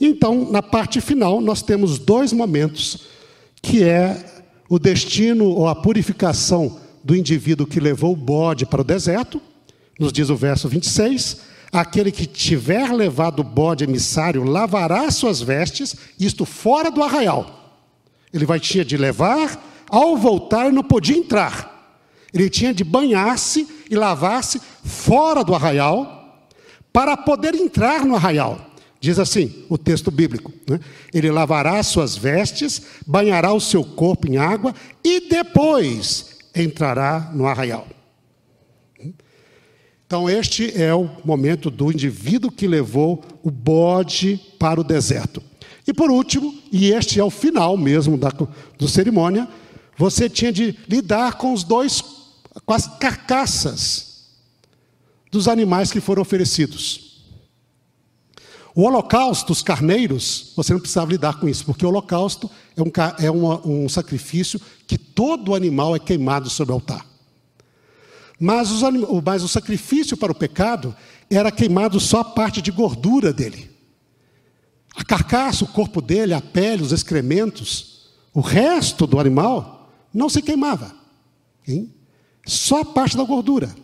Então, 0.00 0.50
na 0.50 0.62
parte 0.62 1.02
final, 1.02 1.40
nós 1.40 1.60
temos 1.60 1.98
dois 1.98 2.32
momentos, 2.32 3.06
que 3.60 3.84
é 3.84 4.44
o 4.70 4.78
destino 4.78 5.44
ou 5.44 5.68
a 5.68 5.74
purificação 5.74 6.80
do 7.04 7.14
indivíduo 7.14 7.66
que 7.66 7.78
levou 7.78 8.14
o 8.14 8.16
bode 8.16 8.64
para 8.64 8.80
o 8.80 8.84
deserto, 8.84 9.40
nos 9.98 10.12
diz 10.12 10.30
o 10.30 10.36
verso 10.36 10.68
26, 10.68 11.40
aquele 11.72 12.10
que 12.12 12.26
tiver 12.26 12.92
levado 12.92 13.40
o 13.40 13.44
bode 13.44 13.84
emissário 13.84 14.44
lavará 14.44 15.10
suas 15.10 15.40
vestes, 15.40 15.96
isto 16.18 16.44
fora 16.44 16.90
do 16.90 17.02
arraial. 17.02 17.80
Ele 18.32 18.46
vai 18.46 18.58
tinha 18.58 18.84
de 18.84 18.96
levar, 18.96 19.62
ao 19.88 20.16
voltar 20.16 20.72
não 20.72 20.82
podia 20.82 21.16
entrar. 21.16 21.70
Ele 22.32 22.48
tinha 22.48 22.72
de 22.72 22.82
banhar-se 22.82 23.68
e 23.90 23.94
lavar-se 23.94 24.60
fora 24.84 25.44
do 25.44 25.54
arraial 25.54 26.48
para 26.92 27.16
poder 27.16 27.54
entrar 27.54 28.04
no 28.04 28.16
arraial. 28.16 28.72
Diz 28.98 29.18
assim 29.18 29.64
o 29.68 29.76
texto 29.76 30.10
bíblico: 30.10 30.52
né? 30.68 30.80
ele 31.12 31.30
lavará 31.30 31.82
suas 31.82 32.16
vestes, 32.16 32.82
banhará 33.06 33.52
o 33.52 33.60
seu 33.60 33.84
corpo 33.84 34.28
em 34.28 34.36
água 34.36 34.74
e 35.04 35.28
depois 35.28 36.38
entrará 36.54 37.30
no 37.34 37.46
arraial. 37.46 37.86
Então, 40.12 40.28
este 40.28 40.78
é 40.78 40.94
o 40.94 41.08
momento 41.24 41.70
do 41.70 41.90
indivíduo 41.90 42.52
que 42.52 42.68
levou 42.68 43.24
o 43.42 43.50
bode 43.50 44.38
para 44.58 44.78
o 44.78 44.84
deserto. 44.84 45.42
E 45.86 45.94
por 45.94 46.10
último, 46.10 46.54
e 46.70 46.92
este 46.92 47.18
é 47.18 47.24
o 47.24 47.30
final 47.30 47.78
mesmo 47.78 48.18
da 48.18 48.28
do 48.28 48.86
cerimônia, 48.86 49.48
você 49.96 50.28
tinha 50.28 50.52
de 50.52 50.76
lidar 50.86 51.38
com 51.38 51.54
os 51.54 51.64
dois, 51.64 52.02
com 52.66 52.74
as 52.74 52.86
carcaças 52.98 54.26
dos 55.30 55.48
animais 55.48 55.90
que 55.90 55.98
foram 55.98 56.20
oferecidos. 56.20 57.22
O 58.74 58.82
holocausto, 58.82 59.50
os 59.50 59.62
carneiros, 59.62 60.52
você 60.54 60.74
não 60.74 60.80
precisava 60.80 61.10
lidar 61.10 61.40
com 61.40 61.48
isso, 61.48 61.64
porque 61.64 61.86
o 61.86 61.88
holocausto 61.88 62.50
é 62.76 62.82
um, 62.82 62.92
é 63.18 63.30
uma, 63.30 63.66
um 63.66 63.88
sacrifício 63.88 64.60
que 64.86 64.98
todo 64.98 65.54
animal 65.54 65.96
é 65.96 65.98
queimado 65.98 66.50
sobre 66.50 66.72
o 66.72 66.74
altar. 66.74 67.11
Mas, 68.38 68.70
os, 68.70 68.82
mas 69.24 69.42
o 69.42 69.48
sacrifício 69.48 70.16
para 70.16 70.32
o 70.32 70.34
pecado 70.34 70.94
era 71.30 71.50
queimado 71.50 72.00
só 72.00 72.20
a 72.20 72.24
parte 72.24 72.60
de 72.60 72.70
gordura 72.70 73.32
dele. 73.32 73.70
A 74.94 75.04
carcaça, 75.04 75.64
o 75.64 75.68
corpo 75.68 76.02
dele, 76.02 76.34
a 76.34 76.40
pele, 76.40 76.82
os 76.82 76.92
excrementos, 76.92 78.10
o 78.34 78.40
resto 78.40 79.06
do 79.06 79.18
animal 79.18 79.90
não 80.12 80.28
se 80.28 80.42
queimava. 80.42 80.94
Hein? 81.66 81.92
Só 82.46 82.80
a 82.80 82.84
parte 82.84 83.16
da 83.16 83.24
gordura. 83.24 83.74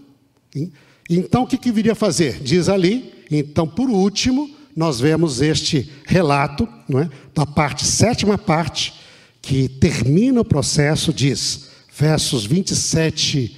Hein? 0.55 0.73
Então 1.09 1.45
o 1.45 1.47
que, 1.47 1.57
que 1.57 1.73
viria 1.73 1.93
a 1.93 1.97
fazer? 1.97 2.41
Diz 2.41 2.69
ali, 2.69 3.25
então 3.31 3.67
por 3.67 3.89
último, 3.89 4.51
nós 4.77 5.01
vemos 5.01 5.41
este 5.41 5.91
relato, 6.05 6.69
não 6.89 7.01
é? 7.01 7.11
da 7.35 7.47
parte, 7.47 7.85
sétima 7.87 8.37
parte, 8.37 8.95
que 9.41 9.69
termina 9.69 10.41
o 10.41 10.45
processo, 10.45 11.13
diz, 11.13 11.69
versos 11.97 12.45
27 12.45 13.57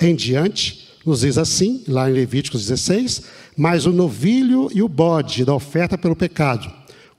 em 0.00 0.14
diante, 0.14 0.88
nos 1.04 1.20
diz 1.20 1.38
assim, 1.38 1.82
lá 1.88 2.08
em 2.08 2.12
Levíticos 2.12 2.66
16: 2.66 3.22
Mas 3.56 3.86
o 3.86 3.92
novilho 3.92 4.70
e 4.72 4.82
o 4.82 4.88
bode 4.88 5.44
da 5.44 5.54
oferta 5.54 5.96
pelo 5.96 6.16
pecado, 6.16 6.70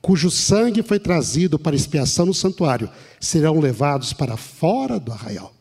cujo 0.02 0.30
sangue 0.30 0.84
foi 0.84 1.00
trazido 1.00 1.58
para 1.58 1.76
expiação 1.76 2.26
no 2.26 2.34
santuário, 2.34 2.90
serão 3.20 3.60
levados 3.60 4.14
para 4.14 4.38
fora 4.38 5.00
do 5.00 5.12
arraial. 5.12 5.54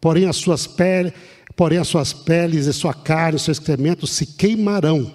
Porém, 0.00 0.26
as 0.26 0.36
suas 0.36 0.66
peles, 0.66 1.12
porém 1.54 1.78
as 1.78 1.88
suas 1.88 2.12
peles 2.12 2.66
e 2.66 2.72
sua 2.72 2.94
carne, 2.94 3.36
e 3.36 3.40
seu 3.40 3.52
excremento 3.52 4.06
se 4.06 4.26
queimarão. 4.26 5.12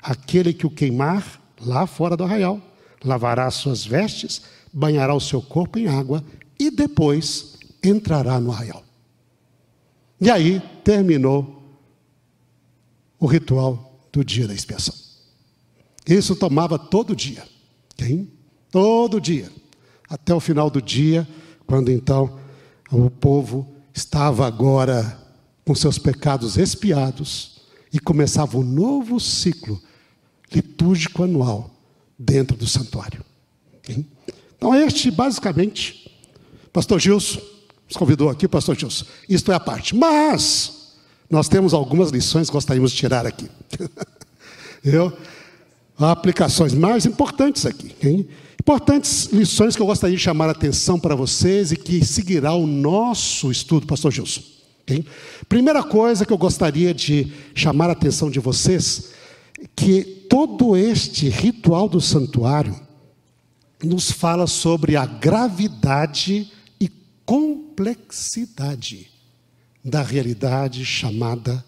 Aquele 0.00 0.52
que 0.52 0.66
o 0.66 0.70
queimar 0.70 1.40
lá 1.60 1.86
fora 1.86 2.16
do 2.16 2.24
arraial, 2.24 2.60
lavará 3.04 3.46
as 3.46 3.54
suas 3.54 3.84
vestes, 3.84 4.42
banhará 4.72 5.14
o 5.14 5.20
seu 5.20 5.42
corpo 5.42 5.78
em 5.78 5.88
água 5.88 6.24
e 6.58 6.70
depois 6.70 7.58
entrará 7.82 8.40
no 8.40 8.52
arraial. 8.52 8.84
E 10.22 10.30
aí 10.30 10.62
terminou 10.84 11.60
o 13.18 13.26
ritual 13.26 14.06
do 14.12 14.24
dia 14.24 14.46
da 14.46 14.54
expiação. 14.54 14.94
Isso 16.06 16.36
tomava 16.36 16.78
todo 16.78 17.16
dia. 17.16 17.42
Quem? 17.96 18.30
Todo 18.70 19.20
dia. 19.20 19.50
Até 20.08 20.32
o 20.32 20.38
final 20.38 20.70
do 20.70 20.80
dia, 20.80 21.26
quando 21.66 21.90
então 21.90 22.38
o 22.92 23.10
povo 23.10 23.74
estava 23.92 24.46
agora 24.46 25.20
com 25.66 25.74
seus 25.74 25.98
pecados 25.98 26.56
expiados 26.56 27.62
e 27.92 27.98
começava 27.98 28.56
um 28.56 28.62
novo 28.62 29.18
ciclo 29.18 29.82
litúrgico 30.54 31.24
anual 31.24 31.68
dentro 32.16 32.56
do 32.56 32.68
santuário. 32.68 33.24
Então, 34.56 34.72
este 34.72 35.10
basicamente, 35.10 36.16
Pastor 36.72 37.00
Gilson, 37.00 37.40
nos 37.92 37.96
convidou 37.96 38.30
aqui, 38.30 38.48
pastor 38.48 38.76
Gilson. 38.76 39.04
Isto 39.28 39.52
é 39.52 39.54
a 39.54 39.60
parte. 39.60 39.94
Mas, 39.94 40.94
nós 41.30 41.48
temos 41.48 41.74
algumas 41.74 42.10
lições 42.10 42.48
que 42.48 42.54
gostaríamos 42.54 42.90
de 42.90 42.96
tirar 42.96 43.26
aqui. 43.26 43.48
Eu, 44.82 45.12
aplicações 45.98 46.74
mais 46.74 47.06
importantes 47.06 47.66
aqui. 47.66 47.94
Hein? 48.02 48.26
Importantes 48.58 49.26
lições 49.26 49.76
que 49.76 49.82
eu 49.82 49.86
gostaria 49.86 50.16
de 50.16 50.22
chamar 50.22 50.48
a 50.48 50.52
atenção 50.52 50.98
para 50.98 51.14
vocês 51.14 51.70
e 51.70 51.76
que 51.76 52.04
seguirá 52.04 52.52
o 52.52 52.66
nosso 52.66 53.50
estudo, 53.52 53.86
pastor 53.86 54.10
Gilson. 54.10 54.40
Okay? 54.82 55.04
Primeira 55.48 55.84
coisa 55.84 56.26
que 56.26 56.32
eu 56.32 56.38
gostaria 56.38 56.92
de 56.92 57.32
chamar 57.54 57.90
a 57.90 57.92
atenção 57.92 58.28
de 58.28 58.40
vocês, 58.40 59.10
que 59.76 60.02
todo 60.28 60.76
este 60.76 61.28
ritual 61.28 61.88
do 61.88 62.00
santuário 62.00 62.74
nos 63.84 64.10
fala 64.10 64.48
sobre 64.48 64.96
a 64.96 65.06
gravidade 65.06 66.50
complexidade 67.24 69.10
da 69.84 70.02
realidade 70.02 70.84
chamada 70.84 71.64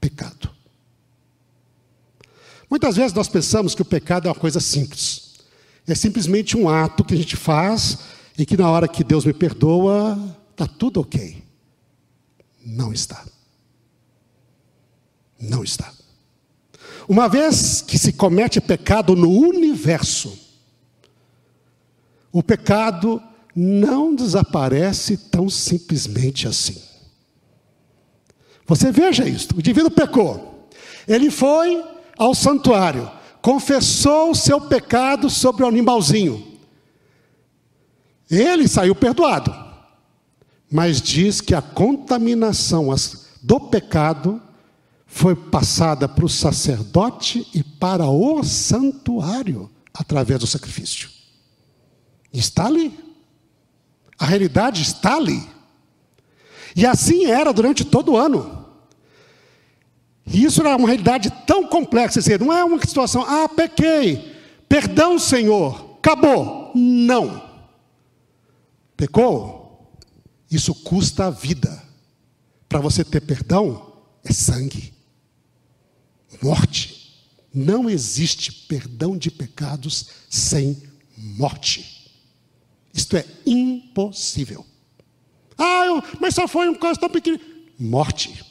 pecado. 0.00 0.50
Muitas 2.68 2.96
vezes 2.96 3.12
nós 3.12 3.28
pensamos 3.28 3.74
que 3.74 3.82
o 3.82 3.86
pecado 3.86 4.26
é 4.26 4.30
uma 4.30 4.38
coisa 4.38 4.60
simples. 4.60 5.34
É 5.86 5.94
simplesmente 5.94 6.56
um 6.56 6.68
ato 6.68 7.04
que 7.04 7.14
a 7.14 7.16
gente 7.16 7.36
faz 7.36 7.98
e 8.36 8.44
que 8.44 8.56
na 8.56 8.68
hora 8.68 8.88
que 8.88 9.04
Deus 9.04 9.24
me 9.24 9.32
perdoa, 9.32 10.36
está 10.50 10.66
tudo 10.66 11.00
ok. 11.00 11.42
Não 12.64 12.92
está. 12.92 13.24
Não 15.38 15.62
está. 15.62 15.92
Uma 17.08 17.28
vez 17.28 17.80
que 17.80 17.96
se 17.98 18.12
comete 18.12 18.60
pecado 18.60 19.14
no 19.14 19.30
universo, 19.30 20.36
o 22.32 22.42
pecado 22.42 23.22
não 23.56 24.14
desaparece 24.14 25.16
tão 25.16 25.48
simplesmente 25.48 26.46
assim. 26.46 26.82
Você 28.66 28.92
veja 28.92 29.26
isso: 29.26 29.48
o 29.56 29.60
indivíduo 29.60 29.90
pecou, 29.90 30.68
ele 31.08 31.30
foi 31.30 31.82
ao 32.18 32.34
santuário, 32.34 33.10
confessou 33.40 34.32
o 34.32 34.34
seu 34.34 34.60
pecado 34.60 35.30
sobre 35.30 35.64
o 35.64 35.68
animalzinho. 35.68 36.54
Ele 38.30 38.68
saiu 38.68 38.94
perdoado, 38.94 39.54
mas 40.70 41.00
diz 41.00 41.40
que 41.40 41.54
a 41.54 41.62
contaminação 41.62 42.88
do 43.42 43.60
pecado 43.60 44.42
foi 45.06 45.34
passada 45.34 46.08
para 46.08 46.26
o 46.26 46.28
sacerdote 46.28 47.46
e 47.54 47.62
para 47.62 48.06
o 48.06 48.42
santuário 48.42 49.70
através 49.94 50.40
do 50.40 50.46
sacrifício. 50.46 51.08
Está 52.32 52.66
ali. 52.66 53.05
A 54.18 54.24
realidade 54.24 54.82
está 54.82 55.16
ali. 55.16 55.46
E 56.74 56.84
assim 56.84 57.26
era 57.26 57.52
durante 57.52 57.84
todo 57.84 58.12
o 58.12 58.16
ano. 58.16 58.66
E 60.26 60.44
isso 60.44 60.60
era 60.60 60.76
uma 60.76 60.88
realidade 60.88 61.30
tão 61.46 61.66
complexa, 61.68 62.20
dizer, 62.20 62.40
não 62.40 62.52
é 62.52 62.64
uma 62.64 62.78
situação, 62.80 63.22
ah, 63.22 63.48
pequei, 63.48 64.34
perdão, 64.68 65.18
Senhor, 65.18 65.98
acabou. 65.98 66.72
Não. 66.74 67.42
Pecou? 68.96 69.96
Isso 70.50 70.74
custa 70.74 71.26
a 71.26 71.30
vida. 71.30 71.82
Para 72.68 72.80
você 72.80 73.04
ter 73.04 73.20
perdão, 73.20 73.92
é 74.24 74.32
sangue, 74.32 74.92
morte. 76.42 77.14
Não 77.54 77.88
existe 77.88 78.52
perdão 78.52 79.16
de 79.16 79.30
pecados 79.30 80.08
sem 80.28 80.82
morte. 81.16 81.95
Isto 82.96 83.18
é 83.18 83.26
impossível. 83.44 84.64
Ah, 85.58 85.84
eu, 85.84 86.02
mas 86.18 86.34
só 86.34 86.48
foi 86.48 86.66
um 86.68 86.74
caso 86.74 86.98
tão 86.98 87.10
pequeno. 87.10 87.38
Morte. 87.78 88.42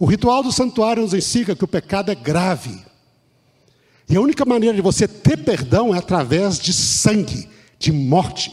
O 0.00 0.04
ritual 0.04 0.42
do 0.42 0.50
santuário 0.50 1.02
nos 1.02 1.14
ensina 1.14 1.54
que 1.54 1.64
o 1.64 1.68
pecado 1.68 2.10
é 2.10 2.14
grave. 2.16 2.76
E 4.08 4.16
a 4.16 4.20
única 4.20 4.44
maneira 4.44 4.74
de 4.74 4.82
você 4.82 5.06
ter 5.06 5.44
perdão 5.44 5.94
é 5.94 5.98
através 5.98 6.58
de 6.58 6.72
sangue, 6.72 7.48
de 7.78 7.92
morte. 7.92 8.52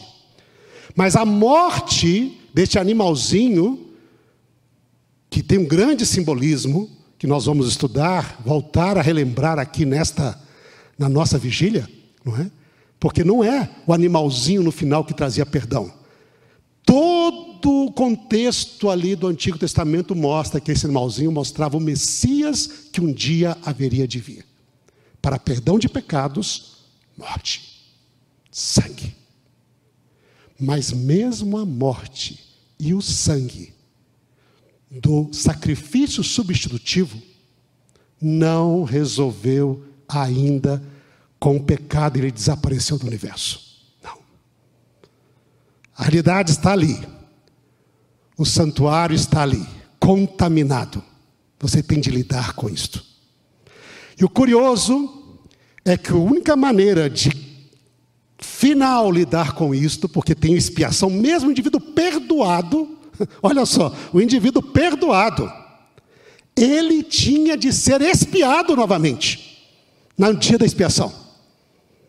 Mas 0.94 1.16
a 1.16 1.24
morte 1.24 2.40
deste 2.54 2.78
animalzinho, 2.78 3.90
que 5.28 5.42
tem 5.42 5.58
um 5.58 5.66
grande 5.66 6.06
simbolismo, 6.06 6.88
que 7.18 7.26
nós 7.26 7.46
vamos 7.46 7.66
estudar, 7.66 8.40
voltar 8.44 8.96
a 8.96 9.02
relembrar 9.02 9.58
aqui 9.58 9.84
nesta, 9.84 10.40
na 10.96 11.08
nossa 11.08 11.36
vigília, 11.36 11.88
não 12.24 12.36
é? 12.36 12.50
Porque 12.98 13.22
não 13.22 13.44
é 13.44 13.70
o 13.86 13.92
animalzinho 13.92 14.62
no 14.62 14.72
final 14.72 15.04
que 15.04 15.14
trazia 15.14 15.44
perdão. 15.44 15.92
Todo 16.84 17.86
o 17.86 17.92
contexto 17.92 18.88
ali 18.88 19.16
do 19.16 19.26
Antigo 19.26 19.58
Testamento 19.58 20.14
mostra 20.14 20.60
que 20.60 20.72
esse 20.72 20.86
animalzinho 20.86 21.32
mostrava 21.32 21.76
o 21.76 21.80
Messias 21.80 22.66
que 22.92 23.00
um 23.00 23.12
dia 23.12 23.56
haveria 23.64 24.06
de 24.06 24.20
vir. 24.20 24.46
Para 25.20 25.38
perdão 25.38 25.78
de 25.78 25.88
pecados, 25.88 26.76
morte, 27.16 27.84
sangue. 28.50 29.14
Mas 30.58 30.92
mesmo 30.92 31.58
a 31.58 31.66
morte 31.66 32.40
e 32.78 32.94
o 32.94 33.02
sangue 33.02 33.74
do 34.90 35.28
sacrifício 35.32 36.22
substitutivo 36.22 37.20
não 38.20 38.84
resolveu 38.84 39.84
ainda 40.08 40.82
com 41.38 41.56
o 41.56 41.62
pecado 41.62 42.16
ele 42.16 42.30
desapareceu 42.30 42.98
do 42.98 43.06
universo. 43.06 43.60
Não. 44.02 44.18
A 45.96 46.04
realidade 46.04 46.52
está 46.52 46.72
ali. 46.72 46.98
O 48.36 48.44
santuário 48.44 49.14
está 49.14 49.42
ali, 49.42 49.66
contaminado. 49.98 51.02
Você 51.58 51.82
tem 51.82 52.00
de 52.00 52.10
lidar 52.10 52.52
com 52.52 52.68
isto. 52.68 53.02
E 54.18 54.24
o 54.24 54.28
curioso 54.28 55.40
é 55.84 55.96
que 55.96 56.12
a 56.12 56.16
única 56.16 56.56
maneira 56.56 57.08
de 57.08 57.30
final 58.38 59.10
lidar 59.10 59.52
com 59.52 59.74
isto, 59.74 60.08
porque 60.08 60.34
tem 60.34 60.54
expiação, 60.54 61.08
mesmo 61.08 61.48
o 61.48 61.52
indivíduo 61.52 61.80
perdoado, 61.80 62.98
olha 63.42 63.64
só, 63.64 63.94
o 64.12 64.20
indivíduo 64.20 64.62
perdoado, 64.62 65.50
ele 66.54 67.02
tinha 67.02 67.56
de 67.56 67.72
ser 67.72 68.00
expiado 68.00 68.74
novamente 68.74 69.68
no 70.16 70.34
dia 70.34 70.58
da 70.58 70.64
expiação. 70.64 71.25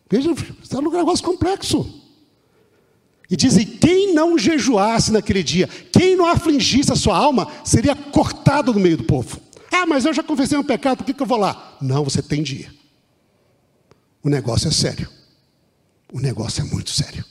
Veja, 0.10 0.32
está 0.64 0.82
num 0.82 0.92
negócio 0.92 1.24
complexo. 1.24 2.04
E 3.30 3.36
dizem: 3.36 3.66
quem 3.66 4.14
não 4.14 4.38
jejuasse 4.38 5.12
naquele 5.12 5.44
dia, 5.44 5.68
quem 5.92 6.16
não 6.16 6.28
afligisse 6.28 6.92
a 6.92 6.96
sua 6.96 7.18
alma, 7.18 7.48
seria 7.64 7.96
cortado 7.96 8.74
no 8.74 8.80
meio 8.80 8.98
do 8.98 9.04
povo. 9.04 9.40
Ah, 9.72 9.86
mas 9.86 10.06
eu 10.06 10.14
já 10.14 10.24
confessei 10.24 10.58
um 10.58 10.64
pecado, 10.64 10.98
por 10.98 11.06
que, 11.06 11.14
que 11.14 11.22
eu 11.22 11.28
vou 11.28 11.38
lá? 11.38 11.78
Não, 11.82 12.04
você 12.04 12.22
tem 12.22 12.42
dia. 12.42 12.72
O 14.24 14.30
negócio 14.30 14.68
é 14.68 14.72
sério. 14.72 15.10
O 16.12 16.20
negócio 16.20 16.62
é 16.62 16.64
muito 16.64 16.90
sério. 16.90 17.24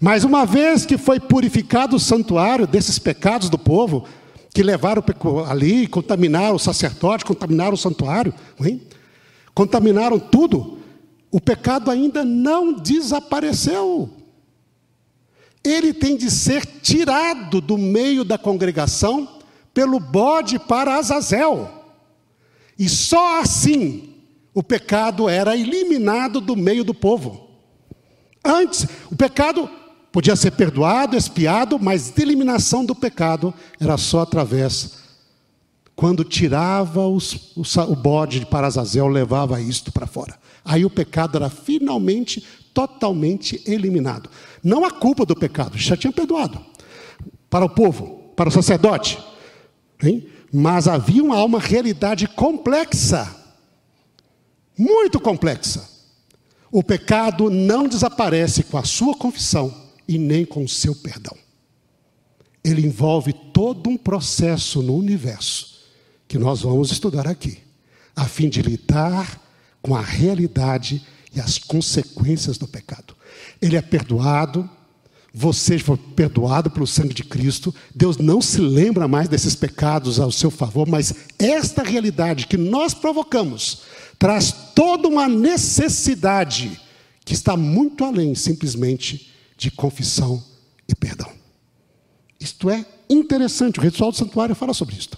Mas 0.00 0.24
uma 0.24 0.44
vez 0.44 0.84
que 0.84 0.98
foi 0.98 1.18
purificado 1.18 1.96
o 1.96 2.00
santuário 2.00 2.66
desses 2.66 2.98
pecados 2.98 3.48
do 3.48 3.58
povo, 3.58 4.06
que 4.52 4.62
levaram 4.62 5.02
ali, 5.48 5.86
contaminaram 5.86 6.56
o 6.56 6.58
sacerdote, 6.58 7.24
contaminaram 7.24 7.74
o 7.74 7.78
santuário, 7.78 8.34
hein? 8.60 8.82
contaminaram 9.54 10.18
tudo, 10.18 10.79
o 11.30 11.40
pecado 11.40 11.90
ainda 11.90 12.24
não 12.24 12.72
desapareceu. 12.72 14.10
Ele 15.62 15.92
tem 15.92 16.16
de 16.16 16.30
ser 16.30 16.64
tirado 16.64 17.60
do 17.60 17.76
meio 17.76 18.24
da 18.24 18.38
congregação 18.38 19.40
pelo 19.72 20.00
bode 20.00 20.58
para 20.58 20.96
Azazel. 20.96 21.70
E 22.78 22.88
só 22.88 23.40
assim 23.40 24.14
o 24.54 24.62
pecado 24.62 25.28
era 25.28 25.56
eliminado 25.56 26.40
do 26.40 26.56
meio 26.56 26.82
do 26.82 26.94
povo. 26.94 27.48
Antes, 28.44 28.86
o 29.10 29.14
pecado 29.14 29.70
podia 30.10 30.34
ser 30.34 30.52
perdoado, 30.52 31.16
expiado, 31.16 31.78
mas 31.78 32.12
a 32.16 32.22
eliminação 32.22 32.84
do 32.84 32.94
pecado 32.94 33.54
era 33.78 33.96
só 33.96 34.20
através 34.20 34.98
quando 36.00 36.24
tirava 36.24 37.06
os, 37.06 37.54
o, 37.54 37.62
o 37.92 37.94
bode 37.94 38.46
para 38.46 38.66
Azazel, 38.66 39.06
levava 39.06 39.60
isto 39.60 39.92
para 39.92 40.06
fora. 40.06 40.34
Aí 40.64 40.84
o 40.84 40.90
pecado 40.90 41.36
era 41.36 41.48
finalmente, 41.48 42.44
totalmente 42.72 43.62
eliminado. 43.66 44.30
Não 44.62 44.84
a 44.84 44.90
culpa 44.90 45.24
do 45.24 45.34
pecado, 45.34 45.76
já 45.76 45.96
tinha 45.96 46.12
perdoado. 46.12 46.64
Para 47.48 47.64
o 47.64 47.70
povo, 47.70 48.32
para 48.36 48.48
o 48.48 48.52
sacerdote. 48.52 49.18
Hein? 50.02 50.28
Mas 50.52 50.88
havia 50.88 51.22
uma, 51.22 51.42
uma 51.44 51.58
realidade 51.58 52.26
complexa. 52.26 53.34
Muito 54.76 55.20
complexa. 55.20 55.88
O 56.72 56.82
pecado 56.82 57.50
não 57.50 57.88
desaparece 57.88 58.62
com 58.62 58.78
a 58.78 58.84
sua 58.84 59.14
confissão 59.16 59.74
e 60.06 60.18
nem 60.18 60.44
com 60.44 60.64
o 60.64 60.68
seu 60.68 60.94
perdão. 60.94 61.36
Ele 62.62 62.86
envolve 62.86 63.32
todo 63.32 63.90
um 63.90 63.96
processo 63.96 64.82
no 64.82 64.94
universo 64.94 65.80
que 66.28 66.38
nós 66.38 66.62
vamos 66.62 66.92
estudar 66.92 67.26
aqui, 67.26 67.58
a 68.14 68.24
fim 68.24 68.48
de 68.48 68.62
lidar 68.62 69.40
com 69.82 69.94
a 69.94 70.00
realidade 70.00 71.04
e 71.34 71.40
as 71.40 71.58
consequências 71.58 72.58
do 72.58 72.66
pecado. 72.66 73.14
Ele 73.60 73.76
é 73.76 73.82
perdoado, 73.82 74.68
você 75.32 75.78
foi 75.78 75.96
perdoado 75.96 76.70
pelo 76.70 76.86
sangue 76.86 77.14
de 77.14 77.24
Cristo, 77.24 77.74
Deus 77.94 78.16
não 78.16 78.42
se 78.42 78.60
lembra 78.60 79.06
mais 79.06 79.28
desses 79.28 79.54
pecados 79.54 80.18
ao 80.18 80.32
seu 80.32 80.50
favor, 80.50 80.88
mas 80.88 81.14
esta 81.38 81.82
realidade 81.82 82.46
que 82.46 82.56
nós 82.56 82.94
provocamos 82.94 83.82
traz 84.18 84.52
toda 84.74 85.08
uma 85.08 85.28
necessidade 85.28 86.80
que 87.24 87.32
está 87.32 87.56
muito 87.56 88.04
além 88.04 88.34
simplesmente 88.34 89.30
de 89.56 89.70
confissão 89.70 90.42
e 90.88 90.94
perdão. 90.94 91.30
Isto 92.40 92.68
é 92.70 92.84
interessante, 93.08 93.78
o 93.78 93.82
ritual 93.82 94.10
do 94.10 94.16
santuário 94.16 94.54
fala 94.54 94.74
sobre 94.74 94.96
isso. 94.96 95.10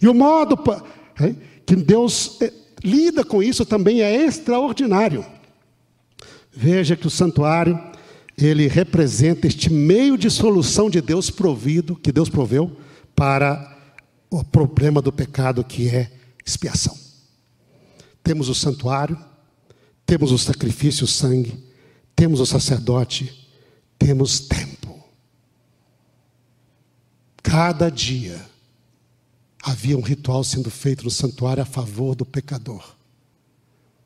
E 0.00 0.08
o 0.08 0.14
modo 0.14 0.58
que 1.64 1.76
Deus 1.76 2.36
eh, 2.40 2.52
lida 2.82 3.24
com 3.24 3.42
isso 3.42 3.64
também 3.64 4.02
é 4.02 4.24
extraordinário. 4.24 5.24
Veja 6.50 6.96
que 6.96 7.06
o 7.06 7.10
santuário 7.10 7.78
ele 8.36 8.66
representa 8.66 9.46
este 9.46 9.72
meio 9.72 10.16
de 10.16 10.30
solução 10.30 10.90
de 10.90 11.00
Deus 11.00 11.30
provido, 11.30 11.96
que 11.96 12.12
Deus 12.12 12.28
proveu 12.28 12.76
para 13.14 13.78
o 14.30 14.42
problema 14.42 15.00
do 15.00 15.12
pecado 15.12 15.62
que 15.62 15.88
é 15.88 16.10
expiação. 16.44 16.96
Temos 18.22 18.48
o 18.48 18.54
santuário, 18.54 19.18
temos 20.06 20.32
o 20.32 20.38
sacrifício, 20.38 21.04
o 21.04 21.08
sangue, 21.08 21.62
temos 22.14 22.40
o 22.40 22.46
sacerdote, 22.46 23.48
temos 23.98 24.40
tempo. 24.40 25.02
Cada 27.42 27.90
dia 27.90 28.51
havia 29.72 29.96
um 29.96 30.02
ritual 30.02 30.44
sendo 30.44 30.70
feito 30.70 31.04
no 31.04 31.10
santuário 31.10 31.62
a 31.62 31.66
favor 31.66 32.14
do 32.14 32.26
pecador, 32.26 32.94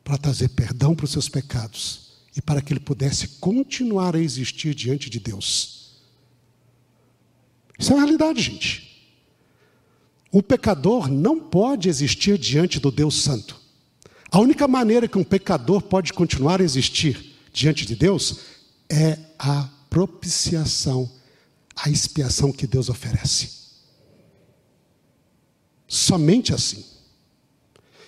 para 0.05 0.17
trazer 0.17 0.49
perdão 0.51 0.95
para 0.95 1.05
os 1.05 1.11
seus 1.11 1.29
pecados 1.29 2.13
e 2.37 2.41
para 2.41 2.63
que 2.63 2.73
ele 2.73 2.81
pudesse 2.81 3.29
continuar 3.41 4.15
a 4.15 4.21
existir 4.21 4.75
diante 4.75 5.11
de 5.11 5.19
Deus. 5.19 5.97
Isso 7.79 7.93
é 7.93 7.97
a 7.97 7.99
realidade, 7.99 8.41
gente. 8.41 8.87
Um 10.33 10.41
pecador 10.41 11.09
não 11.09 11.41
pode 11.41 11.89
existir 11.89 12.39
diante 12.39 12.79
do 12.79 12.91
Deus 12.91 13.23
Santo. 13.23 13.61
A 14.31 14.39
única 14.39 14.69
maneira 14.69 15.09
que 15.09 15.19
um 15.19 15.25
pecador 15.25 15.83
pode 15.83 16.13
continuar 16.13 16.61
a 16.61 16.65
existir 16.65 17.35
diante 17.53 17.85
de 17.85 17.97
Deus 17.97 18.41
é 18.89 19.19
a 19.39 19.69
propiciação, 19.91 21.11
a 21.75 21.91
expiação 21.91 22.53
que 22.53 22.67
Deus 22.67 22.89
oferece. 22.89 23.66
Somente 25.89 26.53
assim. 26.53 26.85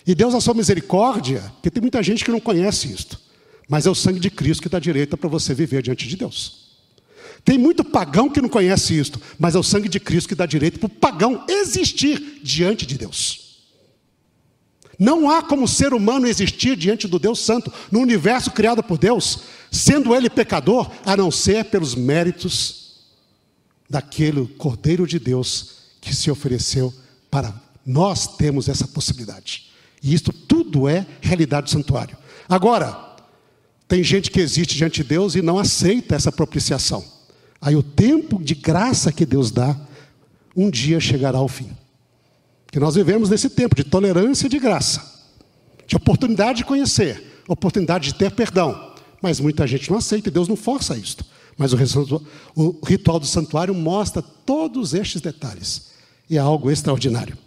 E 0.05 0.15
Deus, 0.15 0.33
a 0.33 0.41
sua 0.41 0.53
misericórdia, 0.53 1.41
porque 1.55 1.69
tem 1.69 1.81
muita 1.81 2.01
gente 2.01 2.25
que 2.25 2.31
não 2.31 2.39
conhece 2.39 2.91
isto. 2.91 3.19
Mas 3.67 3.85
é 3.85 3.89
o 3.89 3.95
sangue 3.95 4.19
de 4.19 4.31
Cristo 4.31 4.63
que 4.63 4.69
dá 4.69 4.79
direito 4.79 5.15
para 5.15 5.29
você 5.29 5.53
viver 5.53 5.83
diante 5.83 6.07
de 6.07 6.17
Deus. 6.17 6.69
Tem 7.45 7.57
muito 7.57 7.83
pagão 7.83 8.29
que 8.29 8.41
não 8.41 8.49
conhece 8.49 8.97
isto, 8.97 9.21
mas 9.37 9.55
é 9.55 9.59
o 9.59 9.63
sangue 9.63 9.87
de 9.87 9.99
Cristo 9.99 10.29
que 10.29 10.35
dá 10.35 10.45
direito 10.45 10.79
para 10.79 10.87
o 10.87 10.89
pagão 10.89 11.45
existir 11.47 12.39
diante 12.43 12.85
de 12.85 12.97
Deus. 12.97 13.49
Não 14.97 15.29
há 15.29 15.41
como 15.41 15.67
ser 15.67 15.93
humano 15.93 16.27
existir 16.27 16.75
diante 16.75 17.07
do 17.07 17.17
Deus 17.17 17.39
Santo, 17.39 17.71
no 17.89 17.99
universo 17.99 18.51
criado 18.51 18.83
por 18.83 18.97
Deus, 18.97 19.39
sendo 19.71 20.13
ele 20.13 20.29
pecador, 20.29 20.91
a 21.05 21.15
não 21.15 21.31
ser 21.31 21.65
pelos 21.65 21.95
méritos 21.95 23.05
daquele 23.89 24.45
Cordeiro 24.57 25.07
de 25.07 25.17
Deus 25.17 25.77
que 26.01 26.13
se 26.13 26.29
ofereceu 26.29 26.93
para 27.31 27.53
nós 27.85 28.37
termos 28.37 28.69
essa 28.69 28.87
possibilidade. 28.87 29.69
E 30.01 30.13
isto 30.13 30.31
tudo 30.31 30.87
é 30.87 31.05
realidade 31.21 31.65
do 31.65 31.69
santuário. 31.71 32.17
Agora, 32.47 33.15
tem 33.87 34.03
gente 34.03 34.29
que 34.31 34.39
existe 34.39 34.75
diante 34.75 35.01
de 35.01 35.09
Deus 35.09 35.35
e 35.35 35.41
não 35.41 35.57
aceita 35.57 36.15
essa 36.15 36.31
propiciação. 36.31 37.03
Aí 37.61 37.75
o 37.75 37.83
tempo 37.83 38.41
de 38.41 38.55
graça 38.55 39.11
que 39.11 39.25
Deus 39.25 39.51
dá, 39.51 39.75
um 40.55 40.69
dia 40.69 40.99
chegará 40.99 41.39
ao 41.39 41.47
fim. 41.47 41.69
Que 42.71 42.79
nós 42.79 42.95
vivemos 42.95 43.29
nesse 43.29 43.49
tempo 43.49 43.75
de 43.75 43.83
tolerância 43.83 44.45
e 44.45 44.49
de 44.49 44.59
graça, 44.59 45.27
de 45.87 45.95
oportunidade 45.95 46.59
de 46.59 46.65
conhecer, 46.65 47.41
oportunidade 47.47 48.09
de 48.09 48.15
ter 48.15 48.31
perdão. 48.31 48.93
Mas 49.21 49.39
muita 49.39 49.65
gente 49.67 49.89
não 49.89 49.97
aceita 49.97 50.29
e 50.29 50.31
Deus 50.31 50.47
não 50.47 50.55
força 50.55 50.95
isto. 50.95 51.25
Mas 51.57 51.73
o 51.73 52.79
ritual 52.85 53.19
do 53.19 53.25
santuário 53.25 53.73
mostra 53.73 54.21
todos 54.21 54.93
estes 54.93 55.19
detalhes. 55.19 55.89
E 56.29 56.37
é 56.37 56.39
algo 56.39 56.71
extraordinário. 56.71 57.37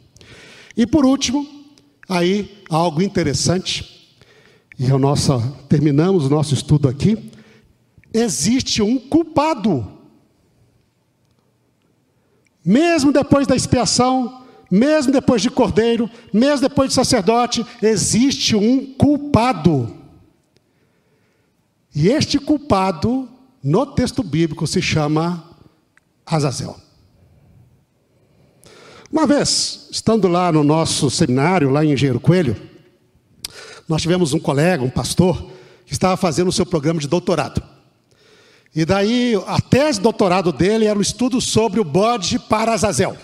E 0.76 0.86
por 0.86 1.04
último, 1.04 1.46
aí 2.08 2.62
algo 2.68 3.02
interessante 3.02 3.92
e 4.78 4.90
o 4.90 4.98
nosso, 4.98 5.40
terminamos 5.68 6.24
o 6.24 6.30
nosso 6.30 6.54
estudo 6.54 6.88
aqui, 6.88 7.30
existe 8.12 8.82
um 8.82 8.98
culpado. 8.98 9.86
Mesmo 12.64 13.12
depois 13.12 13.46
da 13.46 13.54
expiação, 13.54 14.44
mesmo 14.70 15.12
depois 15.12 15.42
de 15.42 15.50
cordeiro, 15.50 16.10
mesmo 16.32 16.68
depois 16.68 16.88
de 16.88 16.94
sacerdote, 16.94 17.64
existe 17.82 18.56
um 18.56 18.94
culpado. 18.94 19.94
E 21.94 22.08
este 22.08 22.38
culpado, 22.38 23.28
no 23.62 23.84
texto 23.86 24.22
bíblico, 24.22 24.66
se 24.66 24.80
chama 24.80 25.44
Azazel. 26.24 26.76
Uma 29.12 29.26
vez, 29.26 29.88
estando 29.90 30.26
lá 30.26 30.50
no 30.50 30.64
nosso 30.64 31.10
seminário, 31.10 31.68
lá 31.68 31.84
em 31.84 31.92
Engenheiro 31.92 32.18
Coelho, 32.18 32.56
nós 33.86 34.00
tivemos 34.00 34.32
um 34.32 34.38
colega, 34.38 34.82
um 34.82 34.88
pastor, 34.88 35.50
que 35.84 35.92
estava 35.92 36.16
fazendo 36.16 36.48
o 36.48 36.52
seu 36.52 36.64
programa 36.64 36.98
de 36.98 37.06
doutorado. 37.06 37.62
E 38.74 38.86
daí, 38.86 39.34
a 39.46 39.60
tese 39.60 39.98
de 39.98 40.04
doutorado 40.04 40.50
dele 40.50 40.86
era 40.86 40.98
um 40.98 41.02
estudo 41.02 41.42
sobre 41.42 41.78
o 41.78 41.84
bode 41.84 42.38
para 42.38 42.72
Azazel. 42.72 43.14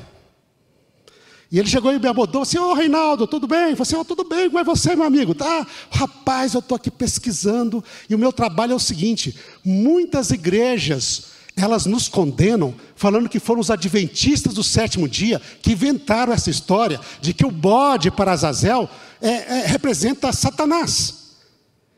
E 1.51 1.59
ele 1.59 1.71
chegou 1.71 1.91
e 1.91 1.99
me 1.99 2.07
abordou 2.07 2.43
assim, 2.43 2.59
ô 2.59 2.69
oh, 2.69 2.75
Reinaldo, 2.75 3.27
tudo 3.27 3.47
bem? 3.47 3.71
Eu 3.71 3.77
falei 3.77 3.81
assim, 3.81 3.97
oh, 3.97 4.05
tudo 4.05 4.25
bem, 4.25 4.49
como 4.49 4.59
é 4.59 4.65
você, 4.65 4.95
meu 4.95 5.07
amigo? 5.07 5.35
Tá? 5.35 5.67
Rapaz, 5.91 6.53
eu 6.53 6.61
estou 6.61 6.77
aqui 6.77 6.91
pesquisando, 6.91 7.83
e 8.11 8.15
o 8.15 8.19
meu 8.19 8.31
trabalho 8.31 8.73
é 8.73 8.77
o 8.77 8.79
seguinte, 8.79 9.35
muitas 9.65 10.31
igrejas, 10.31 11.38
elas 11.59 11.87
nos 11.87 12.09
condenam, 12.09 12.75
falando 12.95 13.29
que 13.29 13.41
foram 13.41 13.61
os 13.61 13.71
adventistas 13.71 14.55
do 14.55 14.63
sétimo 14.63 15.09
dia 15.09 15.41
que 15.61 15.73
inventaram 15.73 16.33
essa 16.33 16.51
história 16.51 17.01
de 17.21 17.35
que 17.35 17.45
o 17.45 17.51
bode 17.51 18.11
para 18.11 18.33
Azazel 18.33 18.89
é, 19.21 19.29
é, 19.29 19.67
representa 19.67 20.33
Satanás, 20.33 21.37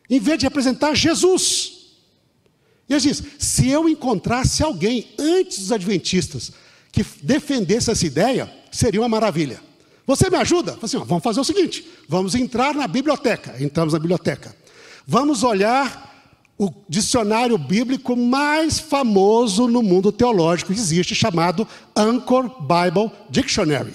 em 0.08 0.18
vez 0.18 0.38
de 0.38 0.46
representar 0.46 0.94
Jesus. 0.94 1.80
E 2.88 2.94
ele 2.94 3.00
diz: 3.00 3.22
se 3.38 3.68
eu 3.68 3.88
encontrasse 3.88 4.62
alguém 4.62 5.08
antes 5.18 5.58
dos 5.58 5.72
adventistas 5.72 6.52
que 6.90 7.04
defendesse 7.22 7.90
essa 7.90 8.06
ideia, 8.06 8.52
seria 8.72 9.00
uma 9.00 9.08
maravilha. 9.08 9.60
Você 10.06 10.28
me 10.28 10.36
ajuda? 10.36 10.76
Assim, 10.82 10.96
ó, 10.96 11.04
vamos 11.04 11.22
fazer 11.22 11.40
o 11.40 11.44
seguinte: 11.44 11.86
vamos 12.08 12.34
entrar 12.34 12.74
na 12.74 12.88
biblioteca. 12.88 13.62
Entramos 13.62 13.92
na 13.92 13.98
biblioteca. 13.98 14.54
Vamos 15.06 15.42
olhar 15.42 16.09
o 16.60 16.70
dicionário 16.86 17.56
bíblico 17.56 18.14
mais 18.14 18.78
famoso 18.78 19.66
no 19.66 19.82
mundo 19.82 20.12
teológico 20.12 20.74
que 20.74 20.78
existe, 20.78 21.14
chamado 21.14 21.66
Anchor 21.96 22.50
Bible 22.60 23.10
Dictionary. 23.30 23.94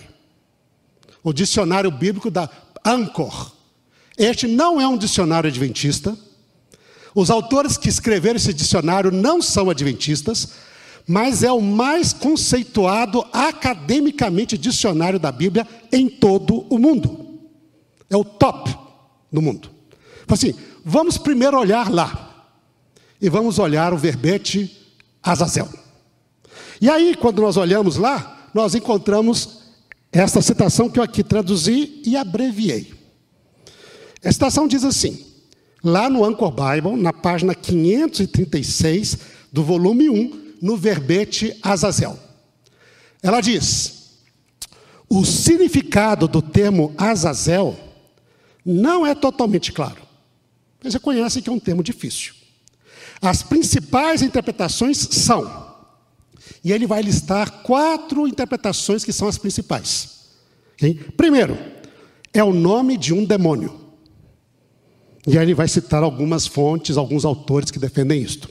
O 1.24 1.32
dicionário 1.32 1.92
bíblico 1.92 2.32
da 2.32 2.50
Ancor. 2.84 3.52
Este 4.18 4.48
não 4.48 4.82
é 4.82 4.88
um 4.88 4.98
dicionário 4.98 5.48
adventista. 5.48 6.18
Os 7.14 7.30
autores 7.30 7.78
que 7.78 7.88
escreveram 7.88 8.38
esse 8.38 8.52
dicionário 8.52 9.12
não 9.12 9.44
são 9.44 9.70
adventistas, 9.70 10.54
mas 11.08 11.44
é 11.44 11.52
o 11.52 11.62
mais 11.62 12.14
conceituado 12.14 13.24
academicamente 13.32 14.58
dicionário 14.58 15.20
da 15.20 15.32
Bíblia 15.32 15.68
em 15.92 16.10
todo 16.10 16.66
o 16.68 16.80
mundo. 16.80 17.42
É 18.10 18.18
o 18.18 18.24
top 18.24 18.76
no 19.32 19.40
mundo. 19.40 19.70
Assim, 20.28 20.56
vamos 20.84 21.20
primeiro 21.20 21.60
olhar 21.60 21.92
lá. 21.92 22.32
E 23.26 23.30
vamos 23.30 23.58
olhar 23.58 23.92
o 23.92 23.98
verbete 23.98 24.72
Azazel. 25.24 25.68
E 26.80 26.88
aí, 26.88 27.16
quando 27.16 27.42
nós 27.42 27.58
olhamos 27.58 27.96
lá, 27.96 28.52
nós 28.54 28.76
encontramos 28.76 29.62
esta 30.12 30.44
citação 30.44 30.88
que 30.88 31.00
eu 31.00 31.04
aqui 31.04 31.24
traduzi 31.24 32.04
e 32.06 32.16
abreviei. 32.16 32.94
A 34.24 34.32
citação 34.32 34.68
diz 34.68 34.84
assim, 34.84 35.26
lá 35.84 36.08
no 36.08 36.24
Anchor 36.24 36.52
Bible, 36.52 37.02
na 37.02 37.12
página 37.12 37.56
536 37.56 39.18
do 39.52 39.64
volume 39.64 40.08
1, 40.08 40.58
no 40.62 40.78
verbete 40.78 41.58
Azazel. 41.64 42.20
Ela 43.24 43.42
diz: 43.42 44.20
o 45.10 45.26
significado 45.26 46.28
do 46.28 46.44
termo 46.44 46.94
Azazel 46.96 47.76
não 48.64 49.04
é 49.04 49.16
totalmente 49.16 49.72
claro. 49.72 50.04
Mas 50.84 50.96
conhece 50.98 51.42
que 51.42 51.50
é 51.50 51.52
um 51.52 51.60
termo 51.60 51.82
difícil. 51.82 52.45
As 53.22 53.42
principais 53.44 54.22
interpretações 54.22 54.98
são 54.98 55.66
e 56.64 56.72
ele 56.72 56.88
vai 56.88 57.02
listar 57.02 57.62
quatro 57.62 58.28
interpretações 58.28 59.04
que 59.04 59.14
são 59.14 59.28
as 59.28 59.38
principais. 59.38 60.30
Primeiro, 61.16 61.58
é 62.34 62.44
o 62.44 62.54
nome 62.54 62.98
de 62.98 63.14
um 63.14 63.24
demônio. 63.24 63.86
E 65.28 65.38
aí 65.38 65.46
ele 65.46 65.54
vai 65.54 65.68
citar 65.68 66.04
algumas 66.04 66.46
fontes, 66.46 66.98
alguns 66.98 67.26
autores 67.26 67.72
que 67.72 67.80
defendem 67.80 68.22
isto. 68.22 68.50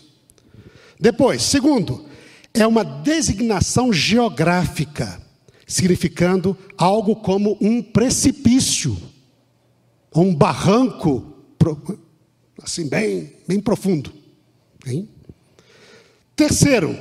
Depois, 0.98 1.42
segundo, 1.42 2.06
é 2.52 2.66
uma 2.66 2.84
designação 2.84 3.92
geográfica, 3.92 5.20
significando 5.66 6.56
algo 6.78 7.16
como 7.16 7.58
um 7.60 7.82
precipício, 7.82 8.96
um 10.14 10.34
barranco, 10.34 11.34
assim, 12.62 12.88
bem, 12.88 13.32
bem 13.46 13.60
profundo. 13.60 14.12
Hein? 14.87 15.09
Terceiro, 16.37 16.97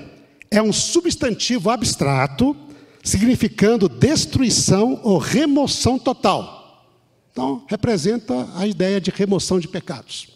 é 0.50 0.62
um 0.62 0.72
substantivo 0.72 1.70
abstrato, 1.70 2.56
significando 3.04 3.90
destruição 3.90 5.00
ou 5.04 5.18
remoção 5.18 5.98
total. 5.98 6.64
Então, 7.32 7.66
representa 7.68 8.48
a 8.56 8.68
ideia 8.68 9.02
de 9.02 9.10
remoção 9.10 9.60
de 9.60 9.68
pecados. 9.68 10.28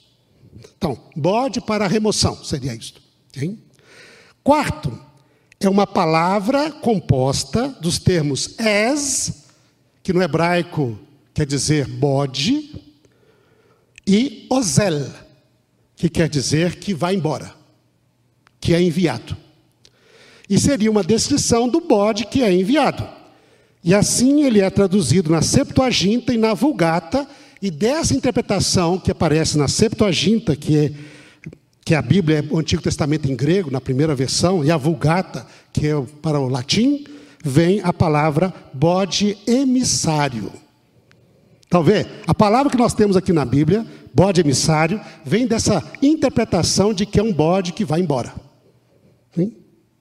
Então, 0.75 0.99
bode 1.15 1.61
para 1.61 1.87
remoção, 1.87 2.43
seria 2.43 2.73
isto. 2.73 2.99
Hein? 3.35 3.61
Quarto, 4.43 4.99
é 5.59 5.69
uma 5.69 5.85
palavra 5.85 6.71
composta 6.71 7.69
dos 7.81 7.99
termos 7.99 8.57
es, 8.59 9.45
que 10.01 10.13
no 10.13 10.21
hebraico 10.21 10.97
quer 11.33 11.45
dizer 11.45 11.87
bode, 11.87 12.81
e 14.07 14.47
ozel, 14.49 15.05
que 15.97 16.07
quer 16.07 16.29
dizer 16.29 16.75
que 16.75 16.93
vai 16.93 17.15
embora, 17.15 17.53
que 18.61 18.73
é 18.73 18.81
enviado. 18.81 19.35
E 20.47 20.57
seria 20.59 20.89
uma 20.89 21.03
descrição 21.03 21.67
do 21.67 21.81
bode 21.81 22.27
que 22.27 22.43
é 22.43 22.53
enviado. 22.53 23.05
E 23.83 23.93
assim 23.93 24.43
ele 24.43 24.61
é 24.61 24.69
traduzido 24.69 25.31
na 25.31 25.41
Septuaginta 25.41 26.33
e 26.33 26.37
na 26.37 26.53
Vulgata, 26.53 27.27
e 27.59 27.71
dessa 27.71 28.13
interpretação 28.13 28.99
que 28.99 29.09
aparece 29.09 29.57
na 29.57 29.67
Septuaginta, 29.67 30.55
que 30.55 30.77
é, 30.77 30.91
que 31.83 31.95
a 31.95 32.01
Bíblia, 32.01 32.39
é 32.39 32.53
o 32.53 32.59
Antigo 32.59 32.81
Testamento 32.81 33.29
em 33.29 33.35
grego, 33.35 33.71
na 33.71 33.81
primeira 33.81 34.13
versão, 34.13 34.63
e 34.63 34.69
a 34.69 34.77
Vulgata, 34.77 35.47
que 35.73 35.87
é 35.87 35.99
para 36.21 36.39
o 36.39 36.47
latim, 36.47 37.05
vem 37.43 37.81
a 37.83 37.91
palavra 37.91 38.53
bode 38.71 39.35
emissário. 39.47 40.51
Talvez 41.69 42.05
a 42.27 42.33
palavra 42.33 42.71
que 42.71 42.77
nós 42.77 42.93
temos 42.93 43.17
aqui 43.17 43.33
na 43.33 43.43
Bíblia, 43.43 43.85
bode 44.17 44.41
emissário, 44.41 44.99
vem 45.23 45.45
dessa 45.45 45.83
interpretação 46.01 46.91
de 46.91 47.05
que 47.05 47.19
é 47.19 47.23
um 47.23 47.31
bode 47.31 47.71
que 47.71 47.85
vai 47.85 48.01
embora. 48.01 48.33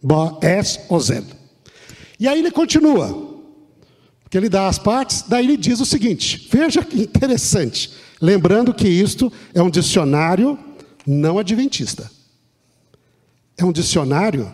Boés 0.03 0.81
Ozel. 0.89 1.25
E 2.19 2.27
aí 2.27 2.39
ele 2.39 2.51
continua, 2.51 3.09
porque 4.23 4.39
ele 4.39 4.49
dá 4.49 4.69
as 4.69 4.79
partes, 4.79 5.23
daí 5.29 5.45
ele 5.45 5.59
diz 5.59 5.81
o 5.81 5.85
seguinte: 5.85 6.49
veja 6.51 6.83
que 6.83 7.03
interessante, 7.03 7.93
lembrando 8.19 8.73
que 8.73 8.89
isto 8.89 9.31
é 9.53 9.61
um 9.61 9.69
dicionário 9.69 10.59
não 11.07 11.39
adventista, 11.39 12.11
é 13.59 13.65
um 13.67 13.73
dicionário 13.73 14.51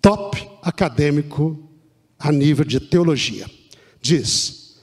top 0.00 0.48
acadêmico 0.62 1.68
a 2.16 2.30
nível 2.30 2.64
de 2.64 2.78
teologia. 2.78 3.50
Diz: 4.00 4.76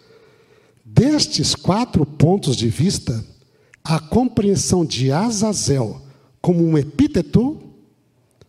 destes 0.84 1.56
quatro 1.56 2.06
pontos 2.06 2.58
de 2.58 2.68
vista, 2.68 3.24
a 3.84 4.00
compreensão 4.00 4.86
de 4.86 5.12
Azazel 5.12 6.02
como 6.42 6.66
um 6.66 6.78
epíteto 6.78 7.60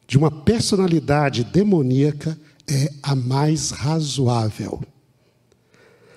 de 0.06 0.18
uma 0.18 0.30
personalidade 0.30 1.44
demoníaca 1.44 2.38
é 2.68 2.92
a 3.02 3.14
mais 3.14 3.70
razoável. 3.70 4.80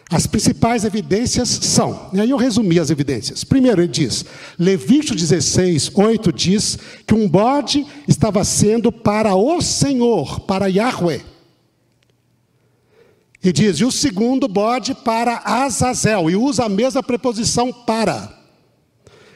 As 0.10 0.28
principais 0.28 0.86
evidências 0.86 1.50
são, 1.50 2.10
e 2.14 2.20
aí 2.20 2.30
eu 2.30 2.38
resumi 2.38 2.80
as 2.80 2.92
evidências. 2.92 3.44
Primeiro, 3.44 3.82
ele 3.82 3.92
diz: 3.92 4.24
Levítico 4.58 5.16
16, 5.16 5.92
8 5.94 6.32
diz 6.32 6.78
que 7.08 7.16
um 7.16 7.28
bode 7.28 7.86
estava 8.08 8.44
sendo 8.44 8.92
para 8.92 9.36
o 9.36 9.62
Senhor, 9.62 10.42
para 10.42 10.68
Yahweh. 10.68 11.24
E 13.44 13.52
diz: 13.52 13.78
e 13.78 13.86
o 13.86 13.92
segundo 13.92 14.48
bode 14.48 14.94
para 14.94 15.42
Azazel, 15.44 16.30
e 16.30 16.36
usa 16.36 16.66
a 16.66 16.70
mesma 16.70 17.02
preposição 17.02 17.74
para. 17.74 18.45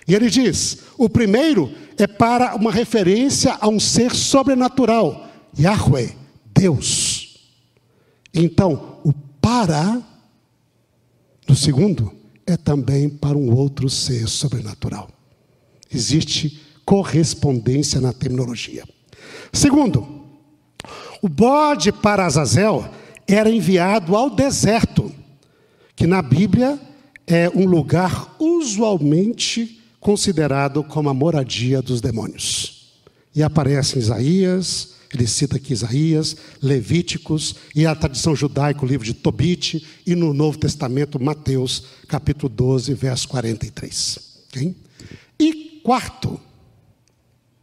E 0.10 0.16
ele 0.16 0.28
diz: 0.28 0.80
o 0.97 1.07
primeiro 1.07 1.72
é 1.95 2.07
para 2.07 2.55
uma 2.55 2.72
referência 2.72 3.55
a 3.62 3.70
um 3.70 3.80
ser 3.80 4.16
sobrenatural, 4.16 5.30
Yahweh, 5.57 6.16
Deus. 6.51 7.38
Então, 8.34 8.97
o 9.03 9.14
para 9.39 10.01
do 11.45 11.55
segundo 11.55 12.12
é 12.45 12.57
também 12.57 13.07
para 13.07 13.38
um 13.38 13.53
outro 13.55 13.88
ser 13.88 14.28
sobrenatural. 14.28 15.10
Existe 15.93 16.60
correspondência 16.84 18.01
na 18.01 18.12
terminologia. 18.12 18.84
Segundo, 19.53 20.26
o 21.22 21.30
bode 21.30 21.91
para 21.91 22.26
Azazel 22.26 22.89
era 23.28 23.49
enviado 23.49 24.16
ao 24.16 24.30
deserto, 24.32 25.12
que 25.95 26.07
na 26.07 26.22
Bíblia 26.22 26.80
é 27.28 27.47
um 27.49 27.66
lugar 27.66 28.36
usualmente 28.39 29.79
considerado 30.00 30.84
como 30.84 31.10
a 31.10 31.14
moradia 31.14 31.82
dos 31.82 32.02
demônios. 32.02 32.93
E 33.36 33.43
aparece 33.43 33.97
em 33.97 34.02
Isaías, 34.02 34.95
ele 35.14 35.26
cita 35.26 35.58
aqui 35.58 35.74
Isaías, 35.74 36.36
Levíticos 36.62 37.56
e 37.76 37.86
a 37.86 37.95
tradição 37.95 38.36
judaica, 38.36 38.86
o 38.86 38.88
livro 38.88 39.06
de 39.06 39.14
Tobit, 39.14 39.86
e 40.06 40.16
no 40.16 40.34
Novo 40.34 40.58
Testamento, 40.58 41.22
Mateus, 41.22 41.84
capítulo 42.08 42.50
12, 42.50 42.93
verso 42.93 43.28
43. 43.28 44.20
Okay? 44.50 44.76
E 45.39 45.82
quarto, 45.84 46.39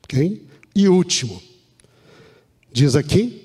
okay? 0.04 0.46
e 0.74 0.88
último, 0.88 1.40
diz 2.72 2.96
aqui, 2.96 3.42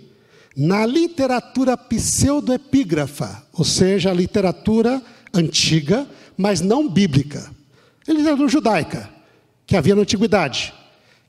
na 0.55 0.85
literatura 0.85 1.77
pseudoepígrafa, 1.77 3.45
ou 3.53 3.63
seja, 3.63 4.09
a 4.09 4.13
literatura 4.13 5.01
antiga, 5.33 6.07
mas 6.35 6.59
não 6.59 6.89
bíblica. 6.89 7.49
É 8.07 8.13
literatura 8.13 8.49
judaica, 8.49 9.09
que 9.65 9.75
havia 9.75 9.95
na 9.95 10.01
antiguidade, 10.01 10.73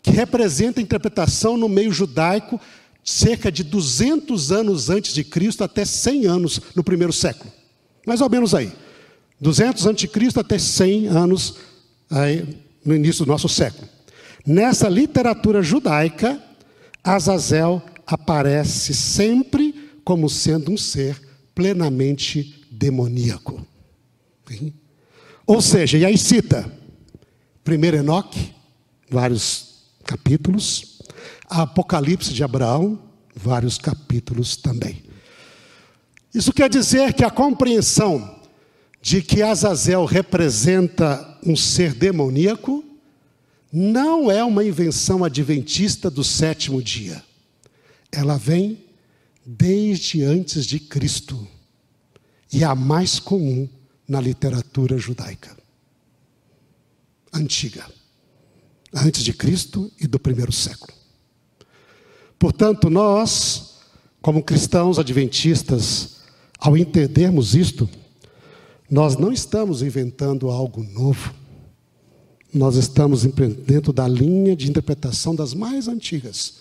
que 0.03 0.11
representa 0.11 0.81
a 0.81 0.83
interpretação 0.83 1.57
no 1.57 1.69
meio 1.69 1.93
judaico 1.93 2.61
cerca 3.05 3.51
de 3.51 3.63
200 3.65 4.53
anos 4.53 4.91
antes 4.91 5.13
de 5.13 5.25
Cristo 5.25 5.65
até 5.65 5.85
100 5.85 6.27
anos 6.27 6.61
no 6.75 6.85
primeiro 6.85 7.13
século. 7.13 7.53
Mais 8.07 8.21
ou 8.21 8.31
menos 8.31 8.55
aí. 8.55 8.73
200 9.41 9.87
antes 9.87 10.03
de 10.03 10.09
Cristo 10.09 10.41
até 10.41 10.59
100 10.59 11.09
anos 11.09 11.57
aí, 12.11 12.61
no 12.85 12.95
início 12.95 13.25
do 13.25 13.31
nosso 13.31 13.49
século. 13.49 13.89
Nessa 14.47 14.89
literatura 14.89 15.63
judaica, 15.63 16.43
Azazel 17.03 17.83
aparece 18.07 18.95
sempre 18.95 19.75
como 20.05 20.29
sendo 20.29 20.73
um 20.73 20.77
ser 20.77 21.21
plenamente 21.55 22.65
demoníaco. 22.71 23.65
Ou 25.47 25.61
seja, 25.61 25.99
e 25.99 26.05
aí 26.05 26.17
cita, 26.17 26.71
primeiro 27.65 27.97
Enoque, 27.97 28.53
vários 29.11 29.85
capítulos, 30.05 31.01
Apocalipse 31.49 32.33
de 32.33 32.43
Abraão, 32.43 32.99
vários 33.35 33.79
capítulos 33.79 34.57
também. 34.57 35.03
Isso 36.35 36.53
quer 36.53 36.71
dizer 36.71 37.13
que 37.13 37.25
a 37.25 37.31
compreensão 37.31 38.41
de 39.01 39.21
que 39.21 39.43
Azazel 39.43 40.05
representa 40.05 41.39
um 41.45 41.57
ser 41.57 41.93
demoníaco 41.93 42.85
não 43.73 44.31
é 44.31 44.45
uma 44.45 44.65
invenção 44.65 45.25
adventista 45.25 46.11
do 46.11 46.23
sétimo 46.23 46.83
dia. 46.83 47.23
Ela 48.11 48.37
vem 48.37 48.79
desde 49.45 50.23
antes 50.23 50.65
de 50.65 50.79
Cristo 50.79 51.47
e 52.53 52.63
é 52.63 52.67
a 52.67 52.75
mais 52.75 53.19
comum 53.19 53.69
na 54.09 54.21
literatura 54.21 54.99
judaica 54.99 55.63
antiga, 57.33 57.87
antes 58.93 59.25
de 59.25 59.33
Cristo 59.33 59.91
e 59.99 60.07
do 60.07 60.19
primeiro 60.19 60.53
século. 60.53 60.93
Portanto, 62.39 62.91
nós, 62.91 63.79
como 64.21 64.43
cristãos 64.43 64.99
adventistas, 64.99 66.17
ao 66.59 66.77
entendermos 66.77 67.55
isto, 67.55 67.89
nós 68.91 69.17
não 69.17 69.33
estamos 69.33 69.83
inventando 69.83 70.51
algo 70.51 70.83
novo. 70.83 71.33
Nós 72.53 72.77
estamos 72.77 73.23
dentro 73.23 73.93
da 73.93 74.07
linha 74.07 74.55
de 74.55 74.69
interpretação 74.69 75.35
das 75.35 75.55
mais 75.55 75.89
antigas 75.89 76.61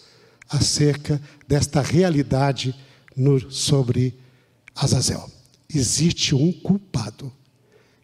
acerca 0.49 1.21
desta 1.47 1.81
realidade 1.81 2.73
no, 3.15 3.51
sobre 3.51 4.17
Azazel 4.73 5.29
existe 5.73 6.35
um 6.35 6.51
culpado. 6.51 7.31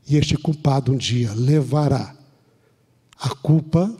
E 0.07 0.15
este 0.15 0.37
culpado 0.37 0.93
um 0.93 0.97
dia 0.97 1.33
levará 1.33 2.15
a 3.19 3.29
culpa 3.29 3.95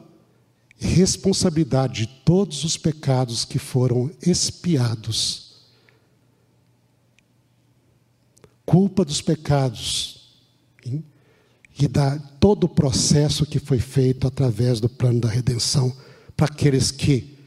e 0.80 0.86
responsabilidade 0.86 2.06
de 2.06 2.08
todos 2.24 2.64
os 2.64 2.78
pecados 2.78 3.44
que 3.44 3.60
foram 3.60 4.10
expiados. 4.22 5.66
Culpa 8.66 9.04
dos 9.04 9.22
pecados. 9.22 10.16
E 11.80 11.88
da 11.88 12.18
todo 12.40 12.64
o 12.64 12.70
processo 12.70 13.46
que 13.46 13.60
foi 13.60 13.80
feito 13.80 14.26
através 14.26 14.80
do 14.80 14.90
plano 14.90 15.20
da 15.20 15.30
redenção 15.30 15.96
para 16.36 16.48
aqueles 16.48 16.90
que 16.90 17.38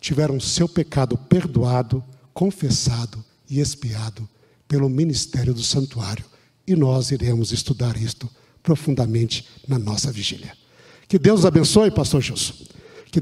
tiveram 0.00 0.40
seu 0.40 0.68
pecado 0.68 1.16
perdoado, 1.16 2.02
confessado 2.32 3.24
e 3.48 3.60
expiado 3.60 4.28
pelo 4.70 4.88
ministério 4.88 5.52
do 5.52 5.64
santuário. 5.64 6.24
E 6.64 6.76
nós 6.76 7.10
iremos 7.10 7.50
estudar 7.50 7.96
isto 7.96 8.30
profundamente 8.62 9.44
na 9.66 9.80
nossa 9.80 10.12
vigília. 10.12 10.56
Que 11.08 11.18
Deus 11.18 11.44
abençoe, 11.44 11.90
pastor 11.90 12.22
Gilson. 12.22 12.54